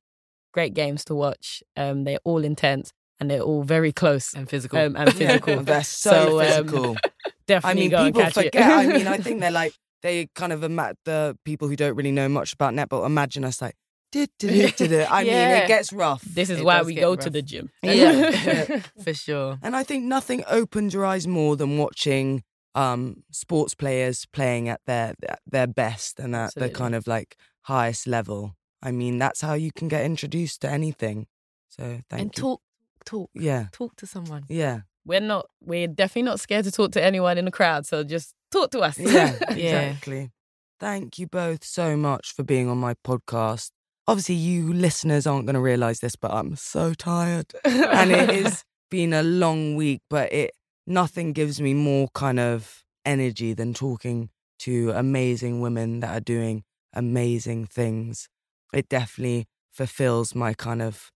great 0.54 0.74
games 0.74 1.04
to 1.06 1.16
watch. 1.16 1.64
Um, 1.76 2.04
they're 2.04 2.20
all 2.24 2.44
intense 2.44 2.94
and 3.20 3.30
they're 3.30 3.42
all 3.42 3.64
very 3.64 3.92
close 3.92 4.34
And 4.34 4.48
physical. 4.50 4.78
um, 4.80 4.96
and 4.96 5.12
physical. 5.16 5.64
They're 5.64 5.84
so, 5.84 6.12
So, 6.12 6.42
um, 6.42 6.46
physical. 6.68 6.98
Definitely 7.48 7.82
I 7.82 7.84
mean, 7.84 7.90
go 7.92 7.98
and 7.98 8.06
people 8.08 8.22
catch 8.22 8.34
forget. 8.36 8.56
I 8.56 8.86
mean, 8.88 9.08
I 9.08 9.18
think 9.18 9.40
they're 9.42 9.52
like 9.52 9.74
they 10.02 10.28
kind 10.36 10.54
of 10.54 10.64
ima- 10.64 10.96
the 11.06 11.38
people 11.46 11.68
who 11.68 11.76
don't 11.76 11.96
really 11.96 12.12
know 12.12 12.30
much 12.30 12.54
about 12.54 12.74
netball 12.74 13.06
imagine 13.06 13.44
us 13.44 13.62
like. 13.62 13.76
I 14.16 15.24
mean, 15.24 15.32
Yeah. 15.34 15.58
it 15.64 15.68
gets 15.68 15.92
rough. 15.94 16.22
this 16.24 16.50
is 16.50 16.60
It 16.60 16.66
why 16.66 16.78
does 16.80 16.88
we 16.88 16.94
get 16.96 17.02
go 17.02 17.16
to 17.16 17.24
rough. 17.26 17.34
the 17.34 17.42
gym. 17.42 17.70
Yeah. 17.84 18.82
for 19.04 19.14
sure. 19.14 19.58
And 19.62 19.76
I 19.76 19.84
think 19.84 20.04
nothing 20.06 20.44
opens 20.48 20.94
your 20.94 21.06
eyes 21.06 21.28
more 21.28 21.56
than 21.56 21.78
watching 21.78 22.44
um, 22.76 23.24
sports 23.32 23.76
players 23.76 24.26
playing 24.34 24.68
at 24.70 24.82
their 24.88 25.14
their 25.46 25.68
best 25.68 26.20
and 26.20 26.36
at 26.36 26.54
the 26.56 26.62
Absolutely. 26.66 26.76
kind 26.76 26.96
of 26.96 27.08
like 27.08 27.36
highest 27.64 28.08
level. 28.08 28.56
I 28.82 28.92
mean, 28.92 29.18
that's 29.20 29.42
how 29.42 29.54
you 29.54 29.72
can 29.72 29.88
get 29.88 30.04
introduced 30.06 30.62
to 30.62 30.70
anything. 30.70 31.28
So 31.70 31.84
thank 32.10 32.12
you. 32.12 32.18
and 32.18 32.38
you. 32.38 32.42
talk, 32.42 32.62
talk, 33.06 33.30
Yeah, 33.34 33.68
talk 33.72 33.96
to 33.98 34.08
someone. 34.08 34.44
yeah, 34.50 34.82
we're 35.06 35.20
not 35.22 35.46
we're 35.62 35.88
definitely 35.88 36.24
not 36.24 36.40
scared 36.40 36.66
to 36.66 36.72
talk 36.72 36.92
to 36.94 37.04
anyone 37.04 37.38
in 37.38 37.46
the 37.46 37.52
crowd 37.52 37.86
so 37.86 38.04
just 38.04 38.34
talk 38.52 38.72
to 38.72 38.80
us 38.80 38.98
yeah, 39.00 39.38
Yeah. 39.56 39.82
exactly. 39.82 40.32
Thank 40.80 41.18
you 41.20 41.28
both 41.28 41.64
so 41.64 41.96
much 41.96 42.34
for 42.34 42.44
being 42.44 42.68
on 42.70 42.78
my 42.78 42.96
podcast. 43.06 43.70
Obviously, 44.08 44.36
you 44.36 44.74
listeners 44.74 45.26
aren't 45.26 45.46
going 45.46 45.54
to 45.56 45.62
realize 45.62 46.00
this, 46.00 46.16
but 46.16 46.32
I'm 46.32 46.56
so 46.56 46.94
tired. 46.94 47.54
and 47.64 48.12
it 48.12 48.30
has 48.44 48.64
been 48.92 49.14
a 49.14 49.24
long 49.24 49.76
week, 49.76 50.02
but 50.10 50.32
it 50.34 50.52
nothing 50.86 51.34
gives 51.34 51.62
me 51.62 51.74
more 51.74 52.10
kind 52.14 52.40
of 52.40 52.84
energy 53.06 53.54
than 53.54 53.74
talking 53.74 54.30
to 54.60 54.92
amazing 54.92 55.62
women 55.62 56.00
that 56.02 56.16
are 56.16 56.22
doing 56.22 56.64
amazing 56.94 57.66
things. 57.66 58.28
It 58.74 58.90
definitely 58.90 59.48
fulfills 59.72 60.36
my 60.36 60.54
kind 60.54 60.82
of 60.82 61.12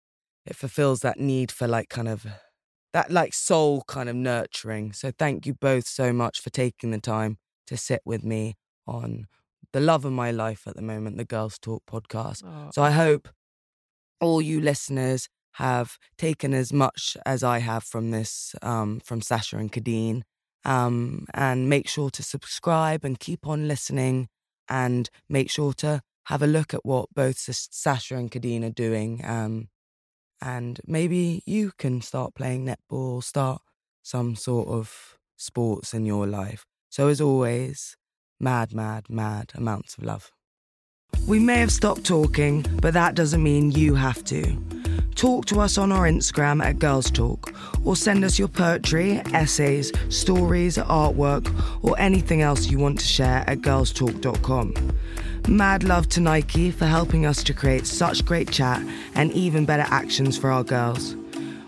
it 0.47 0.57
fulfills 0.57 1.01
that 1.01 1.19
need 1.19 1.51
for 1.51 1.67
like 1.67 1.89
kind 1.89 2.09
of 2.09 2.25
that 2.93 3.11
like 3.11 3.35
soul 3.35 3.83
kind 3.87 4.09
of 4.09 4.17
nurturing. 4.17 4.93
So 4.93 5.11
thank 5.19 5.45
you 5.45 5.55
both 5.55 5.87
so 5.87 6.13
much 6.13 6.41
for 6.41 6.51
taking 6.51 6.93
the 6.93 7.01
time 7.01 7.39
to 7.67 7.77
sit 7.77 8.01
with 8.05 8.25
me 8.25 8.55
on 8.87 9.27
the 9.77 9.81
love 9.83 10.07
of 10.07 10.13
my 10.13 10.31
life 10.31 10.67
at 10.67 10.75
the 10.75 10.81
moment, 10.81 11.19
the 11.19 11.25
Gurls 11.27 11.59
Talk 11.59 11.83
podcast. 11.85 12.43
Oh, 12.43 12.71
So 12.73 12.83
I 12.83 12.93
hope 12.93 13.29
all 14.23 14.41
you 14.41 14.59
listeners 14.59 15.29
have 15.57 15.99
taken 16.17 16.55
as 16.55 16.73
much 16.73 17.15
as 17.27 17.43
I 17.43 17.59
have 17.59 17.85
from 17.85 18.11
this, 18.11 18.55
um, 18.63 19.01
from 19.01 19.21
Sasha 19.21 19.59
and 19.59 19.71
Kadeen. 19.71 20.23
Um, 20.65 21.27
and 21.35 21.69
make 21.69 21.89
sure 21.91 22.09
to 22.09 22.23
subscribe 22.23 23.05
and 23.05 23.21
keep 23.21 23.47
on 23.47 23.69
listening 23.69 24.29
and 24.67 25.11
make 25.29 25.51
sure 25.51 25.75
to 25.75 26.01
have 26.25 26.41
a 26.41 26.47
look 26.47 26.73
at 26.73 26.87
what 26.87 27.11
both 27.15 27.37
Sasha 27.39 28.17
and 28.17 28.31
Kadeen 28.31 28.65
are 28.65 28.71
doing. 28.87 29.23
Um, 29.27 29.69
and 30.41 30.81
maybe 30.87 31.43
you 31.45 31.73
can 31.77 32.01
start 32.01 32.35
playing 32.35 32.65
netball, 32.65 33.23
start 33.23 33.61
some 34.03 34.37
sort 34.37 34.69
of 34.69 35.19
sports 35.37 35.93
in 35.93 36.07
your 36.07 36.27
life. 36.27 36.65
So, 36.89 37.09
as 37.09 37.21
always, 37.21 37.95
mad, 38.41 38.75
mad, 38.75 39.05
mad 39.09 39.53
amounts 39.55 39.97
of 39.97 40.05
love. 40.05 40.31
We 41.27 41.39
may 41.39 41.59
have 41.59 41.73
stopped 41.73 42.05
talking, 42.05 42.65
but 42.81 42.95
that 42.95 43.15
doesn't 43.15 43.43
mean 43.43 43.73
you 43.73 43.95
have 43.95 44.25
to. 44.25 44.57
Talk 45.17 45.47
to 45.47 45.61
us 45.61 45.79
on 45.79 45.93
our 45.93 46.05
Instagram 46.05 46.63
at 46.63 46.79
Gurls 46.79 47.11
Talk, 47.11 47.53
or 47.85 47.97
send 47.97 48.23
us 48.23 48.39
your 48.39 48.49
poetry, 48.49 49.23
essays, 49.33 49.91
stories, 50.11 50.77
artwork, 50.77 51.51
or 51.83 51.99
anything 51.99 52.43
else 52.43 52.67
you 52.67 52.79
want 52.79 53.01
to 53.01 53.07
share 53.07 53.43
at 53.47 53.59
gurlstalk.com. 53.59 54.75
Mad 55.49 55.85
love 55.85 56.09
to 56.11 56.21
Nike 56.21 56.71
for 56.71 56.87
helping 56.87 57.25
us 57.25 57.43
to 57.45 57.55
create 57.55 57.87
such 57.87 58.25
great 58.25 58.51
chat 58.51 58.83
and 59.15 59.33
even 59.33 59.65
better 59.65 59.87
actions 59.87 60.37
for 60.37 60.51
our 60.51 60.63
girls. 60.63 61.17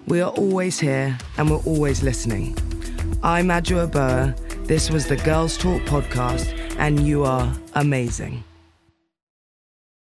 We 0.08 0.22
are 0.22 0.30
always 0.30 0.80
here 0.80 1.18
and 1.36 1.50
we're 1.50 1.62
always 1.66 2.02
listening. 2.02 2.56
I'm 3.22 3.48
Adwoa 3.48 3.90
Aboah. 3.90 4.66
This 4.66 4.90
was 4.90 5.06
the 5.06 5.16
Gurls 5.16 5.58
Talk 5.58 5.82
podcast, 5.82 6.48
and 6.78 7.06
you 7.06 7.24
are 7.24 7.54
amazing. 7.74 8.42